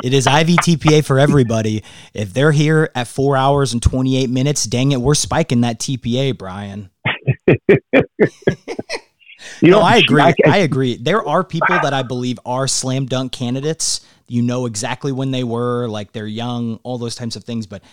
It 0.03 0.13
is 0.13 0.25
IVTPA 0.25 1.05
for 1.05 1.19
everybody. 1.19 1.83
If 2.13 2.33
they're 2.33 2.51
here 2.51 2.89
at 2.95 3.07
four 3.07 3.37
hours 3.37 3.71
and 3.71 3.81
28 3.81 4.29
minutes, 4.29 4.65
dang 4.65 4.91
it, 4.91 4.99
we're 4.99 5.15
spiking 5.15 5.61
that 5.61 5.79
TPA, 5.79 6.37
Brian. 6.37 6.89
You 9.61 9.69
no, 9.69 9.79
know, 9.79 9.85
I 9.85 9.97
agree. 9.97 10.21
I, 10.21 10.33
I, 10.45 10.57
agree. 10.57 10.97
There 10.97 11.25
are 11.27 11.43
people 11.43 11.77
that 11.81 11.93
I 11.93 12.03
believe 12.03 12.39
are 12.45 12.67
slam 12.67 13.05
dunk 13.05 13.31
candidates. 13.31 14.01
You 14.27 14.41
know 14.41 14.65
exactly 14.65 15.11
when 15.11 15.31
they 15.31 15.43
were, 15.43 15.87
like 15.87 16.11
they're 16.11 16.27
young, 16.27 16.79
all 16.83 16.97
those 16.97 17.15
types 17.15 17.35
of 17.35 17.43
things. 17.43 17.67
But 17.67 17.83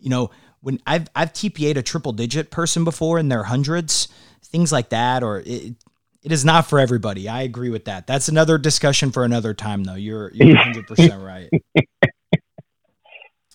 you 0.00 0.10
know, 0.10 0.30
when 0.62 0.80
I've 0.86 1.08
I've 1.14 1.32
TPA'd 1.32 1.76
a 1.76 1.82
triple 1.82 2.12
digit 2.12 2.50
person 2.50 2.84
before 2.84 3.18
in 3.18 3.28
their 3.28 3.44
hundreds, 3.44 4.08
things 4.42 4.72
like 4.72 4.88
that, 4.88 5.22
or 5.22 5.40
it, 5.40 5.74
It 6.22 6.32
is 6.32 6.44
not 6.44 6.66
for 6.66 6.78
everybody. 6.78 7.28
I 7.28 7.42
agree 7.42 7.68
with 7.68 7.84
that. 7.86 8.06
That's 8.06 8.28
another 8.28 8.56
discussion 8.58 9.10
for 9.10 9.24
another 9.24 9.54
time, 9.54 9.84
though. 9.84 9.96
You're 9.96 10.32
you're 10.32 10.48
100 10.56 10.86
percent 10.86 11.22
right. 11.22 11.50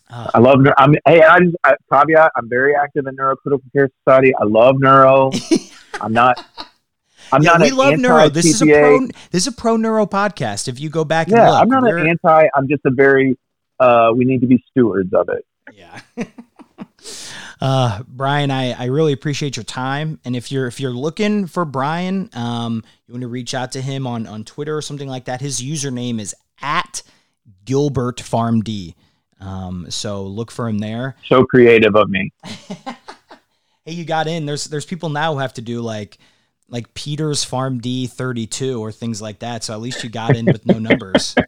Uh, 0.10 0.32
I 0.36 0.40
love. 0.40 0.66
I'm 0.78 0.96
hey, 1.06 1.24
I 1.24 1.40
just 1.40 1.56
I, 1.64 1.76
caveat. 1.92 2.32
I'm 2.36 2.50
very 2.50 2.76
active 2.76 3.08
in 3.08 3.16
Neurocritical 3.16 3.62
Care 3.74 3.90
Society. 4.04 4.34
I 4.36 4.44
love 4.44 4.76
neuro. 4.80 5.32
I'm 6.02 6.14
not. 6.14 6.44
I'm 7.32 7.42
yeah, 7.42 7.52
not. 7.52 7.62
We 7.62 7.72
love 7.72 7.98
neuro. 8.00 8.28
This 8.30 8.46
is 8.46 8.62
a 8.62 8.66
pro. 8.66 9.08
This 9.32 9.44
is 9.44 9.48
a 9.48 9.52
pro 9.54 9.78
neuro 9.78 10.06
podcast. 10.06 10.68
If 10.68 10.80
you 10.80 10.90
go 10.90 11.06
back, 11.06 11.30
yeah, 11.30 11.52
look, 11.52 11.62
I'm 11.62 11.70
not 11.70 11.90
an 11.90 12.08
anti. 12.08 12.48
I'm 12.54 12.68
just 12.68 12.82
a 12.86 12.92
very. 12.92 13.38
Uh, 13.80 14.12
we 14.14 14.26
need 14.26 14.42
to 14.42 14.48
be 14.48 14.62
stewards 14.72 15.14
of 15.14 15.30
it. 15.30 15.46
Yeah. 15.74 16.02
Uh, 17.60 18.04
Brian, 18.08 18.52
I, 18.52 18.72
I 18.72 18.86
really 18.86 19.14
appreciate 19.14 19.56
your 19.56 19.64
time. 19.64 20.20
And 20.26 20.36
if 20.36 20.52
you're 20.52 20.68
if 20.68 20.80
you're 20.80 20.92
looking 20.92 21.48
for 21.48 21.66
Brian, 21.66 22.30
um, 22.34 22.84
you 23.08 23.14
want 23.14 23.22
to 23.22 23.28
reach 23.28 23.54
out 23.54 23.72
to 23.74 23.82
him 23.82 24.06
on 24.06 24.28
on 24.28 24.44
Twitter 24.44 24.76
or 24.76 24.82
something 24.82 25.08
like 25.08 25.26
that. 25.26 25.42
His 25.42 25.62
username 25.62 26.20
is 26.20 26.36
at 26.62 27.02
Gilbert 27.66 28.18
PharmD. 28.18 28.96
Um, 29.40 29.88
so 29.90 30.24
look 30.24 30.52
for 30.52 30.68
him 30.68 30.80
there. 30.80 31.16
So 31.28 31.46
creative 31.46 31.96
of 31.96 32.10
me. 32.10 32.32
hey, 32.44 33.94
you 33.94 34.06
got 34.06 34.28
in. 34.28 34.46
There's 34.46 34.66
there's 34.66 34.86
people 34.86 35.10
now 35.10 35.34
who 35.34 35.40
have 35.40 35.54
to 35.56 35.62
do 35.62 35.82
like 35.82 36.18
like 36.70 36.94
Peter's 36.94 37.46
PharmD 37.46 38.10
32 38.10 38.82
or 38.82 38.92
things 38.92 39.22
like 39.22 39.40
that. 39.40 39.64
So 39.64 39.74
at 39.74 39.80
least 39.80 40.04
you 40.04 40.10
got 40.10 40.36
in 40.36 40.46
with 40.46 40.66
no 40.66 40.80
numbers. 40.80 41.36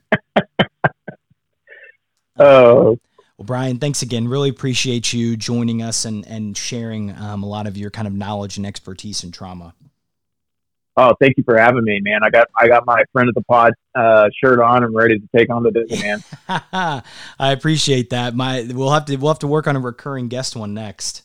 Oh. 2.40 2.98
Well, 3.40 3.45
Brian, 3.45 3.80
thanks 3.80 4.02
again. 4.02 4.28
Really 4.28 4.49
appreciate 4.49 5.14
you 5.14 5.38
joining 5.38 5.82
us 5.82 6.03
and 6.03 6.28
and 6.28 6.57
sharing 6.57 7.16
um, 7.16 7.41
a 7.41 7.45
lot 7.45 7.68
of 7.68 7.78
your 7.78 7.90
kind 7.90 8.06
of 8.06 8.14
knowledge 8.14 8.57
and 8.57 8.66
expertise 8.66 9.24
in 9.24 9.32
trauma. 9.32 9.74
Oh, 10.98 11.14
thank 11.22 11.38
you 11.38 11.45
for 11.45 11.57
having 11.57 11.86
me, 11.86 12.02
man. 12.02 12.20
I 12.22 12.32
got 12.32 12.49
I 12.60 12.68
got 12.68 12.86
my 12.86 13.02
friend 13.14 13.30
of 13.30 13.36
the 13.36 13.41
pod 13.44 13.72
uh, 13.95 14.28
shirt 14.44 14.60
on. 14.60 14.84
I'm 14.84 14.94
ready 14.94 15.18
to 15.18 15.26
take 15.34 15.49
on 15.49 15.64
the 15.64 15.72
business, 15.72 16.02
man. 16.02 16.24
I 17.40 17.53
appreciate 17.53 18.10
that. 18.10 18.36
My 18.36 18.68
we'll 18.70 18.91
have 18.91 19.06
to 19.06 19.16
we'll 19.16 19.32
have 19.32 19.40
to 19.40 19.48
work 19.48 19.68
on 19.68 19.78
a 19.78 19.80
recurring 19.80 20.28
guest 20.28 20.57
one 20.57 20.74
next. 20.74 21.24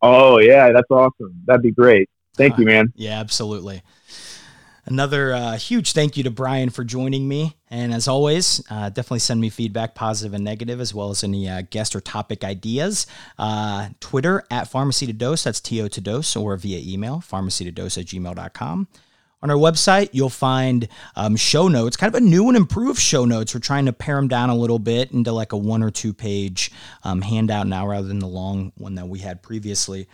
Oh 0.00 0.38
yeah, 0.38 0.70
that's 0.70 0.88
awesome. 0.88 1.34
That'd 1.46 1.62
be 1.62 1.72
great. 1.72 2.08
Thank 2.36 2.54
uh, 2.54 2.56
you, 2.58 2.66
man. 2.66 2.92
Yeah, 2.94 3.18
absolutely. 3.18 3.82
Another 4.88 5.34
uh, 5.34 5.56
huge 5.56 5.92
thank 5.92 6.16
you 6.16 6.22
to 6.22 6.30
Brian 6.30 6.70
for 6.70 6.84
joining 6.84 7.26
me. 7.26 7.56
And 7.68 7.92
as 7.92 8.06
always, 8.06 8.62
uh, 8.70 8.88
definitely 8.88 9.18
send 9.18 9.40
me 9.40 9.50
feedback, 9.50 9.96
positive 9.96 10.32
and 10.32 10.44
negative, 10.44 10.80
as 10.80 10.94
well 10.94 11.10
as 11.10 11.24
any 11.24 11.48
uh, 11.48 11.62
guest 11.68 11.96
or 11.96 12.00
topic 12.00 12.44
ideas. 12.44 13.08
Uh, 13.36 13.88
Twitter 13.98 14.44
at 14.48 14.68
pharmacy 14.68 15.04
to 15.06 15.12
dose, 15.12 15.42
that's 15.42 15.60
TO 15.60 15.88
to 15.88 16.00
dose, 16.00 16.36
or 16.36 16.56
via 16.56 16.78
email, 16.78 17.20
pharmacy 17.20 17.64
to 17.64 17.72
dose 17.72 17.98
at 17.98 18.06
gmail.com. 18.06 18.86
On 19.42 19.50
our 19.50 19.56
website, 19.56 20.10
you'll 20.12 20.30
find 20.30 20.88
um, 21.16 21.34
show 21.34 21.66
notes, 21.66 21.96
kind 21.96 22.14
of 22.14 22.22
a 22.22 22.24
new 22.24 22.46
and 22.46 22.56
improved 22.56 23.00
show 23.00 23.24
notes. 23.24 23.54
We're 23.54 23.60
trying 23.60 23.86
to 23.86 23.92
pare 23.92 24.16
them 24.16 24.28
down 24.28 24.50
a 24.50 24.56
little 24.56 24.78
bit 24.78 25.10
into 25.10 25.32
like 25.32 25.52
a 25.52 25.56
one 25.56 25.82
or 25.82 25.90
two 25.90 26.14
page 26.14 26.70
um, 27.02 27.22
handout 27.22 27.66
now 27.66 27.88
rather 27.88 28.06
than 28.06 28.20
the 28.20 28.28
long 28.28 28.72
one 28.76 28.94
that 28.94 29.08
we 29.08 29.18
had 29.18 29.42
previously 29.42 30.06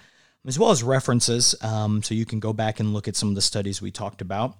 as 0.47 0.59
well 0.59 0.71
as 0.71 0.83
references. 0.83 1.55
Um, 1.63 2.03
so 2.03 2.15
you 2.15 2.27
can 2.27 2.41
go 2.41 2.53
back 2.53 2.81
and 2.81 2.93
look 2.93 3.09
at 3.09 3.17
some 3.17 3.29
of 3.29 3.35
the 3.35 3.43
studies 3.43 3.81
we 3.81 3.91
talked 3.91 4.21
about. 4.21 4.57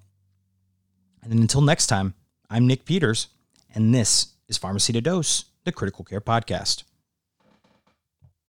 And 1.21 1.33
until 1.33 1.61
next 1.61 1.87
time, 1.87 2.13
I'm 2.49 2.67
Nick 2.67 2.85
Peters, 2.85 3.27
and 3.73 3.93
this 3.95 4.33
is 4.47 4.57
Pharmacy 4.57 4.93
to 4.93 5.01
Dose, 5.01 5.45
the 5.63 5.71
Critical 5.71 6.03
Care 6.03 6.21
Podcast. 6.21 6.83